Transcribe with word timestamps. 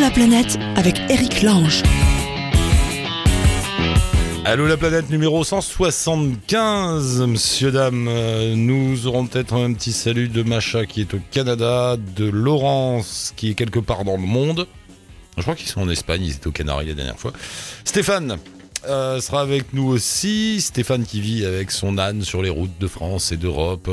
la 0.00 0.10
planète 0.10 0.58
avec 0.76 0.98
Eric 1.10 1.42
Lange. 1.42 1.82
Allô 4.46 4.66
la 4.66 4.78
planète 4.78 5.10
numéro 5.10 5.44
175, 5.44 7.20
monsieur, 7.26 7.70
dame. 7.70 8.08
Nous 8.54 9.06
aurons 9.06 9.26
peut-être 9.26 9.52
un 9.54 9.72
petit 9.74 9.92
salut 9.92 10.28
de 10.28 10.42
Macha 10.42 10.86
qui 10.86 11.02
est 11.02 11.12
au 11.12 11.20
Canada, 11.30 11.98
de 11.98 12.24
Laurence 12.24 13.34
qui 13.36 13.50
est 13.50 13.54
quelque 13.54 13.78
part 13.78 14.04
dans 14.04 14.16
le 14.16 14.22
monde. 14.22 14.66
Je 15.36 15.42
crois 15.42 15.54
qu'ils 15.54 15.68
sont 15.68 15.82
en 15.82 15.90
Espagne, 15.90 16.22
ils 16.24 16.32
étaient 16.32 16.46
au 16.46 16.52
Canaries 16.52 16.86
la 16.86 16.94
dernière 16.94 17.18
fois. 17.18 17.32
Stéphane 17.84 18.38
euh, 18.88 19.20
sera 19.20 19.42
avec 19.42 19.74
nous 19.74 19.86
aussi. 19.86 20.62
Stéphane 20.62 21.04
qui 21.04 21.20
vit 21.20 21.44
avec 21.44 21.70
son 21.70 21.98
âne 21.98 22.22
sur 22.22 22.40
les 22.40 22.50
routes 22.50 22.78
de 22.80 22.86
France 22.86 23.32
et 23.32 23.36
d'Europe. 23.36 23.90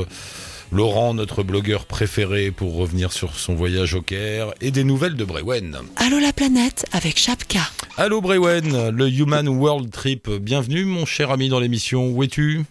Laurent, 0.70 1.14
notre 1.14 1.42
blogueur 1.42 1.86
préféré 1.86 2.50
pour 2.50 2.76
revenir 2.76 3.10
sur 3.12 3.36
son 3.38 3.54
voyage 3.54 3.94
au 3.94 4.02
Caire. 4.02 4.52
Et 4.60 4.70
des 4.70 4.84
nouvelles 4.84 5.14
de 5.16 5.24
Brewen. 5.24 5.78
Allô 5.96 6.18
la 6.18 6.32
planète 6.32 6.84
avec 6.92 7.18
Chapka. 7.18 7.60
Allô 7.96 8.20
Brewen, 8.20 8.90
le 8.90 9.08
Human 9.08 9.48
World 9.48 9.90
Trip. 9.90 10.28
Bienvenue 10.28 10.84
mon 10.84 11.06
cher 11.06 11.30
ami 11.30 11.48
dans 11.48 11.58
l'émission. 11.60 12.10
Où 12.10 12.22
es-tu? 12.22 12.64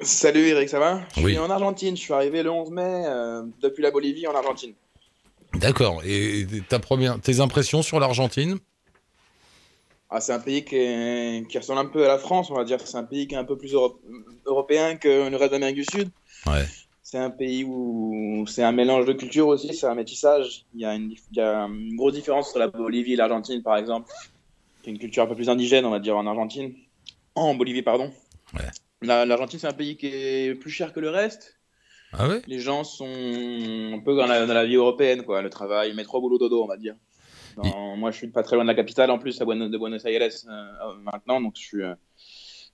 Salut 0.00 0.48
Eric, 0.48 0.68
ça 0.68 0.80
va? 0.80 1.00
Je 1.16 1.22
Oui. 1.22 1.32
suis 1.32 1.38
en 1.38 1.48
Argentine, 1.48 1.96
je 1.96 2.02
suis 2.02 2.12
arrivé 2.12 2.42
le 2.42 2.50
11 2.50 2.70
mai 2.72 3.04
euh, 3.06 3.42
depuis 3.62 3.82
la 3.84 3.92
Bolivie 3.92 4.26
en 4.26 4.34
Argentine. 4.34 4.72
D'accord. 5.54 6.02
Et 6.04 6.44
ta 6.68 6.80
première, 6.80 7.20
tes 7.20 7.38
impressions 7.38 7.82
sur 7.82 8.00
l'Argentine? 8.00 8.58
Ah, 10.10 10.20
c'est 10.20 10.32
un 10.32 10.40
pays 10.40 10.64
qui, 10.64 10.74
est- 10.76 11.46
qui 11.48 11.56
ressemble 11.56 11.78
un 11.80 11.84
peu 11.86 12.04
à 12.04 12.08
la 12.08 12.18
France, 12.18 12.50
on 12.50 12.54
va 12.54 12.64
dire. 12.64 12.78
C'est 12.84 12.96
un 12.96 13.04
pays 13.04 13.28
qui 13.28 13.34
est 13.34 13.38
un 13.38 13.44
peu 13.44 13.56
plus 13.56 13.72
euro- 13.74 13.98
européen 14.44 14.96
que 14.96 15.30
le 15.30 15.36
reste 15.36 15.52
d'Amérique 15.52 15.76
du 15.76 15.84
Sud. 15.84 16.10
Ouais. 16.46 16.64
C'est 17.02 17.18
un 17.18 17.30
pays 17.30 17.64
où 17.64 18.44
c'est 18.46 18.62
un 18.62 18.72
mélange 18.72 19.04
de 19.06 19.12
cultures 19.12 19.48
aussi, 19.48 19.74
c'est 19.74 19.86
un 19.86 19.94
métissage. 19.94 20.64
Il 20.74 20.80
y, 20.80 20.84
a 20.84 20.94
une, 20.94 21.10
il 21.10 21.36
y 21.36 21.40
a 21.40 21.64
une 21.64 21.96
grosse 21.96 22.14
différence 22.14 22.48
entre 22.48 22.58
la 22.58 22.68
Bolivie 22.68 23.12
et 23.12 23.16
l'Argentine, 23.16 23.62
par 23.62 23.76
exemple. 23.76 24.10
C'est 24.82 24.90
une 24.90 24.98
culture 24.98 25.22
un 25.22 25.26
peu 25.26 25.34
plus 25.34 25.50
indigène, 25.50 25.84
on 25.84 25.90
va 25.90 26.00
dire, 26.00 26.16
en 26.16 26.26
Argentine. 26.26 26.74
En 27.34 27.54
Bolivie, 27.54 27.82
pardon. 27.82 28.10
Ouais. 28.54 28.68
L'Argentine, 29.02 29.58
c'est 29.58 29.66
un 29.66 29.72
pays 29.72 29.96
qui 29.96 30.06
est 30.06 30.54
plus 30.54 30.70
cher 30.70 30.92
que 30.92 31.00
le 31.00 31.10
reste. 31.10 31.58
Ah 32.12 32.28
ouais? 32.28 32.42
Les 32.46 32.60
gens 32.60 32.84
sont 32.84 33.04
un 33.06 33.98
peu 34.00 34.14
dans 34.16 34.26
la, 34.26 34.46
dans 34.46 34.54
la 34.54 34.64
vie 34.64 34.76
européenne, 34.76 35.22
quoi. 35.22 35.42
Le 35.42 35.50
travail, 35.50 35.94
métro, 35.94 36.20
boulot, 36.20 36.38
dodo, 36.38 36.62
on 36.62 36.66
va 36.66 36.76
dire. 36.76 36.94
Dans- 37.56 37.96
Moi, 37.96 38.10
je 38.10 38.16
suis 38.16 38.28
pas 38.28 38.42
très 38.42 38.56
loin 38.56 38.64
de 38.64 38.68
la 38.70 38.74
capitale, 38.74 39.10
en 39.10 39.18
plus, 39.18 39.40
à 39.40 39.44
Buenos, 39.44 39.70
de 39.70 39.78
Buenos 39.78 40.04
Aires 40.04 40.30
euh, 40.48 40.94
maintenant, 41.02 41.40
donc 41.40 41.54
je 41.56 41.62
suis, 41.62 41.82
euh, 41.82 41.94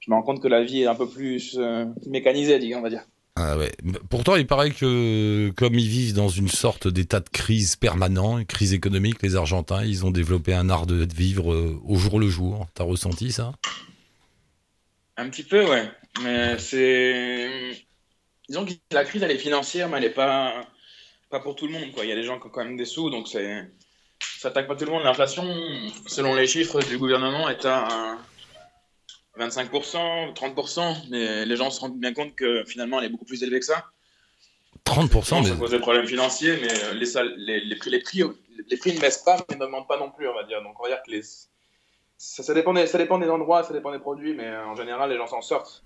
je 0.00 0.10
me 0.10 0.14
rends 0.14 0.22
compte 0.22 0.42
que 0.42 0.48
la 0.48 0.62
vie 0.62 0.82
est 0.82 0.86
un 0.86 0.94
peu 0.94 1.08
plus 1.08 1.56
euh, 1.58 1.86
mécanisée, 2.06 2.74
on 2.76 2.80
va 2.80 2.90
dire. 2.90 3.04
Ah. 3.40 3.56
Pourtant, 4.10 4.34
il 4.34 4.48
paraît 4.48 4.72
que 4.72 5.52
comme 5.56 5.74
ils 5.74 5.88
vivent 5.88 6.14
dans 6.14 6.28
une 6.28 6.48
sorte 6.48 6.88
d'état 6.88 7.20
de 7.20 7.28
crise 7.28 7.76
permanent, 7.76 8.38
une 8.38 8.46
crise 8.46 8.72
économique, 8.72 9.22
les 9.22 9.36
Argentins, 9.36 9.84
ils 9.84 10.04
ont 10.04 10.10
développé 10.10 10.54
un 10.54 10.68
art 10.70 10.86
de 10.86 11.06
vivre 11.14 11.52
euh, 11.52 11.80
au 11.84 11.96
jour 11.96 12.18
le 12.18 12.28
jour. 12.28 12.66
T'as 12.74 12.82
ressenti 12.82 13.30
ça? 13.30 13.52
Un 15.16 15.28
petit 15.28 15.44
peu, 15.44 15.64
ouais. 15.68 15.88
Mais 16.22 16.58
c'est. 16.58 17.86
Disons 18.48 18.64
que 18.64 18.72
la 18.90 19.04
crise, 19.04 19.22
elle 19.22 19.30
est 19.30 19.38
financière, 19.38 19.88
mais 19.88 19.98
elle 19.98 20.04
est 20.04 20.10
pas, 20.10 20.66
pas 21.30 21.38
pour 21.38 21.54
tout 21.54 21.68
le 21.68 21.74
monde. 21.74 21.90
Il 22.02 22.08
y 22.08 22.12
a 22.12 22.16
des 22.16 22.24
gens 22.24 22.40
qui 22.40 22.46
ont 22.48 22.50
quand 22.50 22.64
même 22.64 22.76
des 22.76 22.86
sous, 22.86 23.08
donc 23.08 23.28
c'est. 23.28 23.70
Ça 24.20 24.48
attaque 24.48 24.66
pas 24.66 24.74
tout 24.74 24.84
le 24.84 24.90
monde. 24.90 25.04
L'inflation, 25.04 25.44
selon 26.06 26.34
les 26.34 26.48
chiffres 26.48 26.80
du 26.82 26.98
gouvernement, 26.98 27.48
est 27.48 27.64
à 27.66 28.18
25%, 29.38 30.34
30%, 30.34 31.08
mais 31.10 31.44
les 31.46 31.56
gens 31.56 31.70
se 31.70 31.80
rendent 31.80 31.98
bien 31.98 32.12
compte 32.12 32.34
que 32.34 32.64
finalement, 32.66 32.98
elle 32.98 33.06
est 33.06 33.10
beaucoup 33.10 33.24
plus 33.24 33.42
élevée 33.42 33.60
que 33.60 33.66
ça. 33.66 33.86
30%, 34.84 35.34
Non, 35.34 35.42
mais 35.42 35.48
Ça 35.48 35.56
cause 35.56 35.70
des 35.70 35.78
problèmes 35.78 36.06
financiers, 36.06 36.56
mais 36.60 36.72
euh, 36.84 36.94
les, 36.94 37.06
sal- 37.06 37.34
les, 37.36 37.60
les 37.60 37.76
prix, 37.76 37.90
les, 37.90 38.00
prix, 38.00 38.22
les 38.68 38.76
prix 38.76 38.94
ne 38.94 39.00
baissent 39.00 39.18
pas, 39.24 39.36
mais 39.50 39.56
n'augmentent 39.56 39.88
pas 39.88 39.98
non 39.98 40.10
plus, 40.10 40.28
on 40.28 40.34
va 40.34 40.44
dire. 40.44 40.62
Donc 40.62 40.78
on 40.80 40.84
va 40.84 40.88
dire 40.90 41.02
que 41.04 41.10
les... 41.10 41.22
ça, 42.16 42.42
ça, 42.42 42.54
dépend 42.54 42.72
des, 42.72 42.86
ça 42.86 42.98
dépend 42.98 43.18
des 43.18 43.28
endroits, 43.28 43.62
ça 43.64 43.72
dépend 43.72 43.92
des 43.92 43.98
produits, 43.98 44.34
mais 44.34 44.46
euh, 44.46 44.66
en 44.66 44.74
général, 44.74 45.10
les 45.10 45.16
gens 45.16 45.26
s'en 45.26 45.42
sortent. 45.42 45.82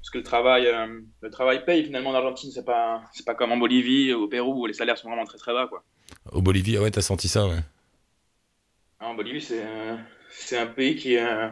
Parce 0.00 0.10
que 0.10 0.18
le 0.18 0.24
travail, 0.24 0.66
euh, 0.68 1.00
le 1.20 1.30
travail 1.30 1.64
paye 1.64 1.84
finalement 1.84 2.10
en 2.10 2.14
Argentine, 2.14 2.52
c'est 2.52 2.64
pas, 2.64 3.02
pas 3.24 3.34
comme 3.34 3.50
en 3.50 3.56
Bolivie, 3.56 4.12
au 4.12 4.28
Pérou, 4.28 4.62
où 4.62 4.66
les 4.66 4.74
salaires 4.74 4.96
sont 4.96 5.08
vraiment 5.08 5.24
très 5.24 5.38
très 5.38 5.52
bas. 5.52 5.66
Quoi. 5.66 5.82
au 6.32 6.40
Bolivie, 6.42 6.76
ah 6.76 6.82
ouais, 6.82 6.90
t'as 6.92 7.02
senti 7.02 7.26
ça, 7.28 7.46
ouais. 7.48 7.58
Ah, 9.00 9.08
En 9.08 9.14
Bolivie, 9.14 9.40
c'est 9.42 9.64
euh, 9.64 9.96
un 10.62 10.66
pays 10.66 10.94
qui 10.94 11.16
euh, 11.16 11.48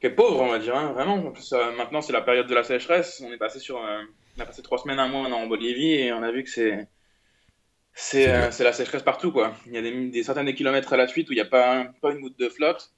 qui 0.00 0.06
est 0.06 0.10
pauvre, 0.10 0.40
on 0.40 0.48
va 0.48 0.58
dire, 0.58 0.76
hein, 0.76 0.92
vraiment. 0.92 1.14
En 1.14 1.30
plus, 1.32 1.52
euh, 1.52 1.72
maintenant, 1.72 2.00
c'est 2.00 2.12
la 2.12 2.22
période 2.22 2.46
de 2.46 2.54
la 2.54 2.62
sécheresse. 2.62 3.22
On 3.24 3.32
est 3.32 3.38
passé 3.38 3.58
sur, 3.58 3.84
euh, 3.84 4.02
on 4.36 4.40
a 4.40 4.46
passé 4.46 4.62
trois 4.62 4.78
semaines, 4.78 4.98
un 4.98 5.08
mois 5.08 5.28
en 5.28 5.46
Bolivie, 5.46 5.94
et 5.94 6.12
on 6.12 6.22
a 6.22 6.30
vu 6.30 6.44
que 6.44 6.50
c'est 6.50 6.86
c'est 7.94 8.28
euh, 8.28 8.50
la 8.60 8.72
sécheresse 8.72 9.02
partout, 9.02 9.32
quoi. 9.32 9.54
Il 9.66 9.72
y 9.72 9.78
a 9.78 9.82
des, 9.82 10.08
des 10.08 10.22
centaines 10.22 10.46
de 10.46 10.52
kilomètres 10.52 10.92
à 10.92 10.96
la 10.96 11.08
suite 11.08 11.28
où 11.30 11.32
il 11.32 11.36
n'y 11.36 11.42
a 11.42 11.46
pas, 11.46 11.86
pas 12.00 12.12
une 12.12 12.20
goutte 12.20 12.38
de 12.38 12.48
flotte. 12.48 12.92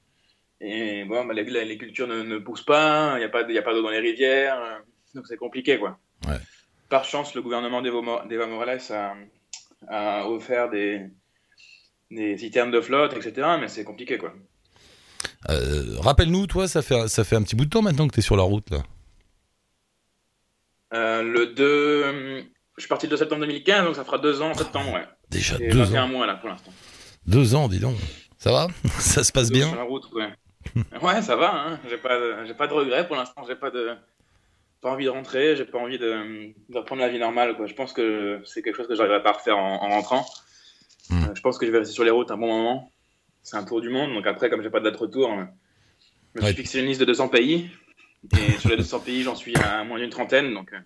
Et 0.60 1.04
bon, 1.04 1.24
bah, 1.24 1.32
les, 1.32 1.44
les 1.44 1.78
cultures 1.78 2.06
ne, 2.06 2.22
ne 2.22 2.36
poussent 2.36 2.66
pas, 2.66 3.14
il 3.14 3.20
n'y 3.20 3.24
a 3.24 3.30
pas, 3.30 3.50
y 3.50 3.56
a 3.56 3.62
pas 3.62 3.72
d'eau 3.72 3.80
dans 3.80 3.88
les 3.88 3.98
rivières, 3.98 4.82
donc 5.14 5.26
c'est 5.26 5.38
compliqué, 5.38 5.78
quoi. 5.78 5.98
Ouais. 6.28 6.36
Par 6.90 7.04
chance, 7.04 7.34
le 7.34 7.40
gouvernement 7.40 7.80
d'Eva 7.80 8.46
Morales 8.46 8.80
a, 8.90 9.14
a 9.88 10.28
offert 10.28 10.68
des, 10.68 11.06
des 12.10 12.36
citernes 12.36 12.70
de 12.70 12.82
flotte, 12.82 13.14
etc., 13.14 13.56
mais 13.58 13.68
c'est 13.68 13.84
compliqué, 13.84 14.18
quoi. 14.18 14.34
Euh, 15.48 15.96
Rappelle-nous, 16.00 16.46
toi, 16.46 16.68
ça 16.68 16.82
fait, 16.82 17.08
ça 17.08 17.24
fait 17.24 17.36
un 17.36 17.42
petit 17.42 17.56
bout 17.56 17.64
de 17.64 17.70
temps 17.70 17.82
maintenant 17.82 18.06
que 18.08 18.14
t'es 18.14 18.20
sur 18.20 18.36
la 18.36 18.42
route, 18.42 18.68
là. 18.70 18.82
Euh, 20.92 21.22
le 21.22 21.46
2, 21.48 22.04
hum, 22.08 22.44
je 22.76 22.80
suis 22.82 22.88
parti 22.88 23.06
le 23.06 23.10
2 23.10 23.16
septembre 23.16 23.42
2015, 23.42 23.84
donc 23.84 23.96
ça 23.96 24.04
fera 24.04 24.18
deux 24.18 24.42
ans 24.42 24.50
en 24.50 24.54
septembre, 24.54 24.92
ouais. 24.94 25.06
Déjà 25.30 25.56
Et 25.60 25.68
deux 25.70 25.82
21 25.84 26.04
ans. 26.04 26.08
mois 26.08 26.26
là 26.26 26.34
pour 26.34 26.48
l'instant. 26.48 26.72
Deux 27.26 27.54
ans, 27.54 27.68
dis 27.68 27.78
donc. 27.78 27.96
Ça 28.38 28.50
va? 28.50 28.68
Ça 28.98 29.22
se 29.22 29.30
passe 29.32 29.46
Sur 29.46 29.54
bien? 29.54 29.74
la 29.74 29.82
route, 29.84 30.10
ouais. 30.12 30.28
ouais, 31.02 31.22
ça 31.22 31.36
va, 31.36 31.54
hein. 31.54 31.80
j'ai 31.88 31.96
pas, 31.96 32.18
de- 32.18 32.52
pas 32.52 32.66
de 32.66 32.72
regrets 32.74 33.06
pour 33.06 33.16
l'instant, 33.16 33.42
j'ai 33.48 33.56
pas 33.56 33.70
de. 33.70 33.94
Pas 34.82 34.90
envie 34.92 35.04
de 35.04 35.10
rentrer, 35.10 35.56
j'ai 35.56 35.64
pas 35.66 35.78
envie 35.78 35.98
de, 35.98 36.52
de 36.70 36.78
reprendre 36.78 37.02
la 37.02 37.08
vie 37.10 37.18
normale. 37.18 37.54
Quoi. 37.54 37.66
Je 37.66 37.74
pense 37.74 37.92
que 37.92 38.40
c'est 38.46 38.62
quelque 38.62 38.76
chose 38.76 38.88
que 38.88 38.94
j'arriverai 38.94 39.22
pas 39.22 39.30
à 39.30 39.32
refaire 39.34 39.58
en, 39.58 39.74
en 39.82 39.88
rentrant. 39.90 40.26
Hmm. 41.10 41.24
Euh, 41.24 41.34
je 41.34 41.40
pense 41.42 41.58
que 41.58 41.66
je 41.66 41.70
vais 41.70 41.78
rester 41.78 41.92
sur 41.94 42.02
les 42.04 42.10
routes 42.10 42.30
un 42.30 42.38
bon 42.38 42.46
moment. 42.46 42.90
C'est 43.42 43.56
un 43.56 43.64
tour 43.64 43.80
du 43.80 43.88
monde, 43.88 44.12
donc 44.14 44.26
après, 44.26 44.50
comme 44.50 44.62
j'ai 44.62 44.70
pas 44.70 44.80
de 44.80 44.84
date 44.84 44.96
retour, 44.96 45.32
euh, 45.32 45.44
je 46.34 46.40
me 46.40 46.46
suis 46.46 46.56
fixé 46.56 46.80
une 46.80 46.86
liste 46.86 47.00
de 47.00 47.06
200 47.06 47.28
pays. 47.28 47.70
Et 48.36 48.58
sur 48.58 48.68
les 48.68 48.76
200 48.76 49.00
pays, 49.00 49.22
j'en 49.22 49.34
suis 49.34 49.56
à 49.56 49.82
moins 49.82 49.98
d'une 49.98 50.10
trentaine. 50.10 50.52
Donc, 50.52 50.72
euh, 50.74 50.78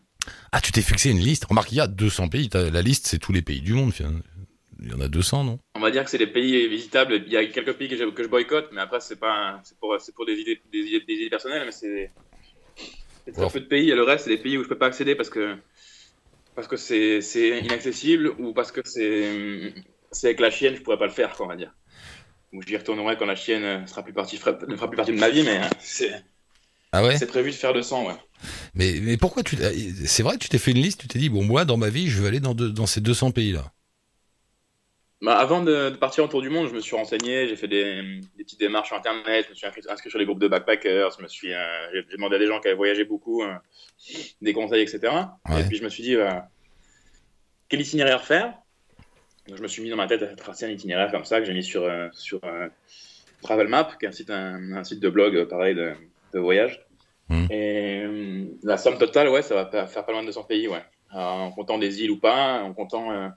Ah, 0.52 0.60
tu 0.60 0.70
t'es 0.70 0.82
fixé 0.82 1.10
une 1.10 1.18
liste 1.18 1.44
Remarque, 1.46 1.72
il 1.72 1.76
y 1.76 1.80
a 1.80 1.88
200 1.88 2.28
pays. 2.28 2.48
La 2.52 2.80
liste, 2.80 3.06
c'est 3.08 3.18
tous 3.18 3.32
les 3.32 3.42
pays 3.42 3.60
du 3.60 3.72
monde. 3.72 3.92
finalement. 3.92 4.20
Il 4.80 4.90
y 4.90 4.94
en 4.94 5.00
a 5.00 5.08
200, 5.08 5.44
non? 5.44 5.58
On 5.74 5.80
va 5.80 5.90
dire 5.90 6.04
que 6.04 6.10
c'est 6.10 6.18
les 6.18 6.26
pays 6.26 6.68
visitables. 6.68 7.22
Il 7.26 7.32
y 7.32 7.36
a 7.36 7.44
quelques 7.46 7.72
pays 7.72 7.88
que 7.88 7.96
je, 7.96 8.04
que 8.04 8.22
je 8.22 8.28
boycotte, 8.28 8.68
mais 8.72 8.80
après, 8.80 9.00
c'est 9.00 9.16
pas, 9.18 9.60
c'est 9.64 9.78
pour, 9.78 9.96
c'est 10.00 10.14
pour 10.14 10.26
des 10.26 10.34
idées, 10.34 10.60
des 10.72 10.78
idées, 10.80 11.00
des 11.06 11.14
idées 11.14 11.30
personnelles, 11.30 11.62
mais 11.64 11.72
c'est, 11.72 12.10
c'est 13.24 13.32
très 13.32 13.48
peu 13.48 13.60
de 13.60 13.66
pays. 13.66 13.90
Et 13.90 13.94
le 13.94 14.02
reste, 14.02 14.24
c'est 14.24 14.30
des 14.36 14.42
pays 14.42 14.58
où 14.58 14.62
je 14.62 14.68
peux 14.68 14.78
pas 14.78 14.86
accéder 14.86 15.14
parce 15.14 15.30
que, 15.30 15.56
parce 16.54 16.68
que 16.68 16.76
c'est, 16.76 17.20
c'est 17.20 17.60
inaccessible 17.60 18.28
ou 18.38 18.52
parce 18.52 18.70
que 18.72 18.80
c'est, 18.84 19.72
c'est 20.12 20.28
avec 20.28 20.40
la 20.40 20.50
chienne, 20.50 20.76
je 20.76 20.82
pourrais 20.82 20.98
pas 20.98 21.06
le 21.06 21.12
faire, 21.12 21.34
quoi, 21.34 21.46
on 21.46 21.48
va 21.48 21.56
dire. 21.56 21.72
Ou 22.54 22.62
j'y 22.62 22.76
retournerai 22.78 23.18
quand 23.18 23.26
la 23.26 23.36
chienne 23.36 23.64
euh, 23.64 23.86
sera 23.86 24.02
plus 24.02 24.14
partie, 24.14 24.38
fera- 24.38 24.58
ne 24.66 24.76
fera 24.76 24.88
plus 24.88 24.96
partie 24.96 25.12
de 25.12 25.18
ma 25.18 25.28
vie, 25.30 25.42
mais 25.42 25.58
euh, 25.62 25.68
c'est, 25.80 26.24
Ah 26.92 27.02
ouais? 27.02 27.20
c'est 27.20 27.26
prévu 27.28 27.50
de 27.50 27.56
faire 27.56 27.74
200, 27.74 28.06
ouais. 28.08 28.14
mais, 28.74 28.98
mais 29.00 29.16
pourquoi 29.16 29.42
tu... 29.42 29.56
t'as- 29.56 29.70
C'est 30.06 30.22
vrai, 30.22 30.38
tu 30.38 30.48
t'es 30.48 30.58
fait 30.58 30.72
une 30.72 30.78
liste, 30.82 31.00
tu 31.00 31.08
t'es 31.08 31.18
dit, 31.18 31.28
bon, 31.28 31.44
moi, 31.44 31.64
dans 31.64 31.76
ma 31.76 31.88
vie, 31.90 32.08
je 32.08 32.20
vais 32.22 32.28
aller 32.28 32.40
dans, 32.40 32.54
ces 32.86 33.00
200 33.00 33.30
pays-là. 33.30 33.72
Bah, 35.22 35.38
avant 35.38 35.62
de, 35.62 35.90
de 35.90 35.96
partir 35.96 36.24
en 36.24 36.28
tour 36.28 36.42
du 36.42 36.50
monde, 36.50 36.68
je 36.68 36.74
me 36.74 36.80
suis 36.80 36.94
renseigné, 36.96 37.48
j'ai 37.48 37.56
fait 37.56 37.68
des, 37.68 38.20
des 38.36 38.44
petites 38.44 38.60
démarches 38.60 38.88
sur 38.88 38.96
Internet, 38.96 39.46
je 39.46 39.50
me 39.50 39.54
suis 39.54 39.66
inscrit, 39.66 39.82
inscrit 39.88 40.10
sur 40.10 40.18
les 40.18 40.26
groupes 40.26 40.38
de 40.40 40.48
backpackers, 40.48 41.12
je 41.16 41.22
me 41.22 41.28
suis, 41.28 41.54
euh, 41.54 41.88
j'ai 41.94 42.16
demandé 42.16 42.36
à 42.36 42.38
des 42.38 42.46
gens 42.46 42.60
qui 42.60 42.68
avaient 42.68 42.76
voyagé 42.76 43.04
beaucoup 43.04 43.42
euh, 43.42 43.54
des 44.42 44.52
conseils, 44.52 44.82
etc. 44.82 45.38
Ouais. 45.48 45.60
Et 45.60 45.64
puis 45.64 45.76
je 45.78 45.84
me 45.84 45.88
suis 45.88 46.02
dit, 46.02 46.16
bah, 46.16 46.50
quel 47.68 47.80
itinéraire 47.80 48.24
faire? 48.24 48.46
Donc, 48.48 48.63
Je 49.52 49.62
me 49.62 49.68
suis 49.68 49.82
mis 49.82 49.90
dans 49.90 49.96
ma 49.96 50.06
tête 50.06 50.22
à 50.22 50.26
tracer 50.34 50.64
un 50.66 50.70
itinéraire 50.70 51.10
comme 51.10 51.24
ça 51.24 51.38
que 51.40 51.44
j'ai 51.46 51.52
mis 51.52 51.62
sur, 51.62 51.82
euh, 51.84 52.08
sur 52.12 52.40
euh, 52.44 52.68
Travel 53.42 53.68
Map, 53.68 53.90
qui 53.98 54.06
est 54.06 54.08
un 54.08 54.12
site, 54.12 54.30
un, 54.30 54.72
un 54.72 54.84
site 54.84 55.00
de 55.00 55.10
blog 55.10 55.36
euh, 55.36 55.46
pareil 55.46 55.74
de, 55.74 55.92
de 56.32 56.38
voyage. 56.38 56.80
Mhm. 57.28 57.46
Et 57.50 58.02
euh, 58.04 58.44
la 58.62 58.76
somme 58.78 58.98
totale, 58.98 59.28
ouais, 59.28 59.42
ça 59.42 59.54
va 59.54 59.86
faire 59.86 60.04
pas 60.04 60.12
loin 60.12 60.22
de 60.22 60.26
200 60.26 60.44
pays, 60.44 60.68
ouais. 60.68 60.82
Alors, 61.10 61.34
en 61.34 61.50
comptant 61.52 61.78
des 61.78 62.02
îles 62.02 62.10
ou 62.10 62.18
pas, 62.18 62.62
en 62.62 62.72
comptant 62.72 63.12
euh, 63.12 63.28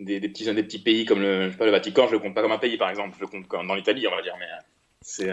des, 0.00 0.20
des 0.20 0.28
petits, 0.28 0.44
des 0.52 0.62
petits 0.62 0.80
pays 0.80 1.04
comme 1.04 1.20
le, 1.20 1.46
je 1.46 1.52
sais 1.52 1.56
pas, 1.56 1.64
le 1.66 1.70
Vatican, 1.70 2.06
je 2.08 2.12
le 2.12 2.18
compte 2.18 2.34
pas 2.34 2.42
comme 2.42 2.52
un 2.52 2.58
pays 2.58 2.76
par 2.76 2.90
exemple, 2.90 3.14
je 3.16 3.20
le 3.20 3.28
compte 3.28 3.46
comme 3.46 3.66
dans 3.66 3.74
l'Italie, 3.74 4.06
on 4.08 4.14
va 4.14 4.22
dire, 4.22 4.34
mais 4.38 4.46
c'est 5.00 5.32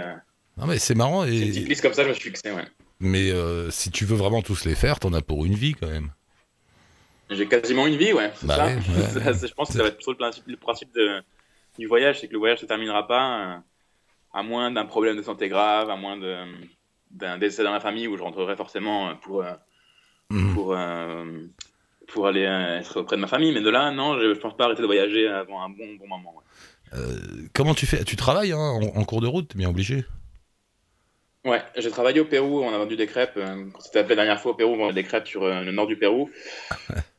Non, 0.58 0.68
mais 0.68 0.78
c'est 0.78 0.96
marrant. 0.96 1.26
c'est 1.26 1.36
une 1.36 1.50
petite 1.50 1.66
Et... 1.66 1.70
liste 1.70 1.82
comme 1.82 1.94
ça, 1.94 2.04
je 2.04 2.10
me 2.10 2.14
suis 2.14 2.30
fixé, 2.30 2.52
ouais. 2.52 2.66
Mais 3.00 3.32
si 3.72 3.92
tu 3.92 4.06
veux 4.06 4.16
vraiment 4.16 4.42
tous 4.42 4.66
les 4.66 4.76
faire, 4.76 5.00
t'en 5.00 5.14
as 5.14 5.22
pour 5.22 5.46
une 5.46 5.56
vie, 5.56 5.74
quand 5.74 5.88
même. 5.90 6.12
J'ai 7.30 7.48
quasiment 7.48 7.88
une 7.88 7.96
vie, 7.96 8.14
ouais, 8.14 8.32
c'est 8.36 8.48
Bah 8.48 8.56
ça. 8.56 8.66
ouais, 8.68 8.76
ouais, 8.76 8.82
Ça, 9.24 9.34
c'est- 9.34 9.48
je 9.48 9.54
pense 9.54 9.70
que 9.70 9.78
ça 9.78 9.82
va 9.84 9.90
être 9.90 9.96
plutôt 9.96 10.12
le 10.12 10.18
principe, 10.18 10.44
le 10.48 10.58
principe 10.58 10.94
de, 10.94 11.22
du 11.80 11.88
voyage, 11.88 12.20
c'est 12.20 12.28
que 12.28 12.34
le 12.34 12.40
voyage 12.40 12.60
se 12.60 12.66
terminera 12.66 13.08
pas 13.08 13.40
euh, 13.42 13.58
à 14.34 14.44
moins 14.44 14.70
d'un 14.72 14.86
problème 14.86 15.18
de 15.18 15.22
santé 15.24 15.50
grave, 15.50 15.90
à 15.90 15.96
moins 15.96 16.18
d'un 17.12 17.38
décès 17.38 17.64
dans 17.64 17.72
la 17.74 17.80
famille 17.80 18.08
où 18.08 18.16
je 18.18 18.22
rentrerai 18.24 18.56
forcément 18.56 19.10
euh, 19.10 19.14
pour, 19.16 19.42
euh, 19.44 19.54
Mhm. 20.30 20.54
pour, 20.54 20.74
euh, 20.76 21.42
pour 22.08 22.28
aller 22.28 22.42
être 22.42 23.02
auprès 23.02 23.16
de 23.16 23.22
ma 23.22 23.28
famille. 23.28 23.52
Mais 23.54 23.62
de 23.62 23.70
là, 23.70 23.92
non, 23.92 24.20
je, 24.20 24.34
je 24.34 24.40
pense 24.40 24.56
pas 24.58 24.66
arrêter 24.66 24.82
de 24.82 24.88
voyager 24.88 25.28
avant 25.28 25.62
un 25.64 25.70
bon, 25.70 25.96
bon 26.00 26.08
moment. 26.08 26.36
ouais. 26.36 27.00
Comment 27.54 27.74
tu 27.74 27.86
fais? 27.86 28.04
Tu 28.04 28.16
travailles 28.16 28.52
hein, 28.54 28.58
en, 28.58 28.82
en 28.84 29.04
cours 29.04 29.22
de 29.22 29.28
route, 29.28 29.48
t'es 29.50 29.58
bien 29.58 29.70
obligé. 29.70 30.06
Ouais, 31.44 31.62
j'ai 31.78 31.92
travaillé 31.92 32.20
au 32.20 32.26
Pérou, 32.26 32.62
on 32.64 32.74
a 32.74 32.78
vendu 32.78 32.96
des 32.96 33.06
crêpes. 33.06 33.36
Quand 33.36 33.80
c'était 33.82 34.00
appelé 34.00 34.16
la 34.16 34.24
dernière 34.24 34.42
fois 34.42 34.54
au 34.54 34.56
Pérou, 34.56 34.74
on 34.74 34.78
vendait 34.78 34.94
des 34.94 35.04
crêpes 35.04 35.28
sur 35.28 35.46
le 35.46 35.72
nord 35.72 35.88
du 35.88 35.98
Pérou. 35.98 36.30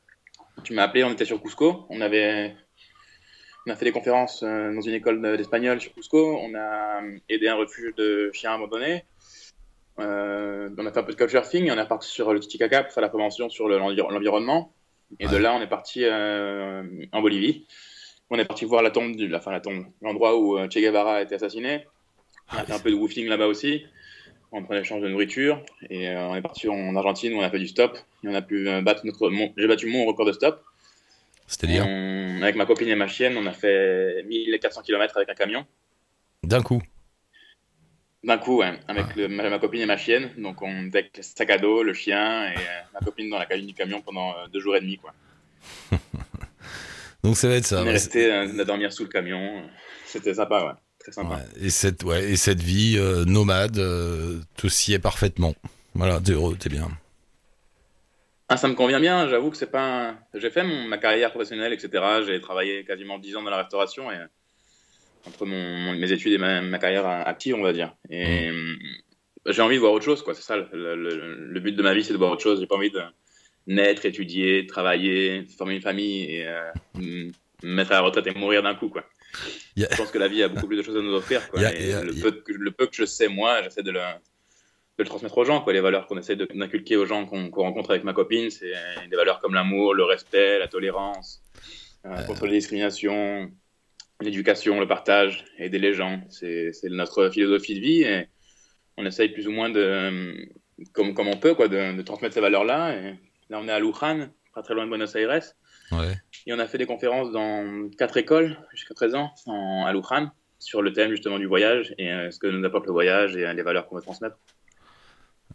tu 0.67 0.75
m'as 0.75 0.83
appelé, 0.83 1.05
on 1.05 1.13
était 1.13 1.25
sur 1.25 1.41
Cusco. 1.41 1.87
On 1.89 2.01
avait, 2.01 2.55
on 3.67 3.71
a 3.73 3.77
fait 3.77 3.85
des 3.85 3.93
conférences 3.93 4.43
euh, 4.43 4.73
dans 4.75 4.81
une 4.81 4.95
école 4.95 5.23
de- 5.23 5.37
d'espagnol 5.37 5.81
sur 5.81 5.93
Cusco. 5.95 6.39
On 6.43 6.55
a 6.55 7.03
euh, 7.03 7.19
aidé 7.29 7.49
un 7.49 7.55
refuge 7.55 7.95
de 7.97 8.31
chiens 8.33 8.55
abandonnés. 8.55 9.05
Euh, 9.99 10.69
on 10.77 10.87
a 10.87 10.93
fait 10.93 10.99
un 10.99 11.03
peu 11.05 11.13
de 11.13 11.17
couchsurfing. 11.19 11.71
On 11.71 11.79
est 11.79 11.87
parti 11.89 12.09
sur 12.11 12.33
le 12.33 12.41
Titicaca 12.41 12.83
pour 12.83 12.93
faire 12.93 13.03
la 13.03 13.09
prévention 13.09 13.49
sur 13.49 13.69
le- 13.69 13.79
l'envir- 13.79 14.09
l'environnement. 14.11 14.73
Et 15.21 15.29
de 15.29 15.37
là, 15.37 15.55
on 15.55 15.61
est 15.63 15.69
parti 15.69 16.01
euh, 16.05 16.83
en 17.13 17.21
Bolivie. 17.23 17.67
On 18.29 18.39
est 18.41 18.45
parti 18.45 18.65
voir 18.65 18.83
la 18.83 18.91
tombe, 18.91 19.15
du, 19.15 19.33
enfin 19.37 19.53
la 19.53 19.61
tombe, 19.61 19.87
l'endroit 20.03 20.37
où 20.37 20.59
Che 20.69 20.79
Guevara 20.81 21.19
a 21.19 21.23
été 21.23 21.37
assassiné. 21.37 21.87
On 22.53 22.57
a 22.59 22.65
fait 22.65 22.73
un 22.73 22.81
peu 22.81 22.91
de 22.91 22.97
woofing 22.97 23.29
là-bas 23.29 23.47
aussi. 23.47 23.87
On 24.53 24.63
prenait 24.63 24.79
l'échange 24.81 25.03
de 25.03 25.09
nourriture 25.09 25.61
et 25.91 26.09
euh, 26.09 26.29
on 26.29 26.37
est 26.37 26.41
parti 26.43 26.69
en 26.69 26.95
Argentine 26.97 27.35
où 27.35 27.39
on 27.39 27.43
a 27.43 27.51
fait 27.51 27.59
du 27.59 27.67
stop 27.67 27.99
et 28.25 28.29
on 28.29 28.35
a 28.35 28.43
pu 28.43 28.69
euh, 28.69 28.81
battre 28.81 29.05
notre 29.05 29.29
mon- 29.29 29.53
j'ai 29.57 29.67
battu 29.67 29.87
mon 29.89 30.05
record 30.07 30.25
de 30.27 30.33
stop. 30.33 30.63
C'est-à-dire 31.47 31.85
On- 31.87 32.41
avec 32.43 32.57
ma 32.57 32.65
copine 32.67 32.89
et 32.89 32.95
ma 32.95 33.07
chienne, 33.09 33.37
on 33.37 33.47
a 33.47 33.53
fait 33.53 34.25
1400 34.29 34.83
km 34.83 35.17
avec 35.17 35.29
un 35.29 35.35
camion. 35.35 35.67
d'un 36.43 36.63
coup. 36.63 36.81
D'un 38.25 38.39
coup, 38.39 38.59
ouais, 38.59 38.73
avec 38.89 39.15
le- 39.17 39.29
ma, 39.29 39.49
ma 39.51 39.59
copine 39.59 39.81
et 39.83 39.87
ma 39.87 39.97
chienne. 39.97 40.31
Donc 40.39 40.63
on 40.63 40.87
était 40.87 40.99
avec 40.99 41.17
le 41.17 41.23
sac 41.23 41.51
à 41.51 41.59
dos, 41.59 41.83
le 41.83 41.93
chien 41.93 42.47
et 42.51 42.57
euh, 42.57 42.81
ma 42.95 43.01
copine 43.01 43.29
dans 43.31 43.39
la 43.39 43.47
cabine 43.47 43.67
du 43.67 43.75
camion 43.75 44.01
pendant 44.01 44.33
deux 44.53 44.61
jours 44.61 44.77
et 44.77 44.81
demi. 44.81 44.97
Quoi. 44.99 45.13
Donc 47.25 47.37
ça 47.37 47.49
va 47.49 47.57
être 47.57 47.67
ça. 47.67 47.83
on 47.83 47.87
est 47.87 47.91
resté 47.93 48.31
à 48.33 48.47
dormir 48.65 48.93
sous 48.93 49.03
le 49.05 49.09
camion. 49.11 49.63
C'était 50.07 50.35
sympa, 50.35 50.65
ouais. 50.65 50.73
Très 51.07 51.13
c'est- 51.13 51.21
sympa. 51.23 51.37
ouais. 51.37 51.43
Et 51.67 51.71
cette, 51.71 52.03
ouais, 52.03 52.31
et 52.31 52.37
cette 52.37 52.61
vie 52.61 52.97
euh, 52.99 53.25
nomade, 53.25 53.79
euh, 53.79 54.41
tout 54.57 54.69
s'y 54.69 54.93
est 54.93 54.99
parfaitement. 54.99 55.55
Voilà, 55.95 56.21
t'es 56.21 56.33
heureux, 56.33 56.57
t'es 56.59 56.69
bien. 56.69 56.89
Ah, 58.49 58.57
ça 58.57 58.69
me 58.69 58.75
convient 58.75 59.01
bien, 59.01 59.29
j'avoue 59.29 59.51
que 59.51 59.57
c'est 59.57 59.71
pas. 59.71 60.11
un- 60.11 60.19
J'ai 60.35 60.51
fait 60.51 60.63
mon- 60.63 60.85
ma 60.89 60.99
carrière 60.99 61.31
professionnelle, 61.31 61.73
etc. 61.73 62.03
J'ai 62.27 62.41
travaillé 62.41 62.85
quasiment 62.85 63.19
10 63.19 63.37
ans 63.37 63.43
dans 63.43 63.51
la 63.51 63.59
restauration 63.63 64.11
et 64.11 64.17
entre 65.27 65.47
mon, 65.47 65.77
mon- 65.79 65.95
mes 65.95 66.13
études 66.13 66.33
et 66.33 66.39
ma, 66.39 66.61
ma 66.61 66.79
carrière 66.79 67.07
active, 67.07 67.55
on 67.57 67.63
va 67.63 67.73
dire. 67.73 67.95
Et 68.11 68.49
euh, 68.51 68.75
j'ai 69.47 69.63
envie 69.63 69.77
de 69.77 69.81
voir 69.81 69.93
autre 69.93 70.05
chose, 70.05 70.23
quoi. 70.23 70.35
C'est 70.35 70.43
ça, 70.43 70.57
le, 70.57 70.69
le- 70.73 71.35
le 71.53 71.61
but 71.61 71.73
de 71.75 71.83
ma 71.83 71.95
vie, 71.95 72.05
c'est 72.05 72.13
de 72.13 72.19
voir 72.19 72.31
autre 72.33 72.43
chose. 72.43 72.61
J'ai 72.61 72.67
pas 72.67 72.77
envie 72.77 72.91
de 72.91 73.01
naître, 73.69 74.07
étudier, 74.07 74.67
travailler, 74.67 75.45
former 75.59 75.75
une 75.77 75.83
famille 75.83 76.25
et 76.37 76.47
euh, 76.47 76.71
me 76.99 77.33
mettre 77.63 77.91
à 77.93 77.95
la 77.95 78.01
retraite 78.03 78.27
et 78.29 78.35
mourir 78.35 78.63
d'un 78.63 78.75
coup, 78.77 78.89
quoi. 78.89 79.05
Je 79.77 79.97
pense 79.97 80.11
que 80.11 80.19
la 80.19 80.29
vie 80.29 80.43
a 80.43 80.49
beaucoup 80.49 80.67
plus 80.67 80.77
de 80.77 80.83
choses 80.83 80.97
à 80.97 81.01
nous 81.01 81.15
offrir, 81.15 81.49
quoi. 81.51 81.61
Le, 81.61 82.21
peu 82.21 82.33
que, 82.33 82.53
le 82.53 82.71
peu 82.71 82.87
que 82.87 82.95
je 82.95 83.05
sais, 83.05 83.29
moi, 83.29 83.63
j'essaie 83.63 83.83
de 83.83 83.91
le 83.91 84.01
de 84.99 85.03
le 85.03 85.09
transmettre 85.09 85.37
aux 85.37 85.45
gens, 85.45 85.61
quoi. 85.61 85.73
Les 85.73 85.81
valeurs 85.81 86.07
qu'on 86.07 86.17
essaie 86.17 86.37
d'inculquer 86.37 86.97
aux 86.97 87.05
gens 87.05 87.27
qu'on 87.27 87.51
rencontre 87.51 87.91
avec 87.91 88.05
ma 88.05 88.15
copine, 88.15 88.51
c'est 88.51 88.73
des 89.11 89.17
valeurs 89.17 89.41
comme 89.41 89.55
l'amour, 89.55 89.95
le 89.95 90.05
respect, 90.05 90.59
la 90.59 90.69
tolérance, 90.69 91.43
euh, 92.07 92.23
contre 92.25 92.47
les 92.47 92.53
discriminations, 92.53 93.51
l'éducation, 94.21 94.81
le 94.81 94.89
partage, 94.89 95.45
aider 95.59 95.79
les 95.79 95.93
gens. 95.93 96.23
C'est 96.31 96.73
notre 96.85 97.29
philosophie 97.29 97.75
de 97.75 97.81
vie 97.81 98.03
et 98.03 98.29
on 98.97 99.05
essaye 99.05 99.29
plus 99.29 99.47
ou 99.47 99.51
moins 99.51 99.69
de, 99.69 100.49
comme, 100.93 101.13
comme 101.13 101.29
on 101.29 101.37
peut, 101.37 101.55
quoi, 101.55 101.69
de, 101.69 101.95
de 101.95 102.03
transmettre 102.03 102.35
ces 102.35 102.41
valeurs-là. 102.41 102.95
Là, 103.51 103.61
on 103.61 103.69
est 103.69 103.73
à 103.73 103.79
Luján, 103.79 104.31
pas 104.55 104.63
très 104.63 104.75
loin 104.75 104.87
de 104.87 104.91
Buenos 104.91 105.15
Aires, 105.15 105.43
Ouais. 105.93 106.15
et 106.47 106.53
on 106.53 106.59
a 106.59 106.67
fait 106.67 106.79
des 106.79 106.87
conférences 106.87 107.31
dans 107.33 107.89
quatre 107.97 108.17
écoles 108.17 108.57
jusqu'à 108.75 108.95
présent 108.95 109.31
en, 109.47 109.85
à 109.87 109.93
Luján 109.93 110.31
sur 110.59 110.83
le 110.83 110.93
thème 110.93 111.11
justement 111.11 111.39
du 111.39 111.47
voyage 111.47 111.95
et 111.99 112.11
euh, 112.13 112.31
ce 112.31 112.39
que 112.39 112.47
nous 112.49 112.65
apporte 112.67 112.87
le 112.87 112.93
voyage 112.93 113.37
et 113.37 113.47
euh, 113.47 113.53
les 113.53 113.63
valeurs 113.63 113.87
qu'on 113.87 113.97
veut 113.97 114.03
transmettre. 114.03 114.37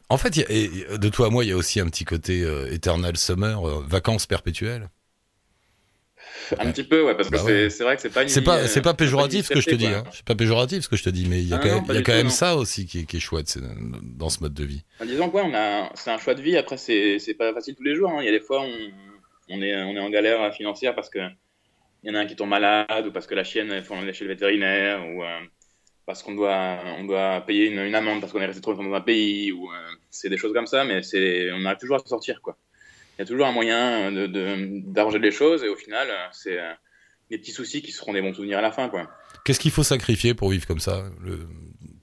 En 0.09 0.17
fait, 0.17 0.37
y 0.37 0.43
a- 0.43 0.49
et 0.49 0.97
de 0.97 1.09
toi 1.09 1.27
à 1.27 1.29
moi, 1.29 1.43
il 1.43 1.49
y 1.49 1.53
a 1.53 1.57
aussi 1.57 1.79
un 1.79 1.87
petit 1.87 2.05
côté 2.05 2.43
euh, 2.43 2.71
Eternal 2.71 3.17
Summer, 3.17 3.61
vacances 3.87 4.25
perpétuelles. 4.27 4.89
Un 6.59 6.71
petit 6.71 6.83
peu, 6.83 7.03
ouais, 7.05 7.15
parce 7.15 7.29
que 7.29 7.35
Bah 7.35 7.41
c'est 7.45 7.63
ouais. 7.63 7.69
c'est 7.69 7.83
vrai 7.83 7.95
que 7.95 8.01
c'est 8.01 8.09
pas 8.09 8.23
une 8.23 8.29
C'est 8.29 8.41
pas, 8.41 8.67
c'est 8.67 8.81
pas 8.81 8.93
péjoratif 8.93 9.47
ce 9.47 9.53
que 9.53 9.61
je 9.61 9.69
te 9.69 9.75
dis. 9.75 9.87
Hein. 9.87 10.03
C'est 10.11 10.25
pas 10.25 10.35
péjoratif 10.35 10.83
ce 10.83 10.89
que 10.89 10.97
je 10.97 11.03
te 11.03 11.09
dis, 11.09 11.27
mais 11.29 11.39
il 11.41 11.47
y 11.47 11.53
a 11.53 11.57
Ah 11.57 11.59
quand 11.59 11.69
non, 11.69 11.75
même, 11.75 11.85
pas 11.85 11.93
il 11.93 11.95
y 11.95 11.99
a 11.99 12.01
du 12.01 12.05
quand 12.05 12.11
tout, 12.11 12.17
même 12.17 12.25
non. 12.27 12.31
ça 12.31 12.55
aussi 12.57 12.85
qui 12.85 12.99
est, 12.99 13.03
qui 13.05 13.17
est 13.17 13.19
chouette 13.21 13.57
dans 14.17 14.29
ce 14.29 14.41
mode 14.41 14.53
de 14.53 14.63
vie. 14.65 14.83
En 15.01 15.05
disant 15.05 15.29
quoi, 15.29 15.43
on 15.45 15.53
a, 15.53 15.89
c'est 15.95 16.11
un 16.11 16.17
choix 16.17 16.35
de 16.35 16.41
vie. 16.41 16.57
Après, 16.57 16.77
c'est, 16.77 17.19
c'est 17.19 17.33
pas 17.33 17.53
facile 17.53 17.75
tous 17.75 17.83
les 17.83 17.95
jours. 17.95 18.11
hein. 18.11 18.17
Il 18.21 18.25
y 18.25 18.29
a 18.29 18.31
des 18.31 18.41
fois, 18.41 18.61
on, 18.61 18.67
on 19.51 19.61
est, 19.61 19.75
on 19.83 19.95
est 19.95 19.99
en 19.99 20.09
galère 20.09 20.53
financière 20.53 20.95
parce 20.95 21.09
que 21.09 21.19
il 22.03 22.09
y 22.09 22.11
en 22.11 22.15
a 22.15 22.21
un 22.21 22.25
qui 22.25 22.35
tombe 22.35 22.49
malade 22.49 23.05
ou 23.07 23.11
parce 23.11 23.27
que 23.27 23.35
la 23.35 23.43
chienne, 23.43 23.71
il 23.75 23.83
faut 23.83 23.93
l'emmener 23.93 24.13
chez 24.13 24.23
le 24.25 24.31
vétérinaire 24.31 25.05
ou 25.07 25.23
euh, 25.23 25.39
parce 26.07 26.23
qu'on 26.23 26.33
doit, 26.33 26.79
on 26.97 27.03
doit 27.03 27.41
payer 27.45 27.67
une, 27.67 27.79
une 27.79 27.93
amende 27.93 28.21
parce 28.21 28.33
qu'on 28.33 28.41
est 28.41 28.45
resté 28.47 28.59
trop 28.61 28.71
longtemps 28.71 28.85
dans 28.89 28.95
un 28.95 29.01
pays 29.01 29.51
ou 29.51 29.71
euh, 29.71 29.75
c'est 30.09 30.29
des 30.29 30.37
choses 30.37 30.51
comme 30.53 30.65
ça. 30.65 30.83
Mais 30.83 31.03
c'est, 31.03 31.51
on 31.51 31.63
arrive 31.65 31.77
toujours 31.77 31.97
à 31.97 31.99
s'en 31.99 32.07
sortir, 32.07 32.41
quoi. 32.41 32.57
Il 33.17 33.21
y 33.21 33.23
a 33.23 33.25
toujours 33.25 33.45
un 33.45 33.51
moyen 33.51 34.11
de, 34.11 34.25
d'arranger 34.91 35.19
les 35.19 35.31
choses 35.31 35.63
et 35.63 35.69
au 35.69 35.75
final, 35.75 36.07
c'est 36.31 36.59
euh, 36.59 36.71
des 37.29 37.37
petits 37.37 37.51
soucis 37.51 37.83
qui 37.83 37.91
seront 37.91 38.13
des 38.13 38.21
bons 38.21 38.33
souvenirs 38.33 38.57
à 38.57 38.61
la 38.61 38.71
fin, 38.71 38.89
quoi. 38.89 39.11
Qu'est-ce 39.45 39.59
qu'il 39.59 39.69
faut 39.71 39.83
sacrifier 39.83 40.33
pour 40.33 40.49
vivre 40.49 40.65
comme 40.65 40.79
ça 40.79 41.03
Le- 41.23 41.47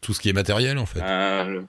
Tout 0.00 0.14
ce 0.14 0.20
qui 0.20 0.28
est 0.28 0.32
matériel, 0.32 0.78
en 0.78 0.86
fait? 0.86 1.00
Le- 1.00 1.66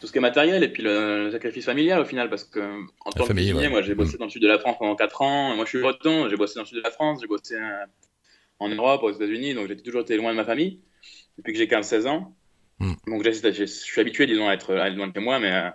tout 0.00 0.06
ce 0.06 0.12
qui 0.12 0.18
est 0.18 0.20
matériel 0.20 0.62
et 0.62 0.68
puis 0.72 0.82
le, 0.82 1.24
le 1.24 1.30
sacrifice 1.32 1.64
familial 1.64 2.00
au 2.00 2.04
final 2.04 2.30
parce 2.30 2.44
que 2.44 2.60
en 3.04 3.10
tant 3.10 3.28
que 3.28 3.28
famille, 3.28 3.44
cuisinier, 3.46 3.66
ouais. 3.66 3.70
moi 3.70 3.82
j'ai 3.82 3.94
bossé 3.94 4.16
dans 4.18 4.26
le 4.26 4.30
sud 4.30 4.42
de 4.42 4.48
la 4.48 4.58
France 4.58 4.76
pendant 4.78 4.96
4 4.96 5.22
ans 5.22 5.54
moi 5.56 5.64
je 5.64 5.70
suis 5.70 5.80
breton 5.80 6.28
j'ai 6.28 6.36
bossé 6.36 6.54
dans 6.56 6.62
le 6.62 6.66
sud 6.66 6.78
de 6.78 6.82
la 6.82 6.90
France 6.90 7.20
j'ai 7.20 7.26
bossé 7.26 7.54
euh, 7.56 7.84
en 8.60 8.68
Europe 8.68 9.02
aux 9.02 9.10
États-Unis 9.12 9.54
donc 9.54 9.68
j'ai 9.68 9.76
toujours 9.76 10.02
été 10.02 10.16
loin 10.16 10.32
de 10.32 10.36
ma 10.36 10.44
famille 10.44 10.80
depuis 11.38 11.52
que 11.52 11.58
j'ai 11.58 11.66
15-16 11.66 12.06
ans 12.08 12.34
Mm. 12.80 12.92
donc 13.08 13.24
je 13.24 13.64
suis 13.64 14.00
habitué 14.00 14.26
disons 14.28 14.48
à 14.48 14.52
être, 14.54 14.72
à 14.76 14.88
être 14.88 14.94
loin 14.94 15.08
de 15.08 15.18
moi 15.20 15.40
mais 15.40 15.50
euh, 15.52 15.68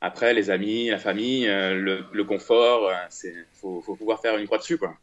après 0.00 0.32
les 0.32 0.48
amis 0.48 0.88
la 0.88 0.96
famille 0.96 1.46
euh, 1.46 1.74
le, 1.74 2.04
le 2.10 2.24
confort 2.24 2.88
euh, 2.88 2.94
c'est 3.10 3.34
faut, 3.52 3.82
faut 3.82 3.96
pouvoir 3.96 4.22
faire 4.22 4.34
une 4.38 4.46
croix 4.46 4.56
dessus 4.56 4.78
quoi 4.78 4.96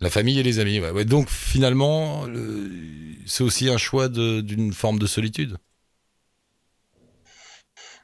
La 0.00 0.10
famille 0.10 0.40
et 0.40 0.42
les 0.42 0.58
amis. 0.58 0.80
Ouais. 0.80 0.90
Ouais, 0.90 1.04
donc 1.04 1.28
finalement, 1.28 2.26
le- 2.26 2.70
c'est 3.26 3.44
aussi 3.44 3.68
un 3.68 3.76
choix 3.78 4.08
d'une 4.08 4.72
forme 4.72 4.98
de 4.98 5.06
solitude? 5.06 5.58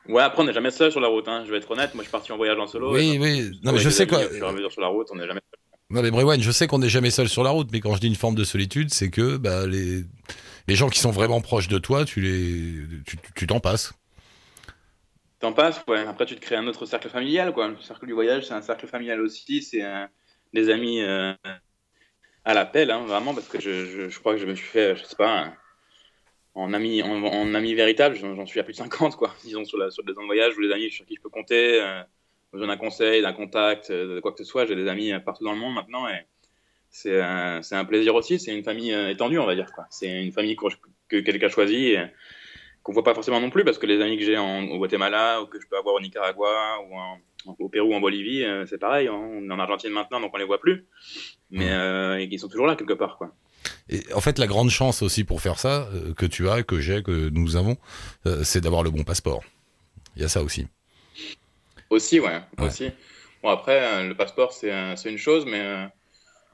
Ouais 0.08 0.22
après 0.22 0.42
on 0.42 0.46
n'est 0.46 0.52
jamais 0.52 0.70
seul 0.70 0.90
sur 0.90 1.00
la 1.00 1.08
route 1.08 1.26
hein. 1.28 1.44
je 1.46 1.50
vais 1.50 1.58
être 1.58 1.70
honnête 1.70 1.94
moi 1.94 2.02
je 2.02 2.08
suis 2.08 2.12
parti 2.12 2.32
en 2.32 2.36
voyage 2.36 2.58
en 2.58 2.66
solo 2.66 2.94
oui, 2.94 3.14
et- 3.14 3.18
oui. 3.18 3.60
Non, 3.62 3.72
mais 3.72 3.78
je 3.78 3.90
sais 3.90 4.06
quoi. 4.06 4.20
au 4.24 4.52
mesure 4.52 4.72
sur 4.72 4.80
la 4.80 4.88
route 4.88 5.08
on 5.12 5.16
n'est 5.16 5.26
jamais 5.26 5.40
Non, 5.90 6.02
mais 6.02 6.10
Brewan, 6.10 6.40
je 6.42 6.50
sais 6.50 6.66
qu'on 6.66 6.78
n'est 6.80 6.88
jamais 6.88 7.10
seul 7.10 7.28
sur 7.28 7.44
la 7.44 7.50
route, 7.50 7.68
mais 7.72 7.80
quand 7.80 7.94
je 7.94 8.00
dis 8.00 8.08
une 8.08 8.16
forme 8.16 8.34
de 8.34 8.42
solitude, 8.44 8.92
c'est 8.92 9.08
que 9.10 9.36
bah, 9.36 9.66
les, 9.66 10.02
les 10.66 10.74
gens 10.74 10.88
qui 10.88 10.98
sont 10.98 11.12
vraiment 11.12 11.40
proches 11.40 11.68
de 11.68 11.78
toi, 11.78 12.04
tu 12.04 12.20
les, 12.20 12.82
tu 13.36 13.46
t'en 13.46 13.60
passes. 13.60 13.92
T'en 15.38 15.52
passes, 15.52 15.80
ouais. 15.86 16.00
Après, 16.06 16.26
tu 16.26 16.34
te 16.34 16.40
crées 16.40 16.56
un 16.56 16.66
autre 16.66 16.86
cercle 16.86 17.08
familial, 17.08 17.52
quoi. 17.52 17.68
Le 17.68 17.76
cercle 17.80 18.06
du 18.06 18.14
voyage, 18.14 18.46
c'est 18.48 18.54
un 18.54 18.62
cercle 18.62 18.86
familial 18.88 19.20
aussi. 19.20 19.62
C'est 19.62 19.84
euh, 19.84 20.06
des 20.54 20.70
amis 20.70 21.02
euh, 21.02 21.32
à 22.44 22.54
l'appel, 22.54 22.90
hein, 22.90 23.04
vraiment, 23.06 23.32
parce 23.34 23.46
que 23.46 23.60
je, 23.60 23.84
je, 23.86 24.08
je 24.08 24.18
crois 24.18 24.32
que 24.34 24.40
je 24.40 24.46
me 24.46 24.54
suis 24.56 24.66
fait, 24.66 24.96
je 24.96 25.04
sais 25.04 25.14
pas, 25.16 25.52
en 26.56 26.72
ami, 26.72 27.02
en, 27.02 27.22
en 27.22 27.54
ami 27.54 27.74
véritable, 27.74 28.16
j'en 28.16 28.46
suis 28.46 28.60
à 28.60 28.64
plus 28.64 28.72
de 28.72 28.78
50, 28.78 29.16
quoi. 29.16 29.34
Disons, 29.44 29.64
sur, 29.64 29.78
la, 29.78 29.90
sur 29.90 30.04
de 30.04 30.12
voyage 30.12 30.56
ou 30.56 30.60
les 30.60 30.72
amis 30.72 30.90
sur 30.90 31.04
qui 31.06 31.16
je 31.16 31.20
peux 31.20 31.28
compter. 31.28 31.80
Euh, 31.82 32.02
besoin 32.52 32.68
d'un 32.68 32.76
conseil, 32.76 33.22
d'un 33.22 33.32
contact, 33.32 33.90
euh, 33.90 34.16
de 34.16 34.20
quoi 34.20 34.32
que 34.32 34.38
ce 34.38 34.44
soit. 34.44 34.66
J'ai 34.66 34.76
des 34.76 34.88
amis 34.88 35.12
euh, 35.12 35.20
partout 35.20 35.44
dans 35.44 35.52
le 35.52 35.58
monde 35.58 35.74
maintenant 35.74 36.08
et 36.08 36.26
c'est 36.88 37.20
un, 37.20 37.62
c'est 37.62 37.76
un 37.76 37.84
plaisir 37.84 38.14
aussi. 38.14 38.38
C'est 38.38 38.56
une 38.56 38.64
famille 38.64 38.92
euh, 38.92 39.10
étendue, 39.10 39.38
on 39.38 39.46
va 39.46 39.54
dire, 39.54 39.70
quoi. 39.72 39.86
C'est 39.90 40.08
une 40.08 40.32
famille 40.32 40.56
que 41.08 41.18
quelqu'un 41.20 41.48
et 41.68 41.98
qu'on 42.82 42.92
voit 42.92 43.04
pas 43.04 43.14
forcément 43.14 43.40
non 43.40 43.50
plus 43.50 43.64
parce 43.64 43.78
que 43.78 43.86
les 43.86 44.00
amis 44.00 44.16
que 44.16 44.24
j'ai 44.24 44.38
au 44.38 44.78
Guatemala 44.78 45.42
ou 45.42 45.46
que 45.46 45.60
je 45.60 45.66
peux 45.66 45.76
avoir 45.76 45.96
au 45.96 46.00
Nicaragua 46.00 46.80
ou 46.88 46.96
en- 46.96 47.18
au 47.58 47.68
Pérou 47.68 47.90
ou 47.92 47.94
en 47.94 48.00
Bolivie, 48.00 48.44
euh, 48.44 48.66
c'est 48.66 48.78
pareil. 48.78 49.08
hein. 49.08 49.12
On 49.14 49.48
est 49.48 49.52
en 49.52 49.58
Argentine 49.58 49.90
maintenant, 49.90 50.20
donc 50.20 50.32
on 50.34 50.38
les 50.38 50.44
voit 50.44 50.60
plus, 50.60 50.86
mais 51.50 51.70
euh, 51.70 52.20
ils 52.20 52.38
sont 52.38 52.48
toujours 52.48 52.66
là 52.66 52.76
quelque 52.76 52.92
part, 52.94 53.16
quoi. 53.18 53.32
Et 53.88 54.02
en 54.14 54.20
fait, 54.20 54.38
la 54.38 54.46
grande 54.46 54.70
chance 54.70 55.02
aussi 55.02 55.24
pour 55.24 55.40
faire 55.40 55.58
ça, 55.58 55.88
euh, 55.94 56.12
que 56.14 56.26
tu 56.26 56.48
as, 56.48 56.62
que 56.62 56.80
j'ai, 56.80 57.02
que 57.02 57.28
nous 57.30 57.56
avons, 57.56 57.76
c'est 58.42 58.60
d'avoir 58.60 58.82
le 58.82 58.90
bon 58.90 59.04
passeport. 59.04 59.42
Il 60.16 60.22
y 60.22 60.24
a 60.24 60.28
ça 60.28 60.42
aussi. 60.42 60.66
Aussi, 61.90 62.20
ouais, 62.20 62.40
Ouais. 62.58 62.66
aussi. 62.66 62.90
Bon 63.42 63.50
après, 63.50 64.06
le 64.06 64.14
passeport 64.14 64.52
c'est 64.52 65.10
une 65.10 65.18
chose, 65.18 65.46
mais 65.46 65.88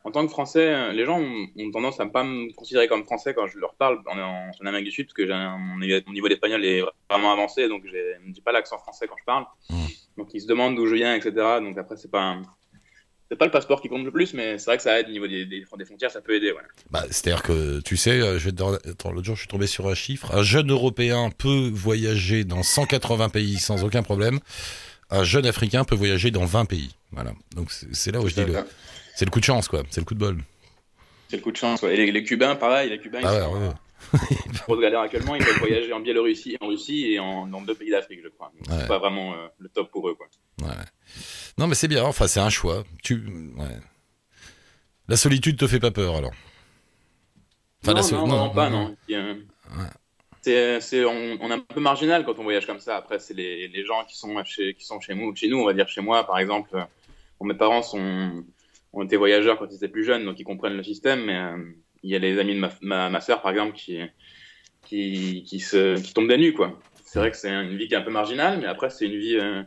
en 0.04 0.10
tant 0.10 0.24
que 0.26 0.30
Français, 0.32 0.66
euh, 0.74 0.92
les 0.92 1.04
gens 1.04 1.20
ont, 1.20 1.46
ont 1.56 1.70
tendance 1.70 2.00
à 2.00 2.04
ne 2.04 2.10
pas 2.10 2.24
me 2.24 2.52
considérer 2.54 2.88
comme 2.88 3.04
Français 3.04 3.34
quand 3.34 3.46
je 3.46 3.58
leur 3.58 3.74
parle 3.74 4.00
en, 4.06 4.18
en, 4.18 4.50
en 4.60 4.66
Amérique 4.66 4.86
du 4.86 4.90
Sud, 4.92 5.06
parce 5.06 5.14
que 5.14 5.30
un- 5.30 5.58
mon, 5.58 5.78
niveau- 5.78 6.00
mon 6.06 6.12
niveau 6.12 6.28
d'espagnol 6.28 6.64
est 6.64 6.82
vraiment 7.08 7.32
avancé, 7.32 7.68
donc 7.68 7.82
je 7.86 8.26
ne 8.26 8.32
dis 8.32 8.40
pas 8.40 8.52
l'accent 8.52 8.78
français 8.78 9.06
quand 9.08 9.16
je 9.18 9.24
parle. 9.24 9.44
Mm. 9.70 9.84
Donc 10.18 10.28
ils 10.34 10.40
se 10.40 10.46
demandent 10.46 10.76
d'où 10.76 10.86
je 10.86 10.94
viens, 10.94 11.14
etc. 11.14 11.32
Donc 11.60 11.78
après, 11.78 11.96
c'est 11.96 12.10
pas 12.10 12.36
c'est 13.30 13.38
pas 13.38 13.46
le 13.46 13.50
passeport 13.50 13.80
qui 13.80 13.88
compte 13.88 14.04
le 14.04 14.10
plus, 14.10 14.34
mais 14.34 14.58
c'est 14.58 14.66
vrai 14.66 14.76
que 14.76 14.82
ça 14.82 15.00
aide 15.00 15.08
au 15.08 15.10
niveau 15.10 15.26
des, 15.26 15.46
des, 15.46 15.64
des 15.78 15.84
frontières, 15.86 16.10
ça 16.10 16.20
peut 16.20 16.34
aider. 16.34 16.52
Ouais. 16.52 16.60
Bah, 16.90 17.02
C'est-à-dire 17.10 17.42
que, 17.42 17.80
tu 17.80 17.96
sais, 17.96 18.20
euh, 18.20 18.38
je 18.38 18.50
l'autre 18.50 19.24
jour, 19.24 19.36
je 19.36 19.40
suis 19.40 19.48
tombé 19.48 19.66
sur 19.66 19.88
un 19.88 19.94
chiffre. 19.94 20.34
Un 20.36 20.42
jeune 20.42 20.70
Européen 20.70 21.30
peut 21.38 21.70
voyager 21.72 22.44
dans 22.44 22.62
180 22.62 23.30
pays 23.30 23.56
sans 23.56 23.84
aucun 23.84 24.02
problème. 24.02 24.38
un 25.08 25.24
jeune 25.24 25.46
Africain 25.46 25.84
peut 25.84 25.94
voyager 25.94 26.30
dans 26.30 26.44
20 26.44 26.66
pays. 26.66 26.94
Voilà. 27.12 27.32
Donc 27.56 27.70
c'est 27.70 28.12
là 28.12 28.20
où 28.20 28.28
je 28.28 28.34
dis 28.34 28.44
le, 28.44 28.52
c'est 29.14 29.24
le 29.24 29.30
coup 29.30 29.40
de 29.40 29.44
chance, 29.44 29.68
quoi. 29.68 29.82
C'est 29.90 30.00
le 30.00 30.04
coup 30.06 30.14
de 30.14 30.18
bol. 30.20 30.38
C'est 31.28 31.36
le 31.36 31.42
coup 31.42 31.52
de 31.52 31.56
chance. 31.56 31.82
ouais. 31.82 31.94
Et 31.94 31.96
les, 31.96 32.12
les 32.12 32.24
Cubains, 32.24 32.56
pareil, 32.56 32.90
les 32.90 32.98
Cubains, 33.00 33.20
Ah 33.24 33.32
ils 33.32 33.36
ouais, 33.38 33.42
sont 33.44 33.52
ouais. 33.60 33.68
en 34.60 34.64
grosse 34.66 34.80
galère 34.80 35.00
actuellement. 35.00 35.34
Ils 35.34 35.44
peuvent 35.44 35.58
voyager 35.58 35.92
en 35.92 36.00
Biélorussie, 36.00 36.56
en 36.60 36.66
Russie 36.66 37.12
et 37.12 37.18
en, 37.20 37.46
dans 37.46 37.62
deux 37.62 37.74
pays 37.74 37.90
d'Afrique, 37.90 38.20
je 38.22 38.28
crois. 38.28 38.52
Donc, 38.58 38.68
Ouais. 38.68 38.82
C'est 38.82 38.88
pas 38.88 38.98
vraiment 38.98 39.32
euh, 39.34 39.46
le 39.58 39.68
top 39.68 39.90
pour 39.90 40.08
eux, 40.08 40.14
quoi. 40.14 40.26
ouais. 40.62 40.74
Non, 41.58 41.66
mais 41.66 41.74
c'est 41.74 41.88
bien. 41.88 42.04
Enfin, 42.04 42.26
c'est 42.26 42.40
un 42.40 42.50
choix. 42.50 42.84
Tu, 43.02 43.14
ouais. 43.56 43.78
La 45.08 45.16
solitude 45.16 45.56
te 45.58 45.66
fait 45.66 45.80
pas 45.80 45.90
peur, 45.90 46.16
alors. 46.16 46.32
Enfin, 47.82 47.92
non, 47.92 47.96
la 47.96 48.02
sol- 48.02 48.18
non, 48.18 48.26
non, 48.26 48.50
pas, 48.50 48.70
non. 48.70 48.96
Il 49.08 49.12
y 49.12 49.16
a- 49.16 49.22
Ouais. 49.22 49.88
C'est, 50.42 50.80
c'est, 50.80 51.04
on, 51.04 51.38
on 51.40 51.50
est 51.50 51.54
un 51.54 51.60
peu 51.60 51.80
marginal 51.80 52.24
quand 52.24 52.38
on 52.38 52.42
voyage 52.42 52.66
comme 52.66 52.80
ça. 52.80 52.96
Après, 52.96 53.18
c'est 53.20 53.32
les, 53.34 53.68
les 53.68 53.84
gens 53.86 54.04
qui 54.04 54.16
sont 54.18 54.42
chez, 54.44 54.74
qui 54.74 54.84
sont 54.84 55.00
chez 55.00 55.14
nous, 55.14 55.34
chez 55.36 55.48
nous, 55.48 55.58
on 55.58 55.64
va 55.64 55.72
dire 55.72 55.88
chez 55.88 56.00
moi, 56.00 56.26
par 56.26 56.38
exemple. 56.38 56.70
euh, 56.74 56.82
bon, 57.38 57.46
mes 57.46 57.54
parents 57.54 57.82
sont, 57.82 58.44
ont 58.92 59.02
été 59.02 59.16
voyageurs 59.16 59.58
quand 59.58 59.66
ils 59.70 59.76
étaient 59.76 59.88
plus 59.88 60.04
jeunes, 60.04 60.24
donc 60.24 60.38
ils 60.38 60.44
comprennent 60.44 60.76
le 60.76 60.82
système. 60.82 61.24
Mais 61.24 61.36
euh, 61.36 61.56
il 62.02 62.10
y 62.10 62.16
a 62.16 62.18
les 62.18 62.38
amis 62.38 62.54
de 62.54 62.60
ma, 62.60 63.10
ma, 63.10 63.20
sœur, 63.20 63.42
par 63.42 63.50
exemple, 63.50 63.74
qui, 63.74 64.00
qui, 64.84 65.44
qui, 65.46 65.60
se, 65.60 66.00
qui 66.00 66.12
tombent 66.12 66.28
des 66.28 66.38
nues, 66.38 66.52
quoi. 66.52 66.78
C'est 67.04 67.18
vrai 67.18 67.30
que 67.30 67.36
c'est 67.36 67.50
une 67.50 67.76
vie 67.76 67.88
qui 67.88 67.94
est 67.94 67.98
un 67.98 68.02
peu 68.02 68.10
marginale, 68.10 68.58
mais 68.60 68.66
après, 68.66 68.90
c'est 68.90 69.06
une 69.06 69.18
vie, 69.18 69.36
euh, 69.36 69.62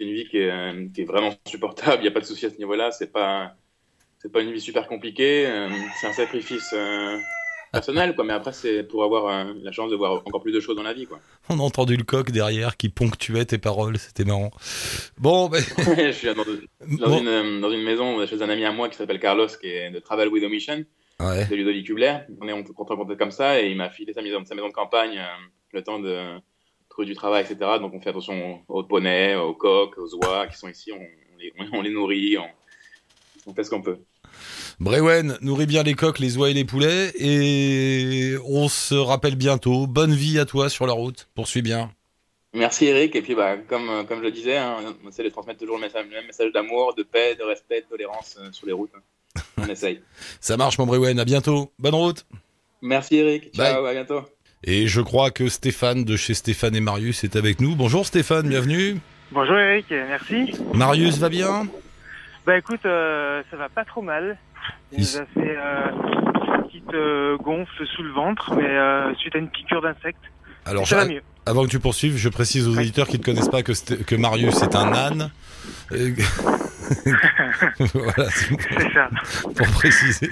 une 0.00 0.12
vie 0.12 0.26
qui 0.28 0.38
est, 0.38 0.50
euh, 0.50 0.88
qui 0.92 1.02
est 1.02 1.04
vraiment 1.04 1.34
supportable. 1.46 1.98
Il 1.98 2.02
n'y 2.02 2.08
a 2.08 2.12
pas 2.12 2.20
de 2.20 2.24
souci 2.24 2.46
à 2.46 2.50
ce 2.50 2.56
niveau-là. 2.56 2.90
C'est 2.90 3.12
pas, 3.12 3.54
c'est 4.18 4.32
pas 4.32 4.40
une 4.40 4.52
vie 4.52 4.60
super 4.60 4.86
compliquée. 4.86 5.46
c'est 6.00 6.06
un 6.06 6.12
sacrifice. 6.12 6.74
Personnel 7.72 8.14
quoi 8.14 8.24
mais 8.24 8.32
après 8.32 8.52
c'est 8.52 8.82
pour 8.82 9.04
avoir 9.04 9.26
euh, 9.26 9.52
la 9.62 9.72
chance 9.72 9.90
de 9.90 9.96
voir 9.96 10.22
encore 10.26 10.40
plus 10.42 10.52
de 10.52 10.60
choses 10.60 10.76
dans 10.76 10.82
la 10.82 10.92
vie 10.94 11.06
quoi 11.06 11.18
On 11.48 11.58
a 11.58 11.62
entendu 11.62 11.96
le 11.96 12.04
coq 12.04 12.30
derrière 12.30 12.76
qui 12.76 12.88
ponctuait 12.88 13.44
tes 13.44 13.58
paroles. 13.58 13.98
C'était 13.98 14.24
marrant. 14.24 14.50
Bon, 15.18 15.48
ben. 15.48 15.62
je 15.96 16.12
suis 16.12 16.28
dans, 16.28 16.34
dans 16.44 17.08
bon. 17.10 17.18
une, 17.20 17.28
euh, 17.28 17.60
dans 17.60 17.70
une 17.70 17.82
maison 17.82 18.26
chez 18.26 18.40
un 18.42 18.48
ami 18.48 18.64
à 18.64 18.72
moi 18.72 18.88
qui 18.88 18.96
s'appelle 18.96 19.20
Carlos 19.20 19.46
qui 19.60 19.68
est 19.68 19.90
de 19.90 19.98
Travel 19.98 20.28
with 20.28 20.44
a 20.44 20.48
Mission 20.48 20.84
Ouais. 21.20 21.46
de 21.46 21.54
Ludovic 21.56 21.84
Kubler 21.84 22.18
on 22.40 22.46
est 22.46 22.52
rencontrés 22.52 23.16
comme 23.16 23.32
ça 23.32 23.60
et 23.60 23.68
il 23.70 23.76
m'a 23.76 23.90
filé 23.90 24.12
sa 24.12 24.22
maison, 24.22 24.44
sa 24.44 24.54
maison 24.54 24.68
de 24.68 24.72
campagne 24.72 25.18
euh, 25.18 25.24
le 25.72 25.82
temps 25.82 25.98
de 25.98 26.38
trouver 26.88 27.06
du 27.08 27.14
travail 27.16 27.42
etc 27.42 27.58
donc 27.80 27.92
on 27.92 28.00
fait 28.00 28.10
attention 28.10 28.60
aux 28.68 28.84
poneys 28.84 29.34
aux 29.34 29.52
coqs 29.52 29.98
aux 29.98 30.14
oies 30.14 30.46
qui 30.46 30.56
sont 30.56 30.68
ici 30.68 30.92
on, 30.92 31.00
on 31.00 31.36
les, 31.38 31.52
on 31.72 31.82
les 31.82 31.90
nourrit 31.90 32.38
on, 32.38 32.46
on 33.50 33.52
fait 33.52 33.64
ce 33.64 33.70
qu'on 33.70 33.82
peut 33.82 33.98
Brewen 34.80 35.36
nourrit 35.40 35.66
bien 35.66 35.82
les 35.82 35.94
coqs, 35.94 36.18
les 36.18 36.36
oies 36.36 36.50
et 36.50 36.54
les 36.54 36.64
poulets. 36.64 37.12
Et 37.18 38.36
on 38.46 38.68
se 38.68 38.94
rappelle 38.94 39.36
bientôt. 39.36 39.86
Bonne 39.86 40.14
vie 40.14 40.38
à 40.38 40.44
toi 40.44 40.68
sur 40.68 40.86
la 40.86 40.92
route. 40.92 41.28
Poursuis 41.34 41.62
bien. 41.62 41.90
Merci 42.54 42.86
Eric, 42.86 43.14
et 43.14 43.20
puis 43.22 43.34
bah, 43.34 43.56
comme, 43.68 43.88
euh, 43.90 44.04
comme 44.04 44.18
je 44.20 44.24
le 44.24 44.30
disais, 44.30 44.56
hein, 44.56 44.76
on 45.04 45.08
essaie 45.10 45.22
de 45.22 45.28
transmettre 45.28 45.58
toujours 45.60 45.76
le, 45.76 45.82
message, 45.82 46.06
le 46.08 46.16
même 46.16 46.26
message 46.26 46.50
d'amour, 46.52 46.94
de 46.96 47.02
paix, 47.02 47.36
de 47.38 47.44
respect, 47.44 47.82
de 47.82 47.86
tolérance 47.86 48.36
euh, 48.40 48.48
sur 48.52 48.66
les 48.66 48.72
routes. 48.72 48.90
hein. 48.96 49.40
On 49.58 49.66
essaye. 49.68 50.00
Ça 50.40 50.56
marche, 50.56 50.78
mon 50.78 50.86
Brewen. 50.86 51.20
À 51.20 51.24
bientôt. 51.26 51.70
Bonne 51.78 51.94
route. 51.94 52.24
Merci 52.80 53.16
Eric, 53.16 53.52
ciao, 53.54 53.82
Bye. 53.82 53.90
à 53.90 53.92
bientôt. 53.92 54.22
Et 54.64 54.86
je 54.88 55.00
crois 55.02 55.30
que 55.30 55.48
Stéphane 55.48 56.04
de 56.04 56.16
chez 56.16 56.32
Stéphane 56.34 56.74
et 56.74 56.80
Marius 56.80 57.22
est 57.22 57.36
avec 57.36 57.60
nous. 57.60 57.76
Bonjour 57.76 58.06
Stéphane, 58.06 58.48
bienvenue. 58.48 58.96
Bonjour 59.30 59.56
Eric, 59.58 59.86
merci. 59.90 60.52
Marius 60.74 61.18
va 61.18 61.28
bien? 61.28 61.68
Bah 62.48 62.56
écoute, 62.56 62.80
euh, 62.86 63.42
ça 63.50 63.58
va 63.58 63.68
pas 63.68 63.84
trop 63.84 64.00
mal. 64.00 64.38
Il 64.90 65.00
nous 65.00 65.18
a 65.18 65.26
fait 65.34 65.54
euh, 65.58 65.90
une 66.56 66.62
petite 66.64 66.94
euh, 66.94 67.36
gonfle 67.36 67.86
sous 67.94 68.02
le 68.02 68.10
ventre, 68.12 68.54
mais 68.54 69.14
suite 69.18 69.34
à 69.34 69.38
une 69.38 69.50
piqûre 69.50 69.82
d'insecte, 69.82 70.22
Alors, 70.64 70.88
ça 70.88 70.96
va 70.96 71.04
je- 71.04 71.08
mieux. 71.10 71.22
avant 71.44 71.64
que 71.64 71.68
tu 71.68 71.78
poursuives, 71.78 72.16
je 72.16 72.30
précise 72.30 72.66
aux 72.66 72.72
auditeurs 72.78 73.06
qui 73.06 73.18
ne 73.18 73.22
connaissent 73.22 73.50
pas 73.50 73.62
que, 73.62 73.72
que 74.02 74.14
Marius 74.14 74.62
est 74.62 74.74
un 74.74 74.94
âne. 74.94 75.30
Voilà, 77.92 78.30
c'est 78.30 78.48
pour- 78.48 78.92
ça. 78.94 79.10
pour 79.54 79.66
préciser. 79.74 80.30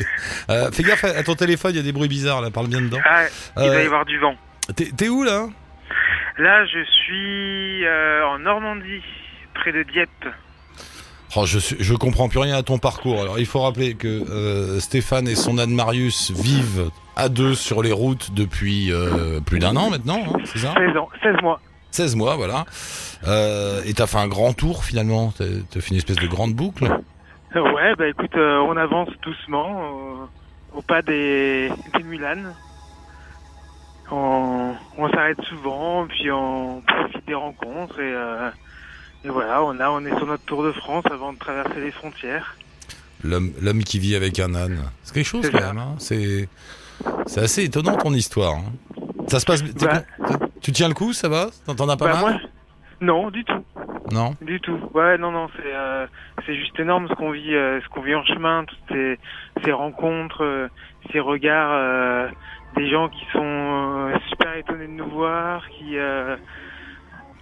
Fais 0.73 0.82
gaffe 0.85 1.04
à 1.04 1.23
ton 1.23 1.35
téléphone, 1.35 1.73
il 1.73 1.76
y 1.76 1.80
a 1.80 1.82
des 1.82 1.92
bruits 1.92 2.08
bizarres 2.08 2.40
là, 2.40 2.50
parle 2.50 2.68
bien 2.68 2.80
dedans. 2.80 2.96
Ah, 3.04 3.25
il 3.58 3.68
va 3.68 3.82
y 3.82 3.85
avoir 3.87 4.06
du 4.06 4.18
vent. 4.18 4.37
T'es 4.75 5.08
où 5.11 5.23
là? 5.23 5.49
Là, 6.38 6.64
je 6.64 6.82
suis 6.82 7.85
en 8.25 8.38
Normandie, 8.38 9.02
près 9.52 9.73
de 9.73 9.82
Dieppe. 9.82 10.28
Oh, 11.35 11.45
je, 11.45 11.59
suis- 11.59 11.76
je 11.80 11.95
comprends 11.95 12.28
plus 12.28 12.38
rien 12.38 12.56
à 12.56 12.62
ton 12.62 12.78
parcours. 12.78 13.21
Alors, 13.21 13.38
il 13.38 13.47
faut 13.47 13.61
rappeler 13.61 13.95
que 13.95 14.06
euh, 14.09 14.78
Stéphane 14.80 15.26
et 15.28 15.35
son 15.35 15.59
âne 15.59 15.71
Marius 15.75 16.30
vivent 16.30 16.90
à 17.16 17.28
deux 17.28 17.54
sur 17.54 17.83
les 17.83 17.92
routes 17.92 18.33
depuis 18.33 18.92
euh, 18.92 19.40
plus 19.40 19.59
d'un 19.59 19.75
an 19.76 19.90
maintenant, 19.90 20.21
hein, 20.25 20.38
c'est 20.45 20.59
ça? 20.61 20.75
16 20.76 20.97
ans, 20.97 21.09
16 21.23 21.37
mois. 21.42 21.61
16 21.90 22.14
mois, 22.16 22.37
voilà. 22.37 22.64
Euh, 23.26 23.83
et 23.87 23.95
t'as 23.95 24.06
fait 24.06 24.18
un 24.18 24.28
grand 24.28 24.52
tour 24.52 24.85
finalement. 24.85 25.33
T'as 25.37 25.80
fait 25.80 25.90
une 25.90 25.97
espèce 25.97 26.16
de 26.16 26.26
grande 26.26 26.54
boucle. 26.54 26.85
Ouais, 27.54 27.95
bah 27.97 28.06
écoute, 28.09 28.35
on 28.37 28.76
avance 28.76 29.09
doucement 29.23 30.28
au 30.75 30.83
pas 30.83 31.00
des, 31.02 31.71
des 31.97 32.02
Mulanes. 32.02 32.52
On, 34.11 34.75
on 34.99 35.09
s'arrête 35.11 35.40
souvent, 35.49 36.06
puis 36.06 36.30
on 36.30 36.83
profite 36.83 37.26
des 37.26 37.35
rencontres 37.35 37.99
et, 38.00 38.12
et 39.26 39.30
voilà, 39.30 39.62
on 39.64 39.78
a, 39.80 39.90
on 39.90 40.04
est 40.04 40.16
sur 40.16 40.26
notre 40.26 40.45
tour 40.45 40.62
de 40.62 40.73
France 40.73 41.04
avant 41.11 41.33
de 41.33 41.38
traverser 41.38 41.80
les 41.80 41.90
frontières. 41.90 42.56
L'homme 43.25 43.83
qui 43.85 43.99
vit 43.99 44.14
avec 44.14 44.38
un 44.38 44.54
âne. 44.54 44.78
C'est 45.02 45.14
quelque 45.14 45.26
chose 45.26 45.50
quand 45.50 45.61
même. 45.61 45.78
Hein. 45.78 45.97
C'est 45.99 46.49
assez 47.40 47.64
étonnant 47.64 47.97
ton 47.97 48.12
histoire. 48.12 48.54
hein. 48.54 48.73
Ça 49.28 49.40
se 49.40 49.47
passe. 49.47 49.62
Bah. 49.64 50.02
con- 50.25 50.38
tu 50.62 50.71
tiens 50.73 50.88
le 50.88 50.95
coup, 50.95 51.12
ça 51.12 51.28
va? 51.28 51.49
T'en 51.76 51.88
as 51.88 51.97
pas 51.97 52.06
Bah, 52.06 52.12
mal 52.12 52.21
moi, 52.21 52.40
non, 53.00 53.30
du 53.30 53.45
tout, 53.45 53.64
Non? 54.12 54.35
du 54.40 54.61
tout. 54.61 54.78
Ouais, 54.95 55.18
non, 55.18 55.30
non, 55.33 55.49
c'est 55.56 55.75
euh, 55.75 56.06
juste 56.47 56.78
énorme 56.78 57.09
ce 57.09 57.14
qu'on 57.14 57.30
vit, 57.33 57.54
euh, 57.54 57.80
ce 57.83 57.88
qu'on 57.88 58.02
vit 58.02 58.14
en 58.14 58.25
chemin, 58.25 58.64
toutes 58.64 58.78
ces, 58.90 59.18
ces 59.64 59.73
rencontres, 59.73 60.45
euh, 60.45 60.68
ces 61.12 61.21
regards, 61.21 61.73
euh, 61.73 62.28
des 62.76 62.88
gens 62.88 63.09
qui 63.09 63.25
sont 63.33 64.12
super 64.28 64.54
étonnés 64.56 64.87
de 64.87 64.92
nous 64.92 65.11
voir, 65.11 65.62
qui 65.71 65.97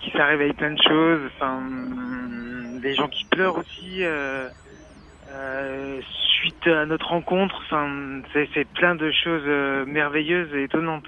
qui 0.04 0.10
ça 0.16 0.26
réveille 0.26 0.52
plein 0.52 0.72
de 0.72 0.82
choses, 0.82 1.20
enfin, 1.36 1.62
des 2.82 2.94
gens 2.94 3.08
qui 3.08 3.24
pleurent 3.30 3.58
aussi. 3.58 4.02
Euh, 4.04 4.48
euh, 5.30 6.00
suite 6.40 6.66
à 6.66 6.84
notre 6.86 7.08
rencontre, 7.08 7.54
enfin, 7.64 8.20
c'est 8.54 8.68
plein 8.74 8.94
de 8.94 9.10
choses 9.10 9.42
euh, 9.46 9.84
merveilleuses 9.86 10.54
et 10.54 10.64
étonnantes. 10.64 11.06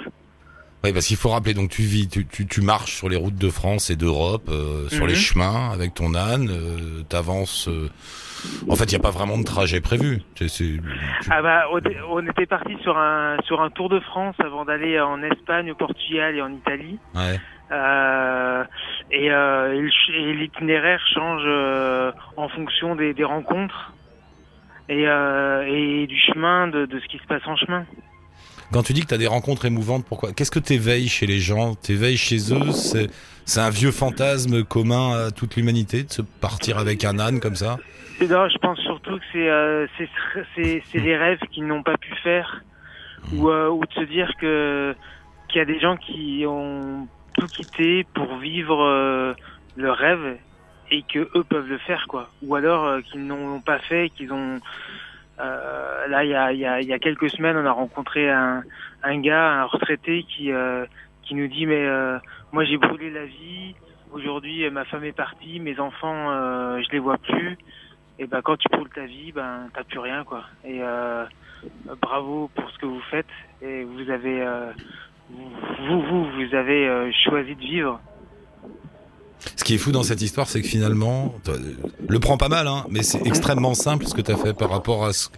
Oui, 0.84 0.92
parce 0.92 1.06
qu'il 1.06 1.16
faut 1.16 1.30
rappeler, 1.30 1.52
donc 1.54 1.70
tu 1.70 1.82
vis, 1.82 2.08
tu, 2.08 2.26
tu, 2.26 2.46
tu 2.46 2.60
marches 2.60 2.92
sur 2.94 3.08
les 3.08 3.16
routes 3.16 3.34
de 3.36 3.50
France 3.50 3.90
et 3.90 3.96
d'Europe, 3.96 4.48
euh, 4.48 4.88
sur 4.88 5.04
Mhm. 5.04 5.08
les 5.10 5.14
chemins 5.16 5.70
avec 5.72 5.94
ton 5.94 6.14
âne, 6.14 6.48
euh, 6.50 7.02
t'avances. 7.08 7.68
euh, 7.68 7.88
En 8.68 8.76
fait, 8.76 8.84
il 8.84 8.90
n'y 8.90 8.96
a 8.96 9.02
pas 9.02 9.10
vraiment 9.10 9.38
de 9.38 9.44
trajet 9.44 9.80
prévu. 9.80 10.20
Tu- 10.34 10.80
Ah 11.30 11.42
bah, 11.42 11.64
on 12.10 12.26
était 12.26 12.46
parti 12.46 12.76
sur 12.82 12.96
un 12.96 13.36
sur 13.44 13.60
un 13.62 13.70
tour 13.70 13.88
de 13.88 13.98
France 14.00 14.36
avant 14.38 14.64
d'aller 14.64 15.00
en 15.00 15.22
Espagne, 15.22 15.70
au 15.72 15.74
Portugal 15.74 16.36
et 16.36 16.42
en 16.42 16.52
Italie. 16.52 16.98
Ouais. 17.14 17.40
Euh, 17.72 18.64
et 19.10 19.30
euh, 19.30 19.88
et 20.14 20.32
l'itinéraire 20.34 21.00
change 21.12 21.42
euh, 21.44 22.12
en 22.36 22.48
fonction 22.48 22.94
des, 22.94 23.12
des 23.12 23.24
rencontres 23.24 23.92
et, 24.88 25.02
et 25.02 26.06
du 26.06 26.18
chemin, 26.18 26.68
de, 26.68 26.86
de 26.86 27.00
ce 27.00 27.06
qui 27.06 27.18
se 27.18 27.26
passe 27.26 27.42
en 27.46 27.56
chemin. 27.56 27.84
Quand 28.72 28.84
tu 28.84 28.92
dis 28.92 29.00
que 29.00 29.08
tu 29.08 29.14
as 29.14 29.18
des 29.18 29.26
rencontres 29.26 29.64
émouvantes, 29.64 30.04
pourquoi 30.06 30.32
Qu'est-ce 30.32 30.50
que 30.50 30.60
t'éveilles 30.60 31.08
chez 31.08 31.26
les 31.26 31.40
gens? 31.40 31.74
T'éveilles 31.74 32.16
chez 32.16 32.52
eux? 32.52 32.70
C'est 32.72 33.60
un 33.60 33.70
vieux 33.70 33.92
fantasme 33.92 34.64
commun 34.64 35.26
à 35.26 35.30
toute 35.32 35.56
l'humanité 35.56 36.04
de 36.04 36.10
se 36.10 36.22
partir 36.22 36.78
avec 36.78 37.04
un 37.04 37.18
âne 37.18 37.40
comme 37.40 37.56
ça? 37.56 37.78
Non, 38.20 38.48
je 38.48 38.58
pense 38.58 38.78
surtout 38.80 39.18
que 39.32 39.88
c'est 40.54 40.98
les 40.98 41.16
rêves 41.16 41.40
qu'ils 41.50 41.66
n'ont 41.66 41.82
pas 41.82 41.96
pu 41.96 42.14
faire. 42.22 42.62
Ou 43.34 43.50
ou 43.50 43.84
de 43.84 43.92
se 43.92 44.04
dire 44.04 44.30
que 44.40 44.94
qu'il 45.48 45.58
y 45.58 45.62
a 45.62 45.64
des 45.64 45.80
gens 45.80 45.96
qui 45.96 46.44
ont 46.46 47.08
tout 47.36 47.48
quitté 47.48 48.06
pour 48.14 48.36
vivre 48.36 48.82
euh, 48.82 49.34
le 49.76 49.90
rêve 49.90 50.38
et 50.90 51.02
que 51.02 51.28
eux 51.34 51.44
peuvent 51.44 51.68
le 51.68 51.78
faire 51.78 52.06
quoi. 52.08 52.30
Ou 52.42 52.54
alors 52.54 52.84
euh, 52.84 53.00
qu'ils 53.00 53.26
n'ont 53.26 53.60
pas 53.60 53.78
fait 53.80 54.10
qu'ils 54.10 54.32
ont 54.32 54.60
euh, 55.40 56.06
là 56.08 56.24
il 56.24 56.30
y 56.30 56.34
a 56.34 56.52
y 56.82 56.92
a 56.92 56.98
quelques 56.98 57.30
semaines 57.30 57.56
on 57.56 57.66
a 57.66 57.72
rencontré 57.72 58.30
un 58.30 58.62
un 59.02 59.20
gars 59.20 59.52
un 59.60 59.64
retraité 59.64 60.24
qui 60.24 60.52
euh, 60.52 60.86
qui 61.22 61.34
nous 61.34 61.48
dit 61.48 61.66
mais 61.66 61.84
euh, 61.86 62.18
moi 62.52 62.64
j'ai 62.64 62.78
brûlé 62.78 63.10
la 63.10 63.24
vie. 63.26 63.74
Aujourd'hui 64.12 64.68
ma 64.70 64.84
femme 64.84 65.04
est 65.04 65.12
partie 65.12 65.60
mes 65.60 65.78
enfants 65.80 66.30
je 66.80 66.90
les 66.92 66.98
vois 66.98 67.18
plus. 67.18 67.58
Et 68.18 68.26
ben 68.26 68.40
quand 68.40 68.56
tu 68.56 68.68
brûles 68.70 68.88
ta 68.94 69.04
vie 69.04 69.32
ben 69.32 69.68
t'as 69.74 69.84
plus 69.84 69.98
rien 69.98 70.24
quoi. 70.24 70.44
Et 70.64 70.80
bravo 72.00 72.48
pour 72.54 72.70
ce 72.70 72.78
que 72.78 72.86
vous 72.86 73.02
faites. 73.10 73.26
Et 73.60 73.82
vous 73.82 74.08
avez 74.08 74.46
vous 75.30 76.02
vous 76.02 76.24
vous 76.24 76.54
avez 76.54 76.86
euh, 76.88 77.10
choisi 77.24 77.54
de 77.54 77.60
vivre 77.60 78.00
Ce 79.56 79.64
qui 79.64 79.74
est 79.74 79.78
fou 79.78 79.92
dans 79.92 80.02
cette 80.02 80.22
histoire, 80.22 80.48
c'est 80.48 80.60
que 80.60 80.68
finalement, 80.68 81.34
le 82.08 82.18
prends 82.18 82.36
pas 82.36 82.48
mal, 82.48 82.66
hein, 82.66 82.84
mais 82.90 83.02
c'est 83.02 83.26
extrêmement 83.26 83.74
simple 83.74 84.06
ce 84.06 84.14
que 84.14 84.22
tu 84.22 84.30
as 84.30 84.36
fait 84.36 84.52
par 84.52 84.70
rapport 84.70 85.04
à 85.04 85.12
ce. 85.12 85.28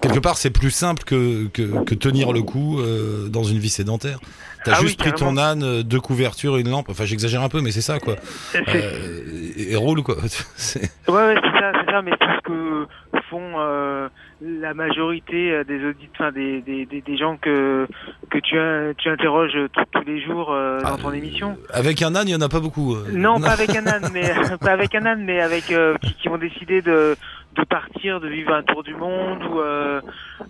Quelque 0.00 0.20
part, 0.20 0.36
c'est 0.36 0.50
plus 0.50 0.70
simple 0.70 1.02
que, 1.04 1.48
que, 1.48 1.82
que 1.84 1.94
tenir 1.94 2.32
le 2.32 2.42
coup 2.42 2.78
euh, 2.80 3.28
dans 3.28 3.42
une 3.42 3.58
vie 3.58 3.68
sédentaire. 3.68 4.20
T'as 4.64 4.72
Ah 4.74 4.78
oui, 4.80 4.88
juste 4.88 4.98
pris 4.98 5.12
ton 5.12 5.36
âne, 5.36 5.62
euh, 5.62 5.82
deux 5.82 6.00
couvertures, 6.00 6.56
une 6.56 6.70
lampe. 6.70 6.88
Enfin, 6.88 7.04
j'exagère 7.04 7.42
un 7.42 7.48
peu, 7.48 7.60
mais 7.60 7.70
c'est 7.70 7.80
ça, 7.80 7.98
quoi. 7.98 8.16
Euh, 8.54 9.52
et, 9.56 9.76
roule, 9.76 10.02
quoi. 10.02 10.16
Ouais, 11.08 11.14
ouais, 11.14 11.34
c'est 11.42 11.60
ça, 11.60 11.72
c'est 11.72 11.90
ça, 11.90 12.02
mais 12.02 12.12
c'est 12.20 12.36
ce 12.36 12.40
que 12.42 12.86
font 13.30 13.54
euh, 13.58 14.08
la 14.40 14.74
majorité 14.74 15.52
euh, 15.52 15.64
des 15.64 15.84
auditeurs, 15.84 16.10
enfin 16.14 16.32
des, 16.32 16.60
des, 16.62 16.86
des, 16.86 17.00
des 17.00 17.16
gens 17.16 17.36
que 17.36 17.86
que 18.30 18.38
tu 18.38 18.58
in- 18.58 18.92
tu 18.96 19.08
interroges 19.08 19.56
tous 19.72 19.84
tous 19.92 20.04
les 20.06 20.20
jours 20.24 20.52
euh, 20.52 20.80
dans 20.80 20.94
Ah, 20.94 20.96
ton 21.00 21.12
émission. 21.12 21.56
Avec 21.72 22.02
un 22.02 22.14
âne, 22.14 22.28
il 22.28 22.32
y 22.32 22.36
en 22.36 22.40
a 22.40 22.48
pas 22.48 22.60
beaucoup. 22.60 22.94
euh. 22.94 23.06
Non, 23.12 23.40
pas 23.40 23.50
avec 23.52 23.74
un 23.76 23.86
âne, 23.86 24.08
mais 24.12 24.32
pas 24.60 24.72
avec 24.72 24.94
un 24.94 25.06
âne, 25.06 25.24
mais 25.24 25.40
avec 25.40 25.70
euh, 25.70 25.96
qui, 26.02 26.14
qui 26.14 26.28
ont 26.28 26.38
décidé 26.38 26.82
de 26.82 27.16
de 27.56 27.64
partir, 27.64 28.20
de 28.20 28.28
vivre 28.28 28.52
un 28.52 28.62
tour 28.62 28.82
du 28.82 28.94
monde 28.94 29.42
ou. 29.50 29.60
Euh, 29.60 30.00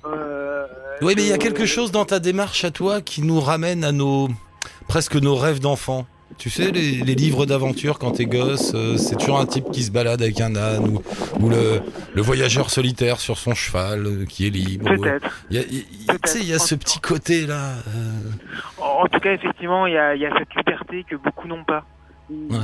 euh, 0.07 0.67
Oui, 1.03 1.15
mais 1.17 1.23
il 1.23 1.29
y 1.29 1.33
a 1.33 1.39
quelque 1.39 1.65
chose 1.67 1.91
dans 1.93 2.05
ta 2.05 2.19
démarche 2.19 2.65
à 2.65 2.71
toi 2.71 3.01
qui 3.01 3.23
nous 3.23 3.41
ramène 3.41 3.85
à 3.85 3.93
nos 3.93 4.29
presque 4.89 5.17
nos 5.17 5.35
rêves 5.37 5.61
d'enfant. 5.61 6.07
Tu 6.39 6.51
sais, 6.51 6.71
les, 6.71 6.93
les 7.03 7.15
livres 7.17 7.47
d'aventure 7.47 7.99
quand 7.99 8.13
t'es 8.13 8.25
gosse, 8.27 8.73
euh, 8.75 8.97
c'est 8.97 9.17
toujours 9.17 9.41
un 9.41 9.47
type 9.47 9.71
qui 9.73 9.83
se 9.83 9.91
balade 9.91 10.23
avec 10.23 10.41
un 10.41 10.55
âne 10.55 10.89
ou, 10.89 11.03
ou 11.41 11.51
le, 11.51 11.81
le 12.15 12.23
voyageur 12.23 12.71
solitaire 12.71 13.19
sur 13.19 13.37
son 13.39 13.55
cheval 13.55 14.07
euh, 14.07 14.25
qui 14.25 14.47
est 14.47 14.51
libre. 14.51 14.89
Peut-être. 14.89 15.45
Tu 15.51 15.57
sais, 16.27 16.39
il 16.39 16.49
y 16.49 16.53
a 16.55 16.59
ce 16.61 16.77
petit 16.77 17.01
côté 17.01 17.45
là. 17.47 17.73
euh, 17.89 18.81
En 18.81 19.07
tout 19.07 19.19
cas, 19.19 19.33
effectivement, 19.33 19.87
il 19.87 19.95
y 19.95 19.99
a, 19.99 20.15
il 20.15 20.21
y 20.23 20.27
a 20.27 20.31
cette 20.39 20.55
liberté 20.55 21.05
que 21.11 21.17
beaucoup 21.17 21.49
n'ont 21.49 21.65
pas. 21.65 21.85
Ouais. 22.31 22.57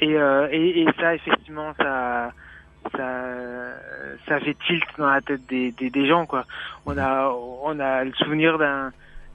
Et, 0.00 0.12
et, 0.12 0.82
et 0.82 0.86
ça, 1.00 1.14
effectivement, 1.14 1.72
ça, 1.78 2.30
ça, 2.96 3.08
ça 4.28 4.40
fait 4.40 4.56
tilt 4.66 4.84
dans 4.98 5.08
la 5.10 5.20
tête 5.22 5.40
des, 5.48 5.72
des, 5.72 5.90
des 5.90 6.06
gens, 6.06 6.26
quoi. 6.26 6.44
On 6.86 6.96
a, 6.98 7.32
on 7.64 7.80
a 7.80 8.04
le 8.04 8.12
souvenir 8.14 8.58
d'un, 8.58 8.92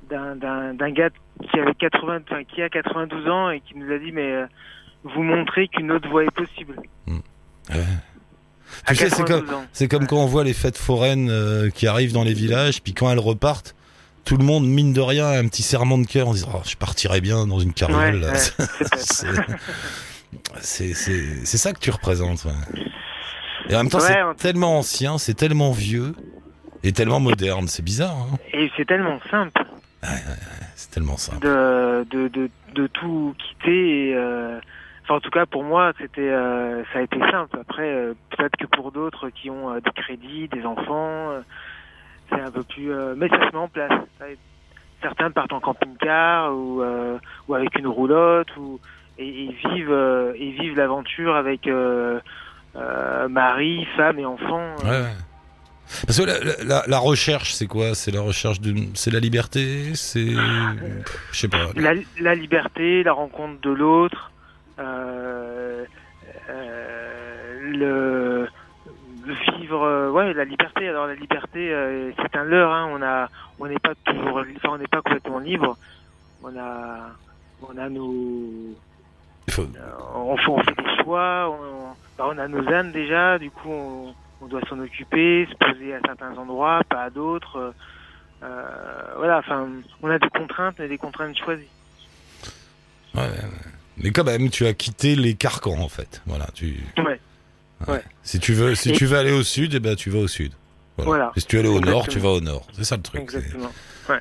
d'un, 0.09 0.91
gars 0.91 1.09
qui 1.51 1.59
avait 1.59 1.73
80, 1.75 2.19
enfin, 2.29 2.43
qui 2.43 2.61
a 2.61 2.69
92 2.69 3.27
ans 3.27 3.49
et 3.49 3.59
qui 3.61 3.77
nous 3.77 3.91
a 3.91 3.97
dit, 3.97 4.11
mais 4.11 4.31
euh, 4.31 4.45
vous 5.03 5.23
montrez 5.23 5.67
qu'une 5.67 5.91
autre 5.91 6.07
voie 6.09 6.23
est 6.23 6.31
possible. 6.35 6.75
ouais. 7.07 7.75
À 8.87 8.91
Tu 8.93 8.95
sais, 8.95 9.09
c'est 9.09 9.23
92 9.23 9.47
comme, 9.87 9.87
comme 9.89 10.07
quand 10.07 10.17
on 10.17 10.25
voit 10.25 10.43
les 10.43 10.53
fêtes 10.53 10.77
foraines 10.77 11.29
euh, 11.29 11.69
qui 11.69 11.85
arrivent 11.87 12.13
dans 12.13 12.23
les 12.23 12.33
villages, 12.33 12.81
puis 12.81 12.93
quand 12.93 13.09
elles 13.11 13.19
repartent, 13.19 13.75
tout 14.25 14.37
le 14.37 14.43
monde, 14.45 14.65
mine 14.65 14.93
de 14.93 15.01
rien, 15.01 15.25
a 15.27 15.37
un 15.37 15.47
petit 15.47 15.61
serment 15.63 15.97
de 15.97 16.07
cœur 16.07 16.29
en 16.29 16.33
disant 16.33 16.49
oh, 16.55 16.61
Je 16.65 16.75
partirais 16.77 17.19
bien 17.21 17.45
dans 17.45 17.59
une 17.59 17.73
carriole. 17.73 18.23
ouais. 18.23 18.37
C'est- 18.95 19.27
c'est 20.61 20.93
c'est 20.93 21.45
c'est 21.45 21.57
ça 21.57 21.73
que 21.73 21.79
tu 21.79 21.91
représentes. 21.91 22.47
Et 23.69 23.75
en 23.75 23.79
même 23.79 23.89
temps, 23.89 23.99
c'est 23.99 24.21
on- 24.23 24.33
tellement 24.33 24.79
ancien, 24.79 25.17
c'est 25.19 25.35
tellement 25.35 25.71
vieux 25.71 26.15
et 26.83 26.91
tellement 26.91 27.19
moderne. 27.19 27.67
C'est 27.67 27.83
bizarre, 27.83 28.15
hein 28.17 28.37
Et 28.53 28.71
c'est 28.75 28.85
tellement 28.85 29.19
simple. 29.29 29.61
C'est 30.75 30.91
tellement 30.91 31.17
simple. 31.17 31.39
de, 31.45 32.05
de, 32.09 32.27
de, 32.27 32.49
de 32.75 32.87
tout 32.87 33.35
quitter. 33.37 34.09
Et, 34.09 34.15
euh, 34.15 34.59
enfin, 35.03 35.15
en 35.15 35.19
tout 35.19 35.29
cas, 35.29 35.45
pour 35.45 35.63
moi, 35.63 35.93
c'était, 35.99 36.21
euh, 36.29 36.83
ça 36.91 36.99
a 36.99 37.01
été 37.01 37.19
simple. 37.31 37.57
Après, 37.59 37.87
euh, 37.89 38.13
peut-être 38.31 38.55
que 38.57 38.65
pour 38.65 38.91
d'autres 38.91 39.29
qui 39.29 39.49
ont 39.49 39.73
des 39.75 39.91
crédits, 39.95 40.47
des 40.49 40.65
enfants, 40.65 41.31
c'est 42.29 42.41
un 42.41 42.51
peu 42.51 42.63
plus. 42.63 42.91
mais 43.17 43.29
ça 43.29 43.37
se 43.37 43.51
met 43.51 43.61
en 43.61 43.67
place. 43.67 43.91
Ça, 44.19 44.25
Certains 45.01 45.31
partent 45.31 45.51
en 45.51 45.59
camping-car 45.59 46.53
ou, 46.53 46.81
ou 47.47 47.53
avec 47.53 47.77
une 47.77 47.87
roulotte 47.87 48.55
ou 48.55 48.79
et, 49.17 49.45
et 49.45 49.51
vivent 49.51 50.33
et 50.35 50.51
vivent 50.51 50.77
l'aventure 50.77 51.35
avec 51.35 51.69
mari, 53.29 53.85
femme 53.97 54.19
et 54.19 54.25
enfants. 54.25 54.75
Ouais. 54.85 55.11
Parce 56.07 56.17
que 56.19 56.23
la, 56.23 56.39
la- 56.39 56.63
la- 56.63 56.83
la 56.87 56.97
recherche, 56.99 57.53
c'est 57.53 57.67
quoi? 57.67 57.93
C'est 57.95 58.11
la 58.11 58.21
recherche 58.21 58.59
d'une, 58.59 58.95
c'est 58.95 59.11
la 59.11 59.19
liberté, 59.19 59.93
c'est, 59.95 60.25
je 60.31 61.37
sais 61.39 61.47
pas. 61.47 61.69
la, 61.75 61.93
la 62.19 62.35
liberté, 62.35 63.03
la 63.03 63.13
rencontre 63.13 63.61
de 63.61 63.69
l'autre, 63.69 64.31
euh, 64.79 65.85
euh, 66.49 67.59
le, 67.61 68.47
le 69.27 69.33
vivre, 69.57 69.83
euh, 69.83 70.09
ouais, 70.09 70.33
la 70.33 70.45
liberté. 70.45 70.87
Alors 70.89 71.07
la 71.07 71.15
liberté, 71.15 71.71
euh, 71.73 72.11
c'est 72.21 72.35
un 72.37 72.43
leurre. 72.43 72.71
Hein, 72.71 72.89
on 72.91 73.01
a, 73.01 73.29
on 73.59 73.67
n'est 73.67 73.79
pas 73.79 73.93
toujours, 74.05 74.43
enfin, 74.57 74.69
on 74.71 74.77
n'est 74.77 74.87
pas 74.87 75.01
complètement 75.01 75.39
libre. 75.39 75.77
On 76.43 76.57
a, 76.57 77.11
on 77.61 77.77
a 77.77 77.89
nos, 77.89 78.75
Il 79.47 79.53
faut- 79.53 79.67
on, 80.15 80.37
fait, 80.37 80.49
on 80.49 80.59
fait 80.63 80.75
des 80.75 81.03
choix. 81.03 81.49
On, 81.49 81.93
bah, 82.17 82.25
on 82.33 82.37
a 82.37 82.47
nos 82.47 82.67
ânes 82.73 82.91
déjà. 82.91 83.37
Du 83.39 83.49
coup, 83.51 83.69
on, 83.71 84.13
on 84.43 84.47
doit 84.47 84.61
s'en 84.69 84.79
occuper, 84.79 85.47
se 85.49 85.55
poser 85.55 85.93
à 85.95 85.99
certains 86.05 86.35
endroits, 86.37 86.81
pas 86.89 87.03
à 87.03 87.09
d'autres. 87.09 87.73
Euh, 88.43 89.03
voilà. 89.17 89.39
Enfin, 89.39 89.67
on 90.01 90.09
a 90.09 90.19
des 90.19 90.29
contraintes, 90.29 90.75
mais 90.79 90.87
des 90.87 90.97
contraintes 90.97 91.37
choisies. 91.37 91.67
ouais, 93.15 93.21
ouais. 93.21 93.29
Mais 93.97 94.11
quand 94.11 94.23
même, 94.23 94.49
tu 94.49 94.65
as 94.65 94.73
quitté 94.73 95.15
les 95.15 95.35
carcans 95.35 95.79
en 95.79 95.87
fait. 95.89 96.21
Voilà, 96.25 96.47
tu. 96.53 96.77
Ouais. 96.97 97.19
Ouais. 97.87 98.03
Si 98.23 98.39
tu 98.39 98.53
veux, 98.53 98.75
si 98.75 98.89
Et- 98.89 98.93
tu 98.93 99.05
veux 99.05 99.17
aller 99.17 99.31
au 99.31 99.43
sud, 99.43 99.73
eh 99.75 99.79
ben 99.79 99.95
tu 99.95 100.09
vas 100.09 100.19
au 100.19 100.27
sud. 100.27 100.51
Voilà. 100.97 101.31
Et 101.35 101.39
Si 101.39 101.45
tu 101.47 101.55
veux 101.57 101.61
aller 101.61 101.69
au 101.69 101.79
nord, 101.79 102.07
tu 102.07 102.19
vas 102.19 102.29
au 102.29 102.41
nord. 102.41 102.65
C'est 102.73 102.83
ça 102.83 102.95
le 102.97 103.01
truc. 103.03 103.21
Exactement. 103.21 103.71
Ouais. 104.09 104.19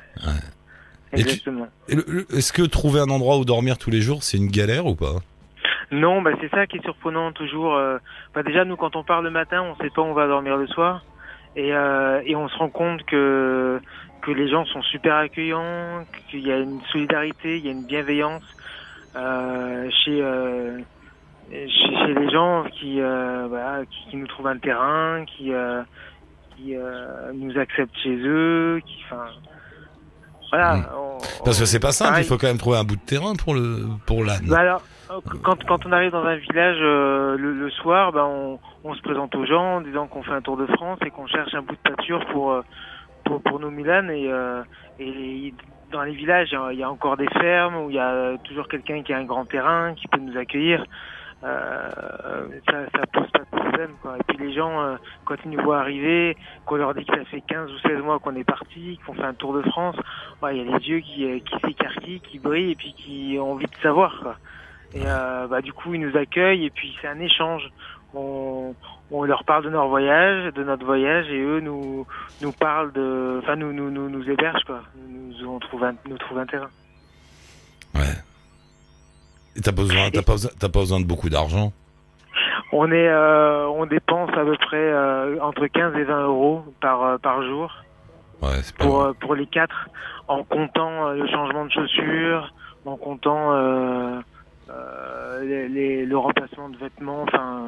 Tu- 1.13 1.19
Exactement. 1.19 1.67
Le- 1.87 2.25
Est-ce 2.35 2.51
que 2.53 2.63
trouver 2.63 2.99
un 2.99 3.09
endroit 3.09 3.37
où 3.37 3.45
dormir 3.45 3.77
tous 3.77 3.89
les 3.91 4.01
jours, 4.01 4.23
c'est 4.23 4.37
une 4.37 4.49
galère 4.49 4.85
ou 4.85 4.95
pas? 4.95 5.15
Non, 5.93 6.21
bah 6.21 6.31
c'est 6.41 6.49
ça 6.49 6.65
qui 6.67 6.77
est 6.77 6.83
surprenant 6.83 7.31
toujours. 7.31 7.75
euh, 7.75 7.97
bah 8.33 8.43
déjà 8.43 8.65
nous 8.65 8.75
quand 8.77 8.95
on 8.95 9.03
part 9.03 9.21
le 9.21 9.29
matin, 9.29 9.61
on 9.61 9.75
sait 9.81 9.89
pas 9.89 10.01
où 10.01 10.05
on 10.05 10.13
va 10.13 10.27
dormir 10.27 10.57
le 10.57 10.67
soir, 10.67 11.01
et 11.55 11.73
euh, 11.73 12.21
et 12.25 12.35
on 12.35 12.47
se 12.49 12.57
rend 12.57 12.69
compte 12.69 13.03
que 13.05 13.79
que 14.21 14.31
les 14.31 14.47
gens 14.49 14.65
sont 14.65 14.81
super 14.83 15.15
accueillants, 15.15 16.05
qu'il 16.29 16.47
y 16.47 16.51
a 16.51 16.57
une 16.57 16.81
solidarité, 16.91 17.57
il 17.57 17.65
y 17.65 17.67
a 17.67 17.71
une 17.71 17.85
bienveillance 17.85 18.43
euh, 19.15 19.89
chez 20.03 20.21
euh, 20.21 20.79
chez, 21.51 21.67
chez 21.67 22.13
les 22.13 22.29
gens 22.31 22.63
qui, 22.79 22.99
euh, 23.01 23.83
qui 23.89 24.09
qui 24.11 24.15
nous 24.17 24.27
trouvent 24.27 24.47
un 24.47 24.57
terrain, 24.57 25.23
qui 25.25 25.53
euh, 25.53 25.83
qui 26.55 26.75
euh, 26.75 27.31
nous 27.33 27.57
acceptent 27.59 27.97
chez 28.01 28.15
eux, 28.15 28.81
qui 28.85 29.03
enfin 29.05 29.25
voilà. 30.51 30.89
On- 30.97 31.17
Parce 31.43 31.59
que 31.59 31.65
c'est 31.65 31.79
pas 31.79 31.91
simple. 31.91 32.11
pareil. 32.11 32.25
Il 32.25 32.27
faut 32.27 32.37
quand 32.37 32.47
même 32.47 32.57
trouver 32.57 32.77
un 32.77 32.83
bout 32.83 32.95
de 32.95 33.01
terrain 33.05 33.33
pour 33.35 33.53
le 33.55 33.85
pour 34.07 34.23
l'âne. 34.23 34.45
Bah 34.47 34.59
alors, 34.59 34.81
quand, 35.43 35.63
quand 35.65 35.85
on 35.85 35.91
arrive 35.91 36.11
dans 36.11 36.23
un 36.25 36.35
village 36.37 36.77
euh, 36.81 37.37
le, 37.37 37.53
le 37.53 37.69
soir, 37.71 38.11
bah 38.11 38.25
on, 38.25 38.59
on 38.83 38.93
se 38.95 39.01
présente 39.01 39.35
aux 39.35 39.45
gens 39.45 39.77
en 39.77 39.81
disant 39.81 40.07
qu'on 40.07 40.23
fait 40.23 40.31
un 40.31 40.41
tour 40.41 40.57
de 40.57 40.65
France 40.67 40.99
et 41.05 41.11
qu'on 41.11 41.27
cherche 41.27 41.53
un 41.53 41.61
bout 41.61 41.75
de 41.75 41.81
pâture 41.95 42.25
pour 42.27 42.51
euh, 42.53 42.61
pour, 43.25 43.41
pour 43.43 43.59
nos 43.59 43.71
Milan 43.71 44.09
et, 44.09 44.31
euh, 44.31 44.63
et 44.99 45.53
dans 45.91 46.03
les 46.03 46.13
villages 46.13 46.55
il 46.71 46.79
y 46.79 46.83
a- 46.83 46.91
encore 46.91 47.17
des 47.17 47.27
fermes 47.29 47.75
où 47.77 47.89
il 47.89 47.95
y 47.95 47.99
a 47.99 48.37
toujours 48.43 48.67
quelqu'un 48.67 49.03
qui 49.03 49.13
a 49.13 49.17
un 49.17 49.25
grand 49.25 49.45
terrain 49.45 49.93
qui 49.95 50.07
peut 50.09 50.19
nous 50.19 50.37
accueillir. 50.37 50.83
Euh, 51.43 51.89
ça, 52.69 52.85
ça 52.95 53.03
pose 53.11 53.29
pas 53.31 53.39
de 53.39 53.59
problème 53.61 53.97
quoi. 53.99 54.17
Et 54.17 54.23
puis 54.27 54.37
les 54.37 54.53
gens 54.53 54.81
euh, 54.81 54.95
quand 55.25 55.35
ils 55.45 55.51
nous 55.51 55.61
voient 55.63 55.79
arriver, 55.81 56.35
qu'on 56.65 56.77
leur 56.77 56.93
dit 56.95 57.05
que 57.05 57.15
ça 57.15 57.25
fait 57.25 57.41
15 57.41 57.71
ou 57.71 57.79
16 57.79 58.01
mois 58.01 58.19
qu'on 58.19 58.35
est 58.35 58.45
parti, 58.45 58.97
qu'on 59.05 59.13
fait 59.13 59.23
un 59.23 59.35
tour 59.35 59.53
de 59.53 59.61
France, 59.63 59.97
il 60.51 60.57
y 60.57 60.61
a 60.61 60.63
les 60.77 60.87
yeux 60.89 60.99
qui, 61.01 61.25
euh, 61.25 61.39
qui 61.39 61.55
s'écarquillent, 61.67 62.21
qui 62.21 62.39
brillent 62.39 62.71
et 62.71 62.75
puis 62.75 62.93
qui 62.95 63.37
ont 63.39 63.53
envie 63.53 63.65
de 63.67 63.77
savoir 63.81 64.19
quoi. 64.21 64.37
Et 64.95 65.01
euh, 65.05 65.47
bah, 65.47 65.61
du 65.61 65.73
coup, 65.73 65.93
ils 65.93 66.01
nous 66.01 66.15
accueillent 66.17 66.65
et 66.65 66.69
puis 66.69 66.95
c'est 67.01 67.07
un 67.07 67.19
échange. 67.19 67.63
On, 68.15 68.75
on 69.09 69.23
leur 69.23 69.43
parle 69.43 69.63
de 69.63 69.69
leur 69.69 69.87
voyage, 69.87 70.53
de 70.53 70.63
notre 70.63 70.85
voyage, 70.85 71.27
et 71.29 71.39
eux 71.41 71.59
nous 71.61 72.05
nous 72.41 72.51
parlent 72.51 72.91
de, 72.91 73.39
enfin 73.41 73.55
nous 73.55 73.73
nous 73.73 73.89
nous, 73.89 74.07
nous 74.07 74.29
hébergent 74.29 74.63
quoi. 74.65 74.81
Nous, 75.09 75.47
on 75.49 75.57
trouve 75.57 75.83
un, 75.83 75.95
nous 76.07 76.17
trouvent 76.19 76.37
un 76.37 76.45
terrain. 76.45 76.69
Ouais. 77.95 78.13
Et 79.55 79.61
t'as 79.61 79.71
besoin, 79.71 80.11
t'as 80.11 80.21
pas 80.21 80.33
besoin, 80.33 80.51
t'as 80.59 80.69
pas 80.69 80.79
besoin 80.79 80.99
de 80.99 81.05
beaucoup 81.05 81.29
d'argent? 81.29 81.73
On 82.71 82.91
est, 82.91 83.07
euh, 83.07 83.67
on 83.67 83.85
dépense 83.87 84.29
à 84.31 84.43
peu 84.43 84.55
près 84.57 84.77
euh, 84.77 85.39
entre 85.41 85.65
15 85.65 85.95
et 85.95 86.03
20 86.03 86.25
euros 86.25 86.63
par 86.81 87.03
euh, 87.03 87.17
par 87.17 87.41
jour 87.43 87.71
Ouais, 88.43 88.49
c'est 88.61 88.75
pas. 88.77 88.83
pour 88.83 89.15
pour 89.19 89.33
les 89.35 89.47
quatre, 89.47 89.89
en 90.27 90.43
comptant 90.43 91.09
le 91.13 91.27
changement 91.29 91.65
de 91.65 91.71
chaussures, 91.71 92.53
en 92.85 92.97
comptant 92.97 93.53
les, 95.43 95.67
les- 95.69 96.05
le 96.05 96.17
remplacement 96.17 96.69
de 96.69 96.77
vêtements, 96.77 97.23
enfin 97.23 97.67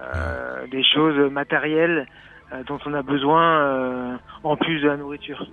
euh, 0.00 0.66
des 0.70 0.82
choses 0.84 1.30
matérielles 1.30 2.06
euh, 2.52 2.62
dont 2.66 2.78
on 2.86 2.94
a 2.94 3.02
besoin 3.02 3.60
euh, 3.60 4.16
en 4.42 4.56
plus 4.56 4.80
de 4.80 4.88
la 4.88 4.96
nourriture. 4.96 5.46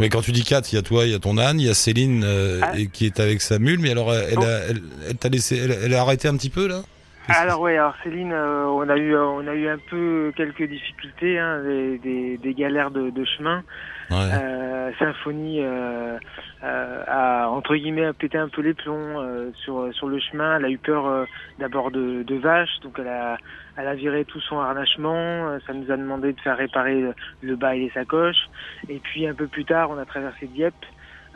Mais 0.00 0.08
quand 0.08 0.22
tu 0.22 0.32
dis 0.32 0.42
4, 0.44 0.72
il 0.72 0.76
y 0.76 0.78
a 0.78 0.82
toi, 0.82 1.04
il 1.04 1.12
y 1.12 1.14
a 1.14 1.18
ton 1.18 1.36
âne, 1.38 1.60
il 1.60 1.66
y 1.66 1.70
a 1.70 1.74
Céline 1.74 2.22
euh, 2.24 2.60
Ah. 2.62 2.72
qui 2.92 3.04
est 3.06 3.20
avec 3.20 3.42
sa 3.42 3.58
mule. 3.58 3.80
Mais 3.80 3.90
alors, 3.90 4.12
elle, 4.14 4.38
Oh. 4.38 4.42
a, 4.42 4.46
elle, 4.70 4.80
elle 5.22 5.30
laissé, 5.30 5.58
elle, 5.58 5.76
elle 5.84 5.94
a 5.94 6.00
arrêté 6.00 6.26
un 6.26 6.36
petit 6.36 6.50
peu 6.50 6.66
là? 6.66 6.80
Alors 7.28 7.60
ouais, 7.60 7.78
alors 7.78 7.94
Céline, 8.02 8.32
euh, 8.32 8.66
on 8.66 8.86
a 8.88 8.96
eu 8.98 9.16
on 9.16 9.46
a 9.46 9.54
eu 9.54 9.66
un 9.68 9.78
peu 9.90 10.32
quelques 10.36 10.64
difficultés, 10.64 11.38
hein, 11.38 11.62
des, 11.62 11.98
des, 11.98 12.36
des 12.36 12.54
galères 12.54 12.90
de, 12.90 13.08
de 13.10 13.24
chemin. 13.24 13.62
Ouais. 14.10 14.16
Euh, 14.34 14.92
Symphonie 14.98 15.60
euh, 15.62 16.18
euh, 16.62 17.02
a 17.06 17.48
entre 17.48 17.74
guillemets 17.76 18.12
pété 18.12 18.36
un 18.36 18.48
peu 18.48 18.60
les 18.60 18.74
plombs 18.74 19.20
euh, 19.20 19.50
sur 19.54 19.88
sur 19.94 20.08
le 20.08 20.20
chemin. 20.20 20.58
Elle 20.58 20.66
a 20.66 20.70
eu 20.70 20.76
peur 20.78 21.06
euh, 21.06 21.24
d'abord 21.58 21.90
de, 21.90 22.22
de 22.22 22.34
vaches, 22.36 22.80
donc 22.82 22.96
elle 22.98 23.08
a 23.08 23.38
elle 23.76 23.88
a 23.88 23.94
viré 23.94 24.26
tout 24.26 24.40
son 24.40 24.58
harnachement. 24.60 25.14
Euh, 25.48 25.58
Ça 25.66 25.72
nous 25.72 25.90
a 25.90 25.96
demandé 25.96 26.34
de 26.34 26.40
faire 26.42 26.58
réparer 26.58 27.00
le, 27.00 27.14
le 27.42 27.56
bas 27.56 27.74
et 27.74 27.80
les 27.80 27.90
sacoches. 27.90 28.48
Et 28.90 28.98
puis 28.98 29.26
un 29.26 29.34
peu 29.34 29.46
plus 29.46 29.64
tard, 29.64 29.88
on 29.90 29.96
a 29.98 30.04
traversé 30.04 30.46
Dieppe. 30.46 30.74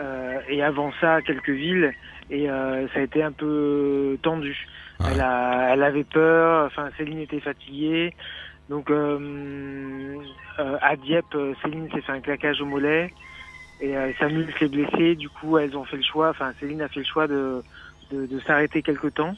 euh, 0.01 0.39
et 0.49 0.63
avant 0.63 0.93
ça 1.01 1.23
quelques 1.23 1.49
villes 1.49 1.93
et 2.31 2.51
euh, 2.51 2.87
ça 2.89 3.01
a 3.01 3.03
été 3.03 3.23
un 3.23 3.33
peu 3.33 4.19
tendu. 4.23 4.55
Ouais. 5.01 5.13
Elle, 5.13 5.21
a, 5.21 5.71
elle 5.73 5.83
avait 5.83 6.05
peur, 6.05 6.67
enfin 6.67 6.91
Céline 6.97 7.21
était 7.21 7.41
fatiguée. 7.41 8.13
Donc 8.69 8.91
euh, 8.91 10.17
euh, 10.59 10.79
à 10.83 10.97
Dieppe, 10.97 11.35
euh, 11.35 11.55
Céline 11.63 11.91
s'est 11.91 12.03
fait 12.03 12.13
un 12.13 12.21
claquage 12.21 12.61
au 12.61 12.67
mollet 12.67 13.13
et 13.81 13.97
euh, 13.97 14.13
Samuel 14.19 14.53
s'est 14.59 14.69
blessé. 14.69 15.15
Du 15.15 15.29
coup, 15.29 15.57
elles 15.59 15.77
ont 15.77 15.85
fait 15.85 15.97
le 15.97 16.03
choix, 16.03 16.31
enfin 16.31 16.53
Céline 16.61 16.83
a 16.83 16.89
fait 16.89 17.01
le 17.01 17.07
choix 17.07 17.27
de, 17.27 17.63
de, 18.11 18.27
de 18.27 18.41
s'arrêter 18.41 18.83
quelque 18.83 19.09
temps, 19.09 19.35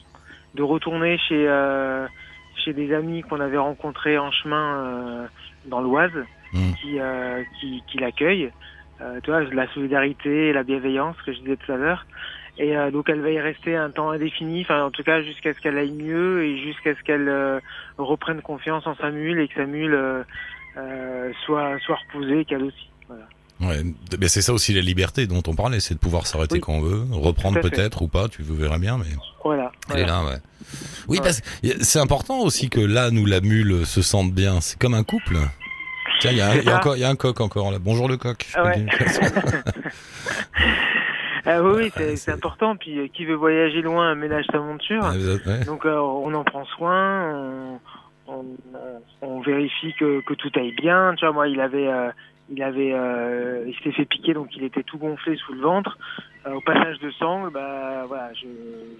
de 0.53 0.63
retourner 0.63 1.17
chez, 1.17 1.47
euh, 1.47 2.07
chez 2.65 2.73
des 2.73 2.93
amis 2.93 3.21
qu'on 3.21 3.39
avait 3.39 3.57
rencontrés 3.57 4.17
en 4.17 4.31
chemin 4.31 4.83
euh, 4.83 5.27
dans 5.65 5.81
l'Oise 5.81 6.11
Mm. 6.53 6.73
qui, 6.73 6.99
euh, 6.99 7.43
qui, 7.59 7.81
qui 7.87 7.97
l'accueillent. 7.97 8.51
Euh, 8.99 9.19
tu 9.23 9.31
vois, 9.31 9.41
la 9.41 9.67
solidarité 9.73 10.51
la 10.51 10.63
bienveillance 10.63 11.15
que 11.25 11.31
je 11.31 11.39
disais 11.39 11.55
tout 11.57 11.71
à 11.71 11.77
l'heure. 11.77 12.05
Et 12.57 12.75
euh, 12.77 12.91
donc 12.91 13.09
elle 13.09 13.21
va 13.21 13.29
y 13.31 13.39
rester 13.39 13.75
un 13.75 13.89
temps 13.89 14.11
indéfini, 14.11 14.61
enfin 14.61 14.83
en 14.83 14.91
tout 14.91 15.03
cas 15.03 15.21
jusqu'à 15.23 15.53
ce 15.53 15.59
qu'elle 15.59 15.77
aille 15.77 15.91
mieux 15.93 16.43
et 16.43 16.57
jusqu'à 16.61 16.93
ce 16.95 17.01
qu'elle 17.01 17.27
euh, 17.29 17.59
reprenne 17.97 18.41
confiance 18.41 18.85
en 18.85 18.95
Samuel 18.95 19.39
et 19.39 19.47
que 19.47 19.55
Samuel 19.55 19.93
euh, 19.93 20.23
euh, 20.77 21.31
soit 21.45 21.79
soit 21.85 21.97
reposé 22.07 22.45
qu'elle 22.45 22.63
aussi. 22.63 22.89
Voilà. 23.07 23.23
Ouais, 23.61 23.83
mais 24.19 24.27
c'est 24.27 24.41
ça 24.41 24.53
aussi 24.53 24.73
la 24.73 24.81
liberté 24.81 25.27
dont 25.27 25.43
on 25.47 25.53
parlait, 25.55 25.79
c'est 25.79 25.93
de 25.93 25.99
pouvoir 25.99 26.25
s'arrêter 26.27 26.55
Oui. 26.55 26.61
quand 26.61 26.73
on 26.73 26.81
veut, 26.81 27.03
reprendre 27.11 27.59
peut-être 27.61 28.01
ou 28.01 28.07
pas, 28.07 28.27
tu 28.27 28.41
verras 28.43 28.79
bien, 28.79 28.97
mais 28.97 29.05
Voilà. 29.43 29.71
elle 29.91 29.99
est 29.99 30.03
voilà. 30.05 30.23
là, 30.23 30.29
ouais. 30.29 30.37
Oui, 31.07 31.17
Ouais. 31.19 31.23
parce 31.23 31.41
que 31.41 31.47
c'est 31.83 31.99
important 31.99 32.39
aussi 32.39 32.69
que 32.69 32.79
l'âne 32.79 33.17
ou 33.19 33.25
la 33.25 33.39
mule 33.39 33.85
se 33.85 34.01
sentent 34.01 34.33
bien. 34.33 34.61
C'est 34.61 34.79
comme 34.79 34.93
un 34.95 35.03
couple. 35.03 35.37
Tiens, 36.21 36.31
il 36.31 36.37
y, 36.37 36.41
a 36.41 36.49
un- 36.49 36.55
il 36.55 36.97
y 36.97 36.99
y 37.01 37.03
a 37.03 37.09
un 37.09 37.15
coq 37.15 37.39
encore 37.39 37.71
là. 37.71 37.77
Bonjour 37.79 38.07
le 38.07 38.17
coq. 38.17 38.45
Ah 38.55 38.63
ouais. 38.65 38.85
Ah 41.45 41.61
oui, 41.63 41.91
c'est 42.15 42.31
important. 42.31 42.75
Puis 42.75 42.99
euh, 42.99 43.07
qui 43.07 43.25
veut 43.25 43.35
voyager 43.35 43.81
loin 43.81 44.13
ménage 44.15 44.45
sa 44.51 44.59
monture. 44.59 45.05
Êtes- 45.13 45.45
ouais. 45.45 45.65
Donc 45.65 45.85
euh, 45.85 45.97
on 45.97 46.33
en 46.33 46.43
prend 46.43 46.65
soin, 46.65 47.33
on, 47.35 47.79
on, 48.27 48.45
on 49.21 49.39
vérifie 49.41 49.93
que, 49.99 50.21
que 50.21 50.33
tout 50.33 50.51
aille 50.55 50.73
bien. 50.75 51.13
Tu 51.17 51.25
vois, 51.25 51.33
moi, 51.33 51.47
il 51.47 51.59
avait, 51.59 51.87
euh, 51.87 52.09
il 52.49 52.61
avait, 52.63 52.91
euh, 52.93 53.63
il 53.67 53.73
s'était 53.75 53.91
fait 53.91 54.05
piquer, 54.05 54.33
donc 54.33 54.49
il 54.55 54.63
était 54.63 54.83
tout 54.83 54.97
gonflé 54.97 55.35
sous 55.37 55.53
le 55.53 55.61
ventre. 55.61 55.97
Euh, 56.47 56.53
au 56.53 56.61
passage 56.61 56.97
de 56.99 57.11
sangle, 57.11 57.51
bah 57.51 58.05
voilà, 58.07 58.31
je, 58.33 58.47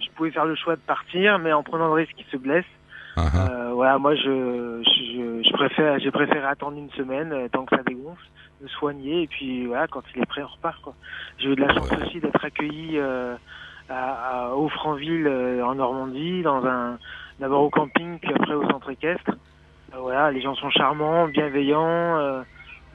je 0.04 0.10
pouvais 0.14 0.30
faire 0.30 0.44
le 0.44 0.54
choix 0.54 0.76
de 0.76 0.80
partir, 0.80 1.38
mais 1.38 1.52
en 1.52 1.62
prenant 1.62 1.88
le 1.88 1.94
risque 1.94 2.14
qu'il 2.14 2.26
se 2.26 2.36
blesse. 2.36 2.64
Ah, 3.16 3.24
ah. 3.34 3.48
Euh, 3.50 3.70
voilà, 3.74 3.98
moi, 3.98 4.14
je, 4.14 4.22
je, 4.84 5.42
je 5.46 5.52
préfère, 5.52 5.98
j'ai 5.98 6.10
préféré 6.10 6.46
attendre 6.46 6.78
une 6.78 6.90
semaine 6.92 7.34
tant 7.52 7.64
que 7.64 7.76
ça 7.76 7.82
dégonfle, 7.82 8.22
me 8.62 8.68
soigner, 8.68 9.22
et 9.22 9.26
puis 9.28 9.66
voilà, 9.66 9.86
quand 9.88 10.02
il 10.14 10.22
est 10.22 10.26
prêt, 10.26 10.42
on 10.42 10.46
repart. 10.46 10.80
Quoi. 10.82 10.94
J'ai 11.38 11.50
eu 11.50 11.56
de 11.56 11.60
la 11.60 11.72
chance 11.74 11.90
Ouais. 11.90 12.02
aussi 12.02 12.20
d'être 12.20 12.44
accueilli 12.44 12.98
euh, 12.98 13.36
à, 13.88 14.46
à 14.46 14.54
Haut-Franville 14.54 15.26
euh, 15.26 15.64
en 15.66 15.74
Normandie, 15.74 16.42
dans 16.42 16.64
un, 16.64 16.98
d'abord 17.38 17.62
au 17.62 17.70
camping, 17.70 18.18
puis 18.20 18.32
après 18.32 18.54
au 18.54 18.68
centre 18.70 18.90
équestre. 18.90 19.30
Euh, 19.94 19.98
voilà, 19.98 20.30
les 20.30 20.40
gens 20.40 20.54
sont 20.54 20.70
charmants, 20.70 21.28
bienveillants. 21.28 22.18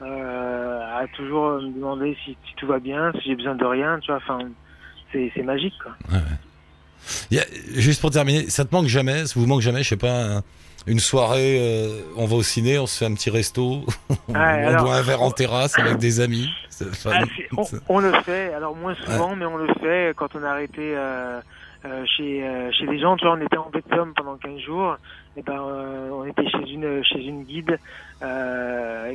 Euh, 0.00 0.80
à 0.80 1.08
toujours 1.08 1.60
me 1.60 1.74
demander 1.74 2.16
si, 2.24 2.38
si 2.48 2.54
tout 2.56 2.68
va 2.68 2.78
bien, 2.78 3.10
si 3.14 3.22
j'ai 3.22 3.34
besoin 3.34 3.56
de 3.56 3.64
rien, 3.64 3.98
tu 3.98 4.12
vois. 4.12 4.18
Enfin, 4.18 4.38
c'est, 5.10 5.32
c'est 5.34 5.42
magique, 5.42 5.74
quoi. 5.82 5.92
Y 7.30 7.38
a- 7.38 7.44
juste 7.74 8.00
pour 8.00 8.10
terminer, 8.10 8.48
ça 8.50 8.64
te 8.64 8.74
manque 8.74 8.86
jamais, 8.88 9.26
ça 9.26 9.38
vous 9.38 9.46
manque 9.46 9.60
jamais, 9.60 9.82
je 9.82 9.88
sais 9.90 9.96
pas, 9.96 10.36
un- 10.38 10.42
une 10.86 11.00
soirée, 11.00 11.58
euh, 11.60 12.00
on 12.16 12.24
va 12.26 12.36
au 12.36 12.42
ciné, 12.42 12.78
on 12.78 12.86
se 12.86 12.98
fait 12.98 13.04
un 13.04 13.14
petit 13.14 13.30
resto, 13.30 13.84
on, 14.28 14.32
Ouais, 14.32 14.38
on 14.38 14.68
alors- 14.68 14.84
boit 14.84 14.94
un 14.96 15.02
verre 15.02 15.22
en 15.22 15.30
terrasse 15.30 15.78
avec 15.78 15.98
des 15.98 16.20
amis. 16.20 16.48
Ah, 17.06 17.22
on, 17.56 17.64
on 17.88 17.98
le 17.98 18.12
fait, 18.22 18.54
alors 18.54 18.76
moins 18.76 18.94
souvent, 19.04 19.34
mais 19.34 19.44
on 19.46 19.56
le 19.56 19.66
fait 19.80 20.14
quand 20.16 20.34
on 20.36 20.44
a 20.44 20.50
arrêté 20.50 20.94
euh, 20.96 21.40
euh, 21.84 22.04
chez 22.16 22.44
chez 22.78 22.86
des 22.86 23.00
gens. 23.00 23.16
Tu 23.16 23.24
vois, 23.26 23.34
on 23.36 23.40
était 23.44 23.56
en 23.56 23.70
Somme 23.90 24.12
pendant 24.14 24.36
15 24.36 24.60
jours. 24.60 24.96
Et 25.36 25.42
ben, 25.42 25.60
on 25.60 26.24
était 26.24 26.48
chez 26.48 26.70
une 26.72 27.02
chez 27.04 27.18
une 27.24 27.42
guide 27.44 27.78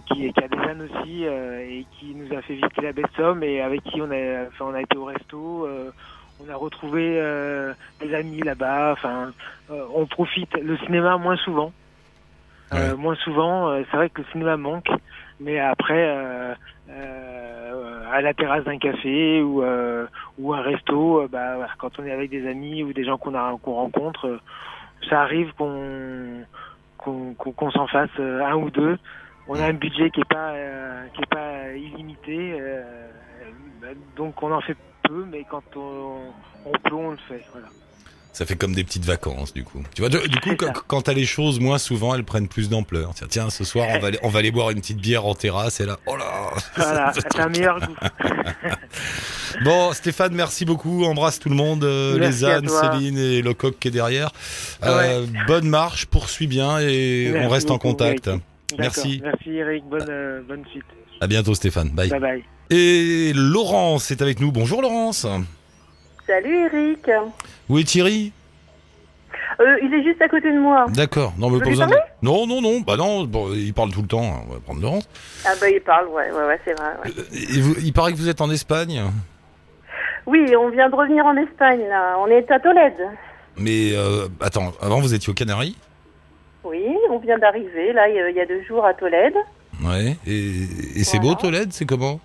qui, 0.07 0.31
qui 0.33 0.43
a 0.43 0.47
des 0.47 0.57
ânes 0.57 0.81
aussi 0.89 1.23
et 1.23 1.85
qui 1.99 2.13
nous 2.15 2.35
a 2.37 2.41
fait 2.41 2.53
visiter 2.55 2.81
la 2.81 2.91
baie 2.91 3.01
de 3.03 3.07
Somme 3.15 3.43
et 3.43 3.61
avec 3.61 3.81
qui 3.83 4.01
on 4.01 4.11
a 4.11 4.47
enfin 4.47 4.65
on 4.71 4.73
a 4.73 4.81
été 4.81 4.97
au 4.97 5.05
resto. 5.05 5.67
On 6.45 6.51
a 6.51 6.55
retrouvé 6.55 7.17
euh, 7.19 7.73
des 8.01 8.13
amis 8.13 8.41
là-bas. 8.41 8.91
Enfin, 8.93 9.31
euh, 9.71 9.85
on 9.93 10.05
profite. 10.05 10.53
Le 10.57 10.77
cinéma 10.77 11.17
moins 11.17 11.37
souvent. 11.37 11.71
Euh, 12.73 12.91
Ouais. 12.91 12.97
moins 12.97 13.15
souvent, 13.15 13.83
c'est 13.91 13.97
vrai 13.97 14.09
que 14.09 14.21
le 14.21 14.27
cinéma 14.31 14.57
manque, 14.57 14.89
mais 15.39 15.59
après, 15.59 16.09
à 16.89 18.21
la 18.21 18.33
terrasse 18.33 18.63
d'un 18.63 18.79
café 18.79 19.43
ou, 19.43 19.63
ou 20.39 20.53
un 20.55 20.61
resto, 20.61 21.27
bah, 21.27 21.67
quand 21.77 21.99
on 21.99 22.05
est 22.05 22.11
avec 22.11 22.31
des 22.31 22.47
amis 22.47 22.81
ou 22.81 22.91
des 22.91 23.03
gens 23.03 23.19
qu'on 23.19 23.35
a 23.35 23.55
qu'on 23.61 23.73
rencontre, 23.73 24.39
ça 25.07 25.21
arrive 25.21 25.53
qu'on 25.53 26.45
s'en 27.71 27.85
fasse 27.87 28.09
un 28.17 28.55
ou 28.55 28.71
deux. 28.71 28.97
On 29.47 29.59
a 29.59 29.65
un 29.65 29.73
budget 29.73 30.09
qui 30.09 30.21
est 30.21 30.33
pas 30.33 30.53
qui 31.13 31.21
est 31.21 31.29
pas 31.29 31.73
illimité, 31.75 32.59
donc 34.15 34.41
on 34.41 34.51
en 34.51 34.61
fait 34.61 34.77
peu, 35.07 35.25
mais 35.29 35.45
quand 35.49 35.63
on, 35.75 36.17
on 36.65 36.71
peut, 36.71 36.95
on 36.95 37.11
le 37.11 37.17
fait. 37.27 37.43
Voilà. 37.51 37.67
Ça 38.33 38.47
fait 38.47 38.55
comme 38.55 38.73
des 38.73 38.83
petites 38.83 39.05
vacances, 39.05 39.53
du 39.53 39.63
coup. 39.63 39.83
Tu 39.93 40.01
vois, 40.01 40.09
du 40.09 40.39
coup, 40.39 40.55
quand, 40.57 40.73
quand 40.87 41.01
t'as 41.03 41.13
les 41.13 41.25
choses 41.25 41.59
moins 41.59 41.77
souvent, 41.77 42.15
elles 42.15 42.23
prennent 42.23 42.47
plus 42.47 42.67
d'ampleur. 42.67 43.11
Tiens, 43.13 43.27
tiens, 43.29 43.49
ce 43.51 43.63
soir, 43.63 43.87
on 43.91 43.99
va 43.99 44.07
aller, 44.07 44.17
on 44.23 44.29
va 44.29 44.39
aller 44.39 44.49
boire 44.51 44.71
une 44.71 44.79
petite 44.79 44.97
bière 44.97 45.27
en 45.27 45.35
terrasse, 45.35 45.79
et 45.81 45.85
là, 45.85 45.99
oh 46.07 46.15
là 46.15 46.51
Voilà, 46.75 47.13
c'est 47.13 47.39
un 47.39 47.49
meilleur 47.49 47.79
goût. 47.79 47.95
Bon, 49.63 49.93
Stéphane, 49.93 50.33
merci 50.33 50.65
beaucoup. 50.65 51.03
Embrasse 51.05 51.39
tout 51.39 51.49
le 51.49 51.55
monde, 51.55 51.83
euh, 51.83 52.17
Merci 52.17 52.41
les 52.41 52.45
ânes. 52.45 52.67
Céline 52.67 53.17
et 53.19 53.41
le 53.43 53.53
coq 53.53 53.77
qui 53.79 53.89
est 53.89 53.91
derrière. 53.91 54.31
Euh, 54.83 55.27
bonne 55.47 55.67
marche, 55.69 56.07
poursuis 56.07 56.47
bien 56.47 56.79
et 56.79 57.29
Merci 57.31 57.45
on 57.45 57.49
reste 57.49 57.71
en 57.71 57.77
contact. 57.77 58.27
Eric. 58.27 58.41
Merci. 58.79 59.21
Merci 59.23 59.51
Eric, 59.51 59.83
bonne, 59.85 60.07
euh, 60.09 60.41
bonne 60.47 60.65
suite. 60.71 60.83
À 61.21 61.27
bientôt, 61.27 61.53
Stéphane. 61.53 61.89
Bye. 61.89 62.09
Bye 62.09 62.19
bye. 62.19 62.43
Et 62.69 63.31
Laurence 63.35 64.09
est 64.11 64.21
avec 64.21 64.39
nous. 64.39 64.51
Bonjour, 64.51 64.81
Laurence. 64.81 65.27
Salut 66.25 66.55
Eric. 66.65 67.09
Où 67.69 67.77
est 67.79 67.83
Thierry? 67.83 68.31
Euh, 69.59 69.77
il 69.83 69.93
est 69.93 70.03
juste 70.03 70.21
à 70.21 70.27
côté 70.27 70.51
de 70.51 70.59
moi. 70.59 70.85
D'accord. 70.89 71.33
Non, 71.37 71.49
mais 71.49 71.59
pas 71.59 71.65
besoin 71.69 71.87
de... 71.87 71.93
Non, 72.23 72.47
non, 72.47 72.61
non. 72.61 72.79
Bah 72.81 72.95
non, 72.97 73.23
bon, 73.25 73.53
il 73.53 73.73
parle 73.73 73.91
tout 73.91 74.01
le 74.01 74.07
temps. 74.07 74.43
On 74.47 74.53
va 74.53 74.59
prendre 74.59 74.81
Laurence. 74.81 75.07
Ah 75.45 75.51
bah 75.61 75.69
il 75.69 75.81
parle, 75.81 76.07
ouais, 76.07 76.31
ouais, 76.31 76.47
ouais, 76.47 76.59
c'est 76.65 76.73
vrai. 76.73 76.89
ouais. 77.05 77.11
Euh, 77.19 77.57
et 77.57 77.61
vous- 77.61 77.75
il 77.83 77.93
paraît 77.93 78.13
que 78.13 78.17
vous 78.17 78.29
êtes 78.29 78.41
en 78.41 78.49
Espagne. 78.49 79.03
Oui, 80.25 80.55
on 80.55 80.69
vient 80.69 80.89
de 80.89 80.95
revenir 80.95 81.25
en 81.25 81.35
Espagne 81.37 81.81
là. 81.87 82.15
On 82.19 82.27
est 82.27 82.49
à 82.49 82.59
Tolède. 82.59 82.97
Mais 83.57 83.91
euh, 83.93 84.27
attends, 84.41 84.71
avant 84.81 84.99
vous 85.01 85.13
étiez 85.13 85.29
aux 85.29 85.35
Canaries? 85.35 85.77
Oui, 86.63 86.83
on 87.11 87.19
vient 87.19 87.37
d'arriver 87.37 87.91
là 87.93 88.07
il 88.09 88.15
y 88.15 88.19
a- 88.19 88.29
il 88.29 88.35
y 88.35 88.39
a 88.41 88.45
deux 88.45 88.63
jours 88.63 88.85
à 88.85 88.93
Tolède. 88.93 89.35
Ouais. 89.83 90.15
Et, 90.25 90.61
et 90.95 91.03
c'est 91.03 91.17
Voilà. 91.19 91.35
beau 91.35 91.41
Tolède, 91.41 91.73
c'est 91.73 91.85
comment? 91.85 92.19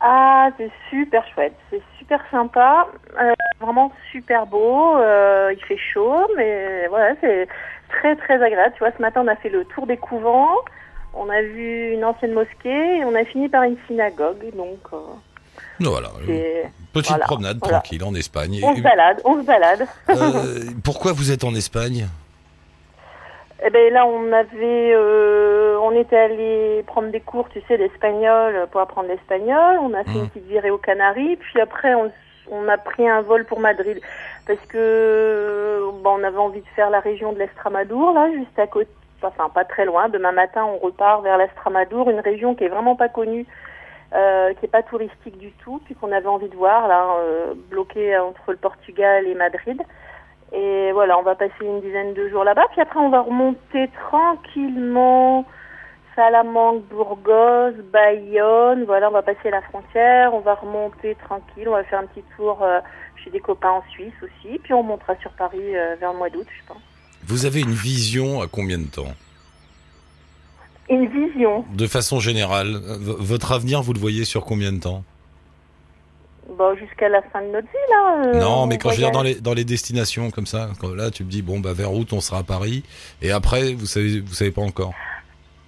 Ah, 0.00 0.50
c'est 0.56 0.70
super 0.90 1.24
chouette, 1.34 1.54
c'est 1.70 1.82
super 1.98 2.20
sympa, 2.30 2.86
euh, 3.20 3.32
vraiment 3.60 3.90
super 4.12 4.46
beau. 4.46 4.96
euh, 4.96 5.52
il 5.56 5.64
fait 5.64 5.78
chaud, 5.92 6.26
mais 6.36 6.86
voilà, 6.88 7.14
c'est 7.20 7.48
très 7.88 8.14
très 8.16 8.34
agréable. 8.42 8.72
Tu 8.74 8.78
vois, 8.78 8.92
ce 8.96 9.02
matin 9.02 9.22
on 9.24 9.28
a 9.28 9.34
fait 9.36 9.48
le 9.48 9.64
tour 9.64 9.86
des 9.88 9.96
couvents, 9.96 10.54
on 11.14 11.28
a 11.28 11.42
vu 11.42 11.92
une 11.94 12.04
ancienne 12.04 12.32
mosquée 12.32 12.98
et 12.98 13.04
on 13.04 13.14
a 13.16 13.24
fini 13.24 13.48
par 13.48 13.64
une 13.64 13.76
synagogue. 13.88 14.54
Donc 14.54 14.78
euh, 14.92 14.98
Non, 15.80 15.90
Voilà. 15.90 16.10
Petite 16.92 17.10
Voilà, 17.10 17.24
promenade 17.26 17.58
voilà. 17.60 17.78
tranquille 17.80 18.04
en 18.04 18.14
Espagne. 18.14 18.60
on 18.62 18.76
se 18.76 18.80
balade, 18.80 19.20
on 19.24 19.40
se 19.40 19.46
balade. 19.46 19.86
euh, 20.10 20.60
pourquoi 20.84 21.12
vous 21.12 21.32
êtes 21.32 21.42
en 21.44 21.54
Espagne? 21.54 22.06
Eh 23.64 23.70
ben 23.70 23.92
là, 23.92 24.06
on 24.06 24.32
avait, 24.32 24.92
euh, 24.94 25.76
on 25.82 25.90
était 25.92 26.16
allé 26.16 26.84
prendre 26.86 27.08
des 27.10 27.20
cours, 27.20 27.48
tu 27.48 27.60
sais, 27.62 27.76
d'espagnol 27.76 28.68
pour 28.70 28.80
apprendre 28.80 29.08
l'espagnol. 29.08 29.78
On 29.82 29.94
a 29.94 30.04
fait 30.04 30.10
Mhm. 30.10 30.16
une 30.24 30.28
petite 30.28 30.46
virée 30.46 30.70
aux 30.70 30.78
Canaries, 30.78 31.36
puis 31.36 31.60
après, 31.60 31.92
on, 31.94 32.10
on 32.52 32.68
a 32.68 32.78
pris 32.78 33.08
un 33.08 33.20
vol 33.22 33.44
pour 33.44 33.58
Madrid 33.60 34.00
parce 34.46 34.64
que 34.66 35.80
bon, 36.02 36.18
on 36.20 36.24
avait 36.24 36.38
envie 36.38 36.60
de 36.60 36.68
faire 36.76 36.88
la 36.90 37.00
région 37.00 37.32
de 37.32 37.38
l'Estramadour, 37.40 38.12
là, 38.12 38.30
juste 38.32 38.56
à 38.58 38.66
côté, 38.68 38.88
enfin 39.22 39.48
pas 39.48 39.64
très 39.64 39.84
loin. 39.84 40.08
Demain 40.08 40.32
matin, 40.32 40.64
on 40.64 40.78
repart 40.78 41.22
vers 41.24 41.36
l'Estramadour, 41.36 42.10
une 42.10 42.20
région 42.20 42.54
qui 42.54 42.64
est 42.64 42.68
vraiment 42.68 42.94
pas 42.96 43.08
connue. 43.08 43.46
Euh, 44.14 44.54
qui 44.54 44.64
est 44.64 44.68
pas 44.70 44.82
touristique 44.82 45.36
du 45.36 45.50
tout, 45.62 45.82
puis 45.84 45.94
qu'on 45.94 46.12
avait 46.12 46.28
envie 46.28 46.48
de 46.48 46.56
voir 46.56 46.88
là, 46.88 47.08
euh, 47.20 47.52
bloqué 47.68 48.16
entre 48.16 48.52
le 48.52 48.56
Portugal 48.56 49.26
et 49.26 49.34
Madrid. 49.34 49.82
Et 50.52 50.92
voilà, 50.92 51.18
on 51.18 51.22
va 51.22 51.34
passer 51.34 51.52
une 51.60 51.80
dizaine 51.80 52.14
de 52.14 52.28
jours 52.28 52.44
là-bas. 52.44 52.66
Puis 52.72 52.80
après, 52.80 52.98
on 52.98 53.10
va 53.10 53.20
remonter 53.20 53.90
tranquillement 54.08 55.46
Salamanque, 56.16 56.84
Burgos, 56.88 57.82
Bayonne. 57.92 58.84
Voilà, 58.84 59.08
on 59.08 59.12
va 59.12 59.22
passer 59.22 59.50
la 59.50 59.62
frontière. 59.62 60.34
On 60.34 60.40
va 60.40 60.54
remonter 60.54 61.16
tranquille. 61.16 61.68
On 61.68 61.72
va 61.72 61.84
faire 61.84 62.00
un 62.00 62.06
petit 62.06 62.24
tour 62.36 62.62
euh, 62.62 62.80
chez 63.22 63.30
des 63.30 63.40
copains 63.40 63.70
en 63.70 63.82
Suisse 63.90 64.14
aussi. 64.22 64.58
Puis 64.58 64.72
on 64.72 64.82
montera 64.82 65.16
sur 65.16 65.30
Paris 65.32 65.76
euh, 65.76 65.96
vers 66.00 66.12
le 66.12 66.18
mois 66.18 66.30
d'août, 66.30 66.46
je 66.48 66.66
pense. 66.66 66.82
Vous 67.26 67.44
avez 67.44 67.60
une 67.60 67.72
vision 67.72 68.40
à 68.40 68.46
combien 68.46 68.78
de 68.78 68.86
temps? 68.86 69.12
Une 70.88 71.06
vision. 71.06 71.64
De 71.74 71.86
façon 71.86 72.18
générale, 72.18 72.78
votre 72.98 73.52
avenir, 73.52 73.82
vous 73.82 73.92
le 73.92 73.98
voyez 73.98 74.24
sur 74.24 74.46
combien 74.46 74.72
de 74.72 74.80
temps? 74.80 75.04
Bah, 76.58 76.74
jusqu'à 76.78 77.08
la 77.08 77.22
fin 77.22 77.40
de 77.40 77.46
notre 77.46 77.68
vie, 77.68 77.88
là. 77.90 78.26
euh, 78.26 78.40
Non, 78.40 78.62
on 78.62 78.66
mais 78.66 78.76
quand 78.78 78.90
je 78.90 78.96
veux 78.96 79.02
dire 79.02 79.12
dans 79.12 79.22
les, 79.22 79.36
dans 79.36 79.54
les 79.54 79.64
destinations 79.64 80.30
comme 80.30 80.46
ça, 80.46 80.70
quand 80.80 80.94
là 80.94 81.10
tu 81.10 81.24
me 81.24 81.30
dis 81.30 81.42
bon 81.42 81.60
bah 81.60 81.72
vers 81.72 81.92
août 81.92 82.08
on 82.12 82.20
sera 82.20 82.38
à 82.38 82.42
Paris 82.42 82.82
et 83.22 83.30
après 83.30 83.72
vous 83.74 83.86
savez 83.86 84.20
vous 84.20 84.34
savez 84.34 84.50
pas 84.50 84.62
encore. 84.62 84.92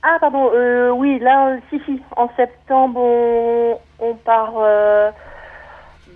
Ah, 0.03 0.16
pardon, 0.18 0.50
euh, 0.55 0.90
oui, 0.90 1.18
là, 1.18 1.59
si, 1.68 1.79
si. 1.85 2.00
En 2.16 2.31
septembre, 2.35 2.98
on, 3.00 3.79
on 3.98 4.14
part 4.14 4.55
euh, 4.57 5.11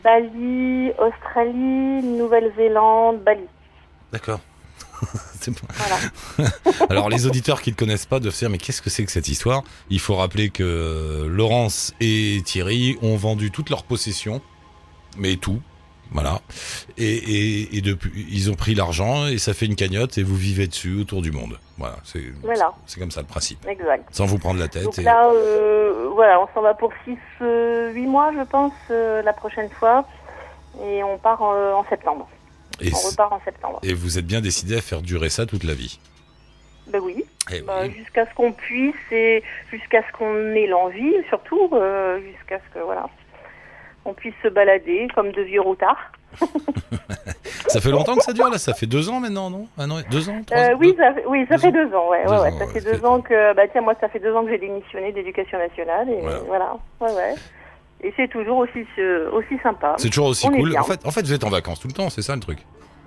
Bali, 0.03 0.91
Australie, 0.99 2.03
Nouvelle-Zélande, 2.03 3.21
Bali. 3.23 3.45
D'accord. 4.13 4.41
Voilà. 5.47 6.51
Alors 6.89 7.11
les 7.11 7.27
auditeurs 7.27 7.61
qui 7.61 7.71
ne 7.71 7.77
connaissent 7.77 8.07
pas 8.07 8.19
doivent 8.19 8.33
se 8.33 8.39
dire 8.41 8.49
mais 8.51 8.57
qu'est-ce 8.57 8.81
que 8.81 8.89
c'est 8.89 9.05
que 9.05 9.11
cette 9.13 9.29
histoire? 9.29 9.63
Il 9.91 10.01
faut 10.01 10.15
rappeler 10.15 10.49
que 10.49 11.27
Laurence 11.29 11.93
et 12.01 12.41
Thierry 12.47 12.97
ont 13.03 13.15
vendu 13.17 13.51
toutes 13.51 13.69
leurs 13.69 13.83
possessions, 13.83 14.41
mais 15.17 15.37
tout, 15.37 15.61
voilà. 16.13 16.41
Et, 16.99 17.05
et, 17.15 17.77
et 17.77 17.81
depuis 17.81 18.27
ils 18.31 18.51
ont 18.51 18.55
pris 18.55 18.75
l'argent 18.75 19.27
et 19.27 19.39
ça 19.39 19.55
fait 19.55 19.67
une 19.67 19.75
cagnotte 19.77 20.17
et 20.19 20.23
vous 20.23 20.37
vivez 20.37 20.67
dessus 20.67 21.01
autour 21.01 21.23
du 21.23 21.33
monde. 21.33 21.59
Voilà, 21.79 21.97
c'est 22.05 22.23
Voilà. 22.43 22.73
comme 22.99 23.11
ça 23.11 23.21
le 23.21 23.27
principe. 23.27 23.67
Exact. 23.69 24.05
Sans 24.13 24.27
vous 24.27 24.39
prendre 24.39 24.61
la 24.61 24.69
tête. 24.69 24.85
Donc 24.85 24.99
et- 24.99 25.03
là, 25.03 25.29
euh, 25.35 26.09
voilà, 26.15 26.41
on 26.41 26.47
s'en 26.55 26.63
va 26.63 26.75
pour 26.75 26.93
6, 27.05 27.17
8 27.41 28.07
mois, 28.07 28.31
je 28.37 28.45
pense, 28.45 28.73
euh, 28.91 29.23
la 29.23 29.33
prochaine 29.33 29.69
fois. 29.71 30.07
Et 30.85 31.03
on 31.05 31.19
part 31.19 31.43
euh, 31.43 31.73
en 31.75 31.85
septembre. 31.89 32.29
et, 32.81 32.91
On 32.93 33.09
repart 33.11 33.33
en 33.33 33.41
septembre. 33.45 33.79
et 33.83 33.95
vous 33.95 34.19
êtes 34.19 34.27
bien 34.27 34.41
décidé 34.41 34.77
à 34.77 34.81
faire 34.81 35.03
durer 35.03 35.31
ça 35.31 35.47
toute 35.47 35.65
la 35.65 35.75
vie. 35.75 35.99
Ben 36.89 37.01
oui, 37.03 37.25
Eh 37.53 37.63
bah, 37.63 37.81
oui. 37.83 37.93
jusqu'à 37.97 38.27
ce 38.29 38.35
qu'on 38.35 38.53
puisse 38.53 38.95
et 39.11 39.43
jusqu'à 39.71 40.03
ce 40.07 40.13
qu'on 40.19 40.37
ait 40.55 40.67
l'envie, 40.67 41.15
surtout, 41.29 41.71
euh, 41.73 42.21
jusqu'à 42.21 42.59
ce 42.59 42.75
que, 42.79 42.85
voilà, 42.85 43.09
on 44.05 44.13
puisse 44.15 44.35
se 44.43 44.49
balader 44.49 45.09
comme 45.15 45.33
de 45.33 45.43
vieux 45.43 45.61
routards. 45.61 46.13
Ça 47.69 47.81
fait 47.81 47.91
longtemps 47.91 48.15
que 48.17 48.23
ça 48.23 48.33
dure 48.33 48.49
là? 48.51 48.59
Ça 48.59 48.75
fait 48.75 48.87
deux 48.87 49.09
ans 49.09 49.21
maintenant, 49.21 49.51
non? 49.51 49.67
Ah 49.79 49.87
non, 49.87 49.97
deux 50.11 50.29
ans, 50.29 50.41
trois 50.47 50.59
Euh, 50.59 50.75
oui, 50.79 50.93
deux- 50.93 51.03
ça, 51.03 51.13
fait- 51.15 51.25
oui, 51.27 51.47
ça 51.49 51.55
deux 51.57 51.61
fait 51.63 51.69
ans. 51.69 51.71
deux 51.73 51.95
ans, 51.97 52.09
ouais, 52.11 52.25
Deux 52.25 52.31
ouais, 52.31 52.39
ouais. 52.39 52.49
ans, 52.53 52.59
Ça 52.59 52.65
ouais, 52.67 52.73
fait 52.73 52.81
deux 52.81 53.05
ans 53.05 53.21
que, 53.21 53.55
bah 53.55 53.63
tiens, 53.73 53.81
moi, 53.81 53.95
ça 54.01 54.09
fait 54.09 54.19
deux 54.19 54.35
ans 54.35 54.45
que 54.45 54.51
j'ai 54.51 54.59
démissionné 54.59 55.13
d'éducation 55.13 55.59
nationale 55.59 56.09
et 56.11 56.21
Voilà. 56.21 56.39
voilà, 56.47 56.77
ouais, 57.01 57.13
ouais. 57.15 57.35
Et 58.03 58.13
c'est 58.17 58.29
toujours 58.29 58.59
aussi, 58.59 58.85
aussi 59.33 59.59
sympa. 59.63 59.95
C'est 59.99 60.09
toujours 60.11 60.27
aussi 60.29 60.47
On 60.47 60.51
cool. 60.53 60.77
En 60.79 60.83
fait, 60.85 61.05
en 61.07 61.11
fait, 61.11 61.23
vous 61.23 61.33
êtes 61.33 61.45
en 61.45 61.49
vacances 61.51 61.81
tout 61.81 61.89
le 61.89 61.95
temps, 61.95 62.11
c'est 62.11 62.23
ça 62.23 62.35
le 62.35 62.41
truc? 62.41 62.59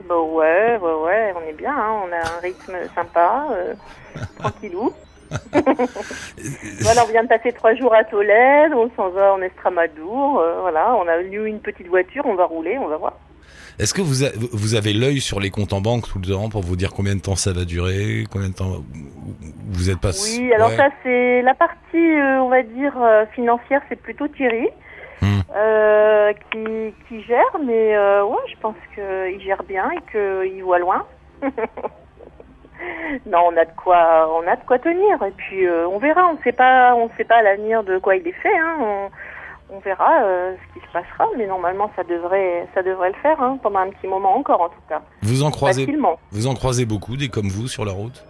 Bah 0.10 0.16
ouais, 0.18 0.78
ouais, 0.78 0.94
ouais, 0.94 1.34
on 1.38 1.48
est 1.50 1.54
bien, 1.54 1.74
hein, 1.76 2.02
on 2.08 2.12
a 2.12 2.18
un 2.38 2.40
rythme 2.42 2.74
sympa, 2.96 3.48
euh, 3.52 3.74
tranquillou. 4.40 4.92
voilà, 6.82 7.04
on 7.06 7.12
vient 7.12 7.24
de 7.24 7.28
passer 7.28 7.52
trois 7.52 7.76
jours 7.76 7.94
à 7.94 8.04
Tolède, 8.04 8.72
on 8.74 8.90
s'en 8.96 9.10
va 9.10 9.34
en 9.34 9.42
Estramadour, 9.42 10.40
euh, 10.40 10.62
voilà, 10.62 10.96
on 10.96 11.08
a 11.08 11.20
eu 11.22 11.46
une 11.46 11.60
petite 11.60 11.88
voiture, 11.88 12.24
on 12.26 12.36
va 12.36 12.46
rouler, 12.46 12.78
on 12.78 12.88
va 12.88 12.98
voir. 12.98 13.14
Est-ce 13.80 13.94
que 13.94 14.02
vous, 14.02 14.24
a- 14.24 14.32
vous 14.54 14.74
avez 14.76 14.92
l'œil 14.94 15.20
sur 15.22 15.40
les 15.40 15.52
comptes 15.52 15.72
en 15.74 15.82
banque 15.82 16.08
tout 16.08 16.20
le 16.20 16.28
temps 16.34 16.50
pour 16.50 16.62
vous 16.64 16.76
dire 16.76 16.94
combien 16.94 17.16
de 17.16 17.22
temps 17.22 17.36
ça 17.36 17.54
va 17.54 17.64
durer, 17.64 18.24
combien 18.32 18.50
de 18.50 18.56
temps 18.56 18.78
vous 19.70 19.90
êtes 19.92 20.00
pas 20.00 20.10
Oui, 20.24 20.52
alors 20.54 20.70
Ouais. 20.70 20.78
ça 20.78 20.90
c'est 21.04 21.42
la 21.44 21.54
partie, 21.54 21.78
euh, 21.96 22.42
on 22.42 22.50
va 22.50 22.64
dire, 22.64 22.94
euh, 23.00 23.26
financière, 23.36 23.82
c'est 23.90 24.02
plutôt 24.02 24.28
Thierry. 24.28 24.68
Hmm. 25.20 25.40
euh, 25.56 26.32
qui, 26.52 26.94
qui 27.10 27.24
gère, 27.24 27.58
mais 27.66 27.98
ouais, 27.98 28.38
je 28.52 28.56
pense 28.62 28.76
qu'il 28.94 29.42
gère 29.42 29.64
bien 29.64 29.90
et 29.90 30.12
qu'il 30.12 30.64
voit 30.64 30.78
loin. 30.78 31.06
non, 33.26 33.40
on 33.52 33.58
a 33.58 33.66
de 33.66 33.72
quoi, 33.76 34.30
on 34.34 34.48
a 34.48 34.56
de 34.56 34.64
quoi 34.66 34.80
tenir. 34.80 35.22
Et 35.24 35.32
puis 35.32 35.66
euh, 35.68 35.88
on 35.88 35.98
verra. 36.00 36.28
On 36.28 36.34
ne 36.34 36.42
sait 36.44 36.52
pas, 36.52 36.94
on 36.96 37.10
sait 37.18 37.24
pas 37.24 37.38
à 37.38 37.42
l'avenir 37.42 37.84
de 37.84 37.98
quoi 38.00 38.16
il 38.16 38.28
est 38.28 38.32
fait. 38.34 38.58
Hein. 38.58 38.78
On, 38.80 39.10
on 39.70 39.80
verra 39.80 40.22
euh, 40.24 40.56
ce 40.56 40.74
qui 40.80 40.86
se 40.86 40.92
passera, 40.94 41.26
mais 41.38 41.46
normalement 41.46 41.92
ça 41.96 42.04
devrait, 42.04 42.68
ça 42.74 42.82
devrait 42.84 43.10
le 43.10 43.16
faire 43.16 43.42
hein, 43.42 43.58
pendant 43.62 43.80
un 43.80 43.90
petit 43.90 44.08
moment 44.08 44.36
encore 44.38 44.62
en 44.62 44.70
tout 44.70 44.82
cas. 44.88 45.02
Vous 45.24 45.44
en 45.44 45.52
croisez, 45.52 45.86
Facilement. 45.86 46.18
vous 46.32 46.48
en 46.48 46.54
croisez 46.54 46.86
beaucoup 46.86 47.18
des 47.18 47.28
comme 47.30 47.50
vous 47.50 47.68
sur 47.68 47.84
la 47.84 47.92
route? 47.92 48.24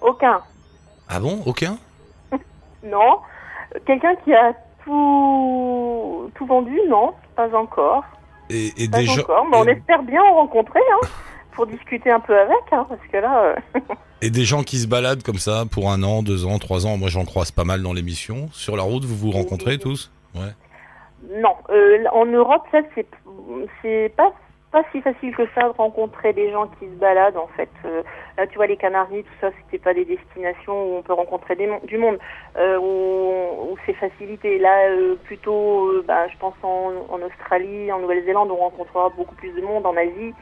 Aucun. 0.00 0.40
Ah 1.08 1.18
bon, 1.20 1.40
aucun? 1.46 1.76
Non. 2.84 3.18
Quelqu'un 3.86 4.14
qui 4.24 4.34
a 4.34 4.52
tout, 4.84 6.30
tout 6.34 6.46
vendu, 6.46 6.78
non, 6.88 7.12
pas 7.36 7.48
encore. 7.56 8.04
Et, 8.50 8.68
et 8.76 8.88
Pas 8.88 8.98
des 8.98 9.06
gens. 9.06 9.22
encore, 9.22 9.46
mais 9.50 9.56
on 9.56 9.64
espère 9.66 10.02
bien 10.02 10.20
en 10.22 10.34
rencontrer, 10.34 10.80
hein, 10.92 11.06
pour 11.52 11.66
discuter 11.66 12.10
un 12.10 12.20
peu 12.20 12.38
avec, 12.38 12.72
hein, 12.72 12.86
parce 12.88 13.06
que 13.10 13.16
là, 13.18 13.54
euh, 13.76 13.80
Et 14.22 14.30
des 14.30 14.44
gens 14.44 14.62
qui 14.62 14.78
se 14.78 14.86
baladent 14.86 15.24
comme 15.24 15.38
ça 15.38 15.64
pour 15.68 15.90
un 15.90 16.04
an, 16.04 16.22
deux 16.22 16.46
ans, 16.46 16.60
trois 16.60 16.86
ans. 16.86 16.96
Moi, 16.96 17.08
j'en 17.08 17.24
croise 17.24 17.50
pas 17.50 17.64
mal 17.64 17.82
dans 17.82 17.92
l'émission. 17.92 18.48
Sur 18.52 18.76
la 18.76 18.84
route, 18.84 19.04
vous 19.04 19.16
vous 19.16 19.32
rencontrez 19.32 19.78
tous? 19.78 20.12
Ouais. 20.36 20.52
non. 21.40 21.56
Euh, 21.70 22.04
en 22.12 22.26
Europe, 22.26 22.62
ça, 22.70 22.78
c'est, 22.94 23.06
c'est 23.82 24.12
pas, 24.16 24.32
pas 24.70 24.84
si 24.92 25.00
facile 25.02 25.34
que 25.34 25.42
ça 25.56 25.62
de 25.62 25.76
rencontrer 25.76 26.32
des 26.34 26.52
gens 26.52 26.68
qui 26.78 26.86
se 26.86 27.00
baladent, 27.00 27.36
en 27.36 27.48
fait. 27.56 27.68
Euh, 27.84 28.04
là, 28.38 28.46
tu 28.46 28.54
vois, 28.54 28.68
les 28.68 28.76
Canaries, 28.76 29.24
tout 29.24 29.34
ça, 29.40 29.50
c'était 29.64 29.82
pas 29.82 29.92
des 29.92 30.04
destinations 30.04 30.72
où 30.72 30.98
on 30.98 31.02
peut 31.02 31.14
rencontrer 31.14 31.56
des 31.56 31.68
du 31.88 31.98
monde, 31.98 32.20
euh, 32.56 32.78
où, 32.78 33.72
où 33.72 33.76
c'est 33.86 33.94
facilité. 33.94 34.60
Là, 34.60 34.88
euh, 34.88 35.16
plutôt, 35.24 36.00
bah, 36.06 36.28
je 36.28 36.38
pense 36.38 36.54
en, 36.62 36.92
en 37.10 37.20
Australie, 37.22 37.90
en 37.90 37.98
Nouvelle-Zélande, 37.98 38.52
on 38.52 38.56
rencontrera 38.56 39.08
beaucoup 39.08 39.34
plus 39.34 39.50
de 39.50 39.62
monde, 39.62 39.84
en 39.84 39.96
Asie. 39.96 40.32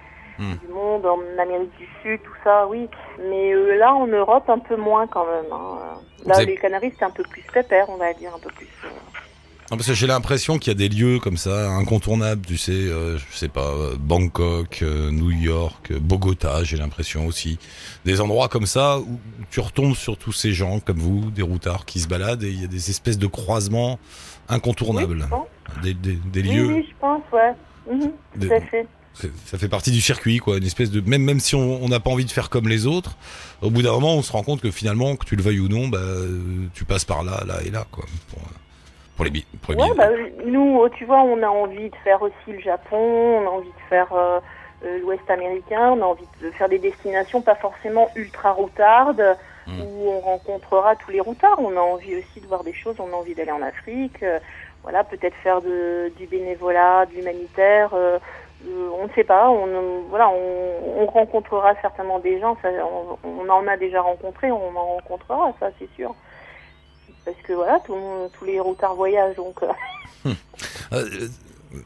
Hmm. 0.40 0.54
du 0.66 0.72
monde, 0.72 1.04
en 1.06 1.18
Amérique 1.40 1.70
du 1.78 1.86
Sud, 2.02 2.20
tout 2.24 2.32
ça, 2.42 2.66
oui. 2.66 2.88
Mais 3.28 3.52
euh, 3.52 3.76
là, 3.76 3.92
en 3.94 4.06
Europe, 4.06 4.48
un 4.48 4.58
peu 4.58 4.76
moins 4.76 5.06
quand 5.06 5.26
même. 5.26 5.52
hein. 5.52 5.78
Là, 6.26 6.36
avez- 6.36 6.46
les 6.46 6.56
Canaries, 6.56 6.94
c'est 6.98 7.04
un 7.04 7.10
peu 7.10 7.22
plus 7.24 7.42
pépère, 7.52 7.90
on 7.90 7.96
va 7.98 8.12
dire, 8.14 8.34
un 8.34 8.38
peu 8.38 8.48
plus. 8.56 8.66
euh, 8.84 8.88
Non, 9.70 9.76
parce 9.76 9.86
que 9.86 9.92
j'ai 9.94 10.06
l'impression 10.06 10.58
qu'il 10.58 10.72
y 10.72 10.74
a 10.76 10.78
des 10.78 10.88
lieux 10.88 11.18
comme 11.20 11.36
ça, 11.36 11.68
incontournables, 11.70 12.40
tu 12.46 12.56
sais, 12.56 12.72
euh, 12.72 13.18
je 13.18 13.36
sais 13.36 13.48
pas, 13.48 13.68
euh, 13.68 13.94
Bangkok, 14.00 14.80
euh, 14.82 15.10
New 15.12 15.30
York, 15.30 15.92
Bogota, 15.92 16.64
j'ai 16.64 16.76
l'impression 16.78 17.26
aussi. 17.26 17.58
Des 18.06 18.20
endroits 18.20 18.48
comme 18.48 18.66
ça 18.66 18.98
où 18.98 19.20
tu 19.50 19.60
retombes 19.60 19.94
sur 19.94 20.16
tous 20.16 20.32
ces 20.32 20.52
gens 20.52 20.80
comme 20.80 20.98
vous, 20.98 21.30
des 21.30 21.42
routards 21.42 21.84
qui 21.84 22.00
se 22.00 22.08
baladent 22.08 22.42
et 22.44 22.48
il 22.50 22.60
y 22.62 22.64
a 22.64 22.68
des 22.68 22.90
espèces 22.90 23.18
de 23.18 23.26
croisements 23.28 23.98
incontournables. 24.48 25.28
Oui. 25.30 25.38
Des, 25.82 25.94
des, 25.94 26.14
des 26.14 26.48
Oui, 26.48 26.54
lieux, 26.56 26.66
oui, 26.66 26.86
je 26.90 26.94
pense, 27.00 27.22
ouais. 27.32 27.52
Des- 28.36 28.48
Tout 28.48 28.54
à 28.54 28.60
fait. 28.62 28.86
Ça 29.14 29.58
fait 29.58 29.68
partie 29.68 29.90
du 29.90 30.00
circuit, 30.00 30.38
quoi. 30.38 30.56
Une 30.58 30.64
espèce 30.64 30.90
de, 30.90 31.00
même, 31.08 31.22
même 31.22 31.40
si 31.40 31.54
on 31.54 31.88
n'a 31.88 32.00
pas 32.00 32.10
envie 32.10 32.24
de 32.24 32.30
faire 32.30 32.48
comme 32.50 32.68
les 32.68 32.86
autres, 32.86 33.16
au 33.62 33.70
bout 33.70 33.82
d'un 33.82 33.92
moment, 33.92 34.14
on 34.14 34.22
se 34.22 34.32
rend 34.32 34.42
compte 34.42 34.60
que 34.62 34.70
finalement, 34.70 35.16
que 35.16 35.24
tu 35.26 35.36
le 35.36 35.42
veuilles 35.42 35.60
ou 35.60 35.68
non, 35.68 35.88
bah, 35.88 35.98
tu 36.74 36.84
passes 36.84 37.04
par 37.04 37.22
là, 37.22 37.42
là 37.46 37.56
et 37.66 37.70
là, 37.70 37.84
quoi. 37.90 38.04
Pour, 38.30 38.40
pour 39.16 39.24
les, 39.26 39.44
pour 39.62 39.74
les 39.74 39.80
Ouais, 39.80 39.84
billets. 39.90 39.96
bah, 39.96 40.08
nous, 40.46 40.88
tu 40.96 41.04
vois, 41.04 41.20
on 41.22 41.42
a 41.42 41.48
envie 41.48 41.90
de 41.90 41.96
faire 42.04 42.22
aussi 42.22 42.34
le 42.48 42.60
Japon, 42.60 42.96
on 42.96 43.46
a 43.46 43.50
envie 43.50 43.68
de 43.68 43.88
faire 43.90 44.10
euh, 44.14 44.40
euh, 44.84 44.98
l'Ouest 45.00 45.28
américain, 45.28 45.90
on 45.90 46.00
a 46.02 46.06
envie 46.06 46.24
de 46.42 46.50
faire 46.52 46.68
des 46.70 46.78
destinations 46.78 47.42
pas 47.42 47.56
forcément 47.56 48.08
ultra 48.16 48.52
routardes, 48.52 49.36
Mm. 49.66 49.82
où 49.82 50.08
on 50.08 50.20
rencontrera 50.20 50.96
tous 50.96 51.10
les 51.10 51.20
routards. 51.20 51.58
On 51.60 51.76
a 51.76 51.80
envie 51.80 52.16
aussi 52.16 52.40
de 52.40 52.46
voir 52.46 52.64
des 52.64 52.72
choses, 52.72 52.96
on 52.98 53.12
a 53.12 53.16
envie 53.16 53.34
d'aller 53.34 53.52
en 53.52 53.60
Afrique, 53.60 54.22
euh, 54.22 54.38
voilà, 54.82 55.04
peut-être 55.04 55.36
faire 55.44 55.60
de, 55.60 56.10
du 56.18 56.26
bénévolat, 56.26 57.04
de 57.04 57.14
l'humanitaire. 57.14 57.90
euh, 57.92 58.18
euh, 58.66 58.88
on 59.00 59.06
ne 59.06 59.12
sait 59.14 59.24
pas, 59.24 59.50
on, 59.50 60.02
voilà, 60.08 60.28
on, 60.30 61.02
on 61.02 61.06
rencontrera 61.06 61.74
certainement 61.80 62.18
des 62.18 62.40
gens, 62.40 62.56
ça, 62.62 62.68
on, 62.68 63.18
on 63.28 63.48
en 63.48 63.66
a 63.66 63.76
déjà 63.76 64.02
rencontré, 64.02 64.50
on 64.50 64.76
en 64.76 64.86
rencontrera, 64.96 65.52
ça 65.60 65.70
c'est 65.78 65.88
sûr. 65.96 66.14
Parce 67.24 67.36
que 67.42 67.52
voilà, 67.52 67.80
tout 67.86 67.96
tous 68.38 68.44
les 68.44 68.60
routards 68.60 68.94
voyagent, 68.94 69.36
donc... 69.36 69.62
euh, 69.62 70.32
Euh, 70.92 71.08
euh, 71.72 71.78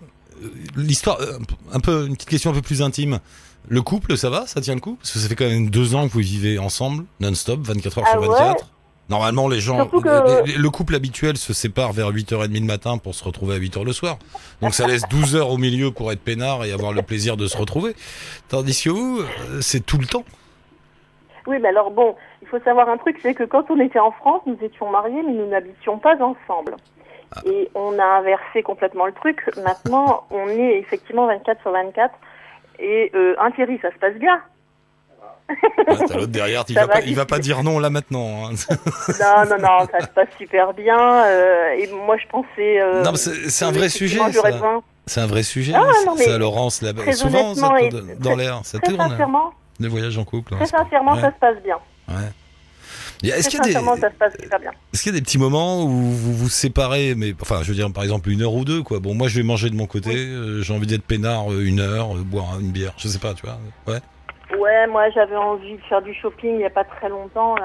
L'histoire, 0.76 1.18
un 1.72 1.80
peu, 1.80 2.06
une 2.06 2.14
petite 2.14 2.28
question 2.30 2.50
un 2.50 2.54
peu 2.54 2.62
plus 2.62 2.82
intime. 2.82 3.20
Le 3.68 3.82
couple, 3.82 4.16
ça 4.16 4.30
va? 4.30 4.46
Ça 4.46 4.60
tient 4.60 4.74
le 4.74 4.80
coup? 4.80 4.96
Parce 4.96 5.12
que 5.12 5.18
ça 5.18 5.28
fait 5.28 5.36
quand 5.36 5.44
même 5.48 5.70
deux 5.70 5.94
ans 5.94 6.08
que 6.08 6.12
vous 6.12 6.18
vivez 6.20 6.58
ensemble, 6.58 7.04
non-stop, 7.20 7.60
24 7.60 7.98
heures 7.98 8.04
Ah 8.08 8.12
sur 8.12 8.20
ouais 8.22 8.28
24. 8.28 8.66
Normalement, 9.10 9.48
les 9.48 9.60
gens, 9.60 9.76
Surtout 9.76 10.00
que- 10.00 10.44
les- 10.46 10.52
les- 10.52 10.58
le 10.58 10.70
couple 10.70 10.94
habituel 10.94 11.36
se 11.36 11.52
sépare 11.52 11.92
vers 11.92 12.08
8h30 12.10 12.60
le 12.60 12.66
matin 12.66 12.96
pour 12.96 13.14
se 13.14 13.22
retrouver 13.22 13.54
à 13.54 13.58
8h 13.58 13.84
le 13.84 13.92
soir. 13.92 14.16
Donc 14.62 14.72
ça 14.74 14.86
laisse 14.86 15.02
12 15.10 15.36
heures 15.36 15.50
au 15.50 15.58
milieu 15.58 15.90
pour 15.90 16.10
être 16.10 16.22
peinard 16.22 16.64
et 16.64 16.72
avoir 16.72 16.92
le 16.92 17.02
plaisir 17.02 17.36
de 17.36 17.46
se 17.46 17.56
retrouver. 17.56 17.94
Tandis 18.48 18.82
que 18.82 18.88
vous, 18.90 19.20
euh, 19.20 19.60
c'est 19.60 19.84
tout 19.84 19.98
le 19.98 20.06
temps. 20.06 20.24
Oui, 21.46 21.58
mais 21.60 21.68
alors 21.68 21.90
bon, 21.90 22.16
il 22.40 22.48
faut 22.48 22.58
savoir 22.60 22.88
un 22.88 22.96
truc, 22.96 23.18
c'est 23.22 23.34
que 23.34 23.44
quand 23.44 23.70
on 23.70 23.78
était 23.78 23.98
en 23.98 24.10
France, 24.12 24.40
nous 24.46 24.56
étions 24.62 24.90
mariés, 24.90 25.22
mais 25.26 25.34
nous 25.34 25.46
n'habitions 25.48 25.98
pas 25.98 26.14
ensemble. 26.14 26.76
Ah. 27.36 27.40
Et 27.44 27.68
on 27.74 27.98
a 27.98 28.04
inversé 28.04 28.62
complètement 28.62 29.04
le 29.04 29.12
truc. 29.12 29.38
Maintenant, 29.62 30.24
on 30.30 30.48
est 30.48 30.78
effectivement 30.78 31.26
24 31.26 31.60
sur 31.60 31.72
24. 31.72 32.14
Et 32.78 33.10
euh, 33.14 33.34
un 33.38 33.50
Thierry, 33.50 33.78
ça 33.82 33.90
se 33.92 33.98
passe 33.98 34.14
bien. 34.14 34.40
Ah, 35.86 35.96
T'as 36.08 36.14
l'autre 36.16 36.26
derrière, 36.28 36.64
il 36.68 36.74
va, 36.74 36.86
va, 36.86 36.92
pas, 36.94 37.00
il 37.02 37.14
va 37.14 37.26
pas 37.26 37.38
dire 37.38 37.62
non 37.62 37.78
là 37.78 37.90
maintenant. 37.90 38.46
hein. 38.50 38.54
Non, 39.20 39.44
non, 39.50 39.58
non, 39.62 39.86
ça 39.90 40.00
se 40.00 40.10
passe 40.14 40.28
super 40.38 40.72
bien. 40.72 40.98
euh, 41.26 41.72
et 41.78 41.88
moi, 42.06 42.16
je 42.16 42.26
pensais. 42.28 42.80
euh, 42.80 43.02
Non, 43.02 43.12
mais 43.12 43.18
c'est 43.18 43.64
un 43.64 43.70
vrai 43.72 43.88
sujet, 43.90 44.18
C'est 45.06 45.20
un 45.20 45.26
vrai 45.26 45.42
sujet. 45.42 45.72
Ah, 45.76 45.82
ça, 46.00 46.06
non, 46.06 46.16
ça, 46.16 46.38
Laurence, 46.38 46.80
là 46.82 46.92
souvent, 47.14 47.54
ça 47.54 47.68
dans 48.18 48.36
l'air. 48.36 48.60
Ça 48.64 48.78
Très 48.78 48.92
tourne, 48.94 49.10
sincèrement, 49.10 49.52
les 49.80 49.88
voyages 49.88 50.16
en 50.16 50.24
couple. 50.24 50.54
hein, 50.54 50.58
très 50.64 50.66
sincèrement, 50.78 51.12
ouais. 51.14 51.20
ça 51.20 51.30
se 51.32 51.38
passe 51.38 51.56
bien. 51.62 51.76
Ouais. 52.08 52.14
Est-ce 53.22 53.48
Très 53.48 53.50
qu'il 53.50 53.58
y, 53.58 53.60
a 53.60 53.64
des- 53.64 53.72
sincèrement, 53.72 53.96
ça 53.96 54.10
se 54.10 54.14
passe 54.16 54.32
super 54.40 54.60
bien. 54.60 54.70
est-ce 54.92 55.02
qu'il 55.02 55.12
y 55.12 55.14
a 55.14 55.18
des 55.18 55.24
petits 55.24 55.38
moments 55.38 55.82
où 55.84 55.88
vous 55.88 56.34
vous 56.34 56.48
séparez, 56.48 57.14
mais 57.14 57.34
enfin, 57.40 57.60
je 57.62 57.68
veux 57.68 57.74
dire, 57.74 57.90
par 57.92 58.02
exemple, 58.02 58.28
une 58.30 58.42
heure 58.42 58.52
ou 58.54 58.64
deux, 58.64 58.82
quoi. 58.82 58.98
Bon, 58.98 59.14
moi, 59.14 59.28
je 59.28 59.36
vais 59.36 59.42
manger 59.44 59.70
de 59.70 59.76
mon 59.76 59.86
côté, 59.86 60.14
euh, 60.14 60.62
j'ai 60.62 60.74
envie 60.74 60.86
d'être 60.86 61.04
peinard 61.04 61.50
euh, 61.52 61.64
une 61.64 61.80
heure, 61.80 62.14
boire 62.16 62.58
une 62.60 62.70
bière, 62.70 62.92
je 62.98 63.08
sais 63.08 63.18
pas, 63.18 63.32
tu 63.34 63.46
vois. 63.46 63.58
Ouais. 63.86 64.00
Ouais, 64.58 64.86
moi 64.86 65.10
j'avais 65.10 65.36
envie 65.36 65.76
de 65.76 65.82
faire 65.82 66.02
du 66.02 66.14
shopping 66.14 66.52
il 66.52 66.58
n'y 66.58 66.64
a 66.64 66.70
pas 66.70 66.84
très 66.84 67.08
longtemps. 67.08 67.56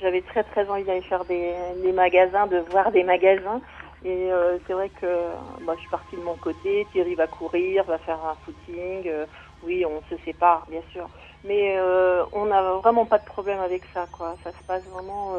J'avais 0.00 0.22
très 0.22 0.42
très 0.42 0.68
envie 0.68 0.82
d'aller 0.84 1.02
faire 1.02 1.24
des, 1.24 1.92
magasins, 1.92 2.46
de 2.46 2.58
voir 2.70 2.90
des 2.90 3.04
magasins. 3.04 3.60
Et 4.04 4.32
euh, 4.32 4.58
c'est 4.66 4.72
vrai 4.72 4.90
que 5.00 5.06
bah, 5.64 5.74
je 5.76 5.80
suis 5.80 5.90
partie 5.90 6.16
de 6.16 6.22
mon 6.22 6.34
côté. 6.34 6.86
Thierry 6.92 7.14
va 7.14 7.28
courir, 7.28 7.84
va 7.84 7.98
faire 7.98 8.18
un 8.24 8.36
footing. 8.44 9.06
euh, 9.06 9.26
oui, 9.64 9.84
on 9.86 10.02
se 10.10 10.20
sépare, 10.24 10.66
bien 10.68 10.80
sûr. 10.92 11.08
Mais 11.44 11.76
euh, 11.78 12.24
on 12.32 12.46
n'a 12.46 12.62
vraiment 12.82 13.06
pas 13.06 13.18
de 13.18 13.24
problème 13.24 13.60
avec 13.60 13.82
ça. 13.94 14.06
Ça 14.42 14.50
se 14.50 14.66
passe 14.66 14.82
vraiment. 14.92 15.34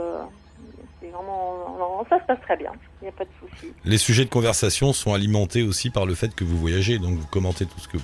vraiment. 1.01 2.05
ça 2.09 2.21
se 2.21 2.25
passe 2.25 2.39
très 2.41 2.55
bien. 2.55 2.71
Il 3.01 3.05
n'y 3.05 3.09
a 3.09 3.11
pas 3.11 3.25
de 3.25 3.29
souci. 3.41 3.73
Les 3.83 3.97
sujets 3.97 4.23
de 4.23 4.29
conversation 4.29 4.93
sont 4.93 5.13
alimentés 5.13 5.63
aussi 5.63 5.89
par 5.89 6.05
le 6.05 6.15
fait 6.15 6.33
que 6.33 6.45
vous 6.45 6.57
voyagez, 6.57 6.99
donc 6.99 7.17
vous 7.17 7.27
commentez 7.27 7.65
tout 7.65 7.79
ce 7.79 7.89
que. 7.89 7.97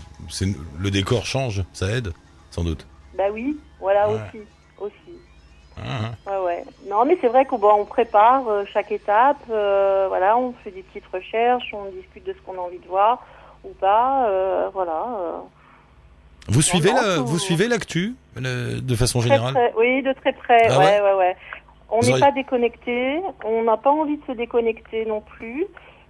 Le 0.77 0.91
décor 0.91 1.25
change, 1.25 1.63
ça 1.71 1.89
aide, 1.89 2.11
sans 2.51 2.63
doute. 2.63 2.85
Bah 3.17 3.25
oui, 3.31 3.57
voilà 3.79 4.07
Ouais. 4.09 4.15
aussi, 4.15 4.43
aussi. 4.79 5.19
Ah, 5.77 6.11
ah. 6.25 6.29
Ouais, 6.31 6.45
ouais. 6.45 6.63
Non, 6.89 7.05
mais 7.05 7.17
c'est 7.21 7.27
vrai 7.29 7.45
qu'on 7.45 7.61
on 7.63 7.85
prépare 7.85 8.47
euh, 8.47 8.63
chaque 8.73 8.91
étape. 8.91 9.37
euh, 9.49 10.05
voilà, 10.09 10.37
on 10.37 10.53
fait 10.63 10.71
des 10.71 10.83
petites 10.83 11.07
recherches, 11.13 11.73
on 11.73 11.85
discute 11.91 12.25
de 12.25 12.33
ce 12.33 12.37
qu'on 12.45 12.55
a 12.57 12.61
envie 12.61 12.79
de 12.79 12.87
voir 12.87 13.25
ou 13.63 13.69
pas. 13.79 14.27
euh, 14.29 14.69
voilà. 14.73 15.05
euh. 15.19 15.37
Vous 16.49 16.61
suivez 16.61 16.91
la, 16.91 17.17
vous 17.19 17.37
suivez 17.39 17.67
l'actu 17.67 18.15
de 18.35 18.95
façon 18.95 19.19
Très, 19.19 19.29
générale 19.29 19.71
oui, 19.77 20.01
de 20.01 20.11
très 20.13 20.33
près. 20.33 20.67
Ah 20.69 20.79
ouais, 20.79 21.01
ouais, 21.01 21.13
ouais. 21.13 21.37
On 21.91 21.99
n'est 22.01 22.09
auriez- 22.11 22.19
pas 22.21 22.31
déconnecté. 22.31 23.21
On 23.45 23.63
n'a 23.63 23.77
pas 23.77 23.91
envie 23.91 24.17
de 24.17 24.25
se 24.25 24.31
déconnecter 24.33 25.05
non 25.05 25.21
plus. 25.21 25.65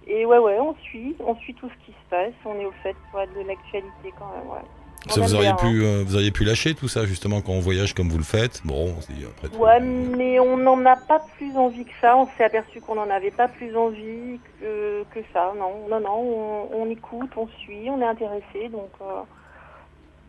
Et 0.06 0.26
ouais, 0.26 0.38
ouais, 0.38 0.58
on 0.58 0.74
suit, 0.82 1.14
on 1.24 1.36
suit 1.36 1.54
tout 1.54 1.68
ce 1.68 1.86
qui 1.86 1.92
se 1.92 2.10
passe. 2.10 2.32
On 2.44 2.58
est 2.58 2.64
au 2.64 2.72
fait 2.82 2.96
de 3.14 3.46
l'actualité 3.46 4.12
quand 4.18 4.30
même. 4.34 4.48
Ouais. 4.50 4.64
On 5.08 5.12
Ça, 5.12 5.20
vous 5.22 5.34
auriez 5.34 5.48
bien, 5.48 5.54
hein. 5.54 5.70
pu, 5.70 5.82
euh, 5.82 6.02
vous 6.06 6.14
auriez 6.14 6.30
pu 6.30 6.44
lâcher 6.44 6.74
tout 6.74 6.86
ça 6.88 7.06
justement 7.06 7.40
quand 7.40 7.52
on 7.52 7.60
voyage 7.60 7.94
comme 7.94 8.08
vous 8.10 8.18
le 8.18 8.24
faites. 8.24 8.60
Bon, 8.64 8.94
c'est 9.00 9.14
après 9.26 9.48
tout. 9.48 9.56
Ouais, 9.58 9.80
mais 9.80 10.38
on 10.40 10.56
n'en 10.58 10.84
a 10.84 10.96
pas 10.96 11.20
plus 11.36 11.56
envie 11.56 11.84
que 11.84 11.92
ça. 12.02 12.16
On 12.18 12.26
s'est 12.36 12.44
aperçu 12.44 12.80
qu'on 12.82 12.96
n'en 12.96 13.08
avait 13.08 13.30
pas 13.30 13.48
plus 13.48 13.74
envie 13.76 14.38
que, 14.60 15.02
que 15.14 15.20
ça. 15.32 15.52
Non, 15.58 15.88
non, 15.88 16.00
non. 16.00 16.68
On, 16.72 16.82
on 16.82 16.90
écoute, 16.90 17.30
on 17.36 17.48
suit, 17.60 17.88
on 17.88 18.00
est 18.02 18.04
intéressé. 18.06 18.68
Donc, 18.70 18.90
euh, 19.00 19.20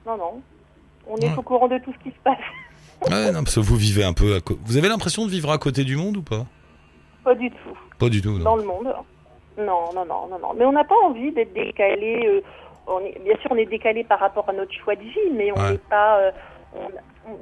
non, 0.05 0.17
non. 0.17 0.41
On 1.07 1.17
est 1.17 1.25
Ouais. 1.29 1.37
au 1.37 1.41
courant 1.41 1.67
de 1.67 1.77
tout 1.79 1.91
ce 1.97 2.03
qui 2.03 2.09
se 2.15 2.21
passe. 2.23 2.37
Ouais, 3.09 3.31
non, 3.31 3.43
parce 3.43 3.55
que 3.55 3.59
vous 3.59 3.75
vivez 3.75 4.03
un 4.05 4.13
peu. 4.13 4.35
À 4.35 4.39
Vous 4.65 4.77
avez 4.77 4.87
l'impression 4.87 5.25
de 5.25 5.31
vivre 5.31 5.51
à 5.51 5.57
côté 5.57 5.83
du 5.83 5.97
monde 5.97 6.17
ou 6.17 6.21
pas? 6.21 6.45
Pas 7.23 7.35
du 7.35 7.49
tout. 7.51 7.77
Pas 7.99 8.07
du 8.09 8.21
tout. 8.21 8.37
Non. 8.37 8.43
Dans 8.43 8.55
le 8.55 8.63
monde. 8.63 8.93
Non, 9.57 9.91
non, 9.93 10.05
non, 10.05 10.27
non, 10.29 10.39
non. 10.39 10.53
Mais 10.57 10.63
on 10.65 10.71
n'a 10.71 10.85
pas 10.85 10.95
envie 11.03 11.31
d'être 11.33 11.53
décalé. 11.53 12.21
euh, 12.25 12.41
on 12.87 12.99
est, 12.99 13.17
bien 13.23 13.35
sûr, 13.41 13.51
on 13.51 13.57
est 13.57 13.65
décalé 13.65 14.03
par 14.03 14.19
rapport 14.19 14.47
à 14.49 14.53
notre 14.53 14.73
choix 14.73 14.95
de 14.95 15.01
vie, 15.01 15.29
mais 15.33 15.51
on 15.51 15.55
Ouais. 15.61 15.71
n'est 15.73 15.77
pas. 15.89 16.17
euh, 16.19 16.31
on- 16.75 16.89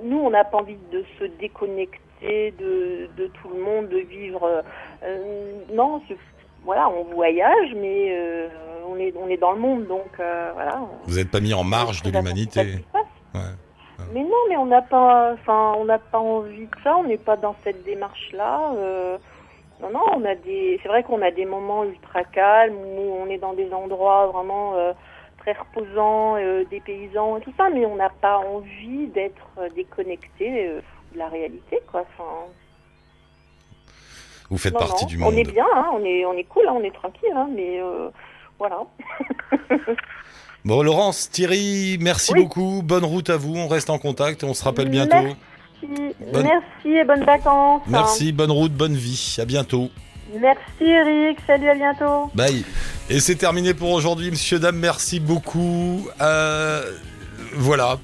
nous, 0.03 0.19
on 0.19 0.29
n'a 0.29 0.43
pas 0.43 0.57
envie 0.57 0.77
de 0.91 1.03
se 1.17 1.23
déconnecter 1.39 2.51
de, 2.59 3.07
de 3.17 3.27
tout 3.27 3.49
le 3.49 3.61
monde, 3.61 3.87
de 3.89 3.99
vivre. 3.99 4.63
euh, 5.03 5.53
non, 5.71 6.01
voilà, 6.65 6.89
on 6.89 7.03
voyage, 7.13 7.73
mais 7.75 8.07
euh, 8.11 8.47
on 8.87 8.97
est, 8.97 9.13
on 9.17 9.29
est 9.29 9.37
dans 9.37 9.53
le 9.53 9.59
monde, 9.59 9.85
donc 9.87 10.07
voilà. 10.17 10.81
Vous 11.07 11.15
n'êtes 11.15 11.31
pas 11.31 11.39
mis 11.39 11.53
en 11.53 11.63
marge 11.63 12.01
de 12.03 12.11
l'humanité. 12.11 12.59
Ouais. 12.93 13.39
Mais 14.13 14.21
non, 14.23 14.37
mais 14.49 14.57
on 14.57 14.65
n'a 14.65 14.81
pas, 14.81 15.33
enfin, 15.33 15.73
on 15.77 15.85
n'a 15.85 15.99
pas 15.99 16.19
envie 16.19 16.65
de 16.65 16.75
ça. 16.83 16.95
On 16.97 17.03
n'est 17.03 17.17
pas 17.17 17.35
dans 17.37 17.55
cette 17.63 17.83
démarche-là. 17.83 18.73
euh, 18.75 19.17
non, 19.81 19.89
non, 19.91 19.99
on 20.15 20.25
a 20.25 20.35
des. 20.35 20.79
C'est 20.81 20.89
vrai 20.89 21.03
qu'on 21.03 21.21
a 21.21 21.31
des 21.31 21.45
moments 21.45 21.83
ultra 21.83 22.23
calmes 22.23 22.75
où 22.75 23.13
on 23.21 23.27
est 23.27 23.37
dans 23.37 23.53
des 23.53 23.71
endroits 23.73 24.27
vraiment 24.27 24.73
euh, 24.75 24.93
très 25.53 25.59
reposants, 25.59 26.35
euh, 26.37 26.63
des 26.69 26.79
paysans 26.79 27.37
et 27.37 27.41
tout 27.41 27.53
ça, 27.57 27.69
mais 27.73 27.85
on 27.85 27.95
n'a 27.95 28.09
pas 28.09 28.37
envie 28.39 29.07
d'être 29.07 29.47
euh, 29.57 29.69
déconnecté 29.75 30.67
euh, 30.67 30.81
de 31.13 31.17
la 31.17 31.27
réalité, 31.27 31.79
quoi. 31.91 32.01
Enfin, 32.01 32.51
Vous 34.49 34.57
faites 34.57 34.73
non, 34.73 34.79
partie 34.79 35.05
non, 35.05 35.09
du 35.09 35.17
monde. 35.17 35.33
On 35.33 35.37
est 35.37 35.51
bien, 35.51 35.65
hein, 35.75 35.87
on 35.93 36.03
est, 36.03 36.25
on 36.25 36.33
est 36.33 36.43
cool, 36.43 36.67
hein, 36.67 36.73
on 36.75 36.83
est 36.83 36.93
tranquille, 36.93 37.33
hein, 37.35 37.49
mais 37.55 37.81
euh, 37.81 38.09
voilà. 38.57 38.83
Bon, 40.65 40.83
Laurence, 40.83 41.29
Thierry, 41.31 41.97
merci 42.01 42.33
Oui. 42.33 42.43
beaucoup. 42.43 42.81
Bonne 42.83 43.05
route 43.05 43.29
à 43.29 43.37
vous. 43.37 43.55
On 43.55 43.69
reste 43.69 43.89
en 43.89 43.97
contact 43.97 44.43
on 44.43 44.53
se 44.53 44.61
rappelle 44.65 44.89
bientôt. 44.89 45.15
Merci, 45.15 46.15
Bonne- 46.33 46.43
merci 46.43 46.89
et 46.89 47.05
bonnes 47.05 47.23
vacances. 47.23 47.81
Merci, 47.87 48.33
bonne 48.33 48.51
route, 48.51 48.73
bonne 48.73 48.93
vie. 48.93 49.37
À 49.39 49.45
bientôt. 49.45 49.89
Merci 50.33 50.83
Eric, 50.83 51.39
salut 51.47 51.69
à 51.69 51.75
bientôt. 51.75 52.29
Bye. 52.35 52.63
Et 53.09 53.19
c'est 53.19 53.35
terminé 53.35 53.73
pour 53.73 53.89
aujourd'hui, 53.91 54.29
monsieur, 54.29 54.59
dame. 54.59 54.77
Merci 54.77 55.19
beaucoup. 55.19 56.07
Euh, 56.21 56.83
voilà. 57.53 57.99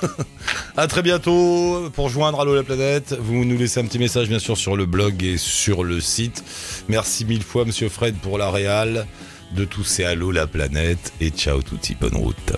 à 0.76 0.86
très 0.88 1.02
bientôt 1.02 1.90
pour 1.94 2.08
joindre 2.08 2.40
Allo 2.40 2.54
la 2.54 2.64
planète. 2.64 3.14
Vous 3.20 3.44
nous 3.44 3.56
laissez 3.56 3.80
un 3.80 3.84
petit 3.84 3.98
message, 3.98 4.28
bien 4.28 4.40
sûr, 4.40 4.56
sur 4.56 4.76
le 4.76 4.86
blog 4.86 5.22
et 5.22 5.36
sur 5.36 5.84
le 5.84 6.00
site. 6.00 6.42
Merci 6.88 7.24
mille 7.24 7.44
fois, 7.44 7.64
monsieur 7.64 7.88
Fred, 7.88 8.16
pour 8.16 8.38
la 8.38 8.50
réal 8.50 9.06
de 9.52 9.64
tous 9.64 9.84
ces 9.84 10.04
Allo 10.04 10.32
la 10.32 10.48
planète. 10.48 11.12
Et 11.20 11.30
ciao, 11.30 11.62
tutti, 11.62 11.94
bonne 11.94 12.16
route. 12.16 12.52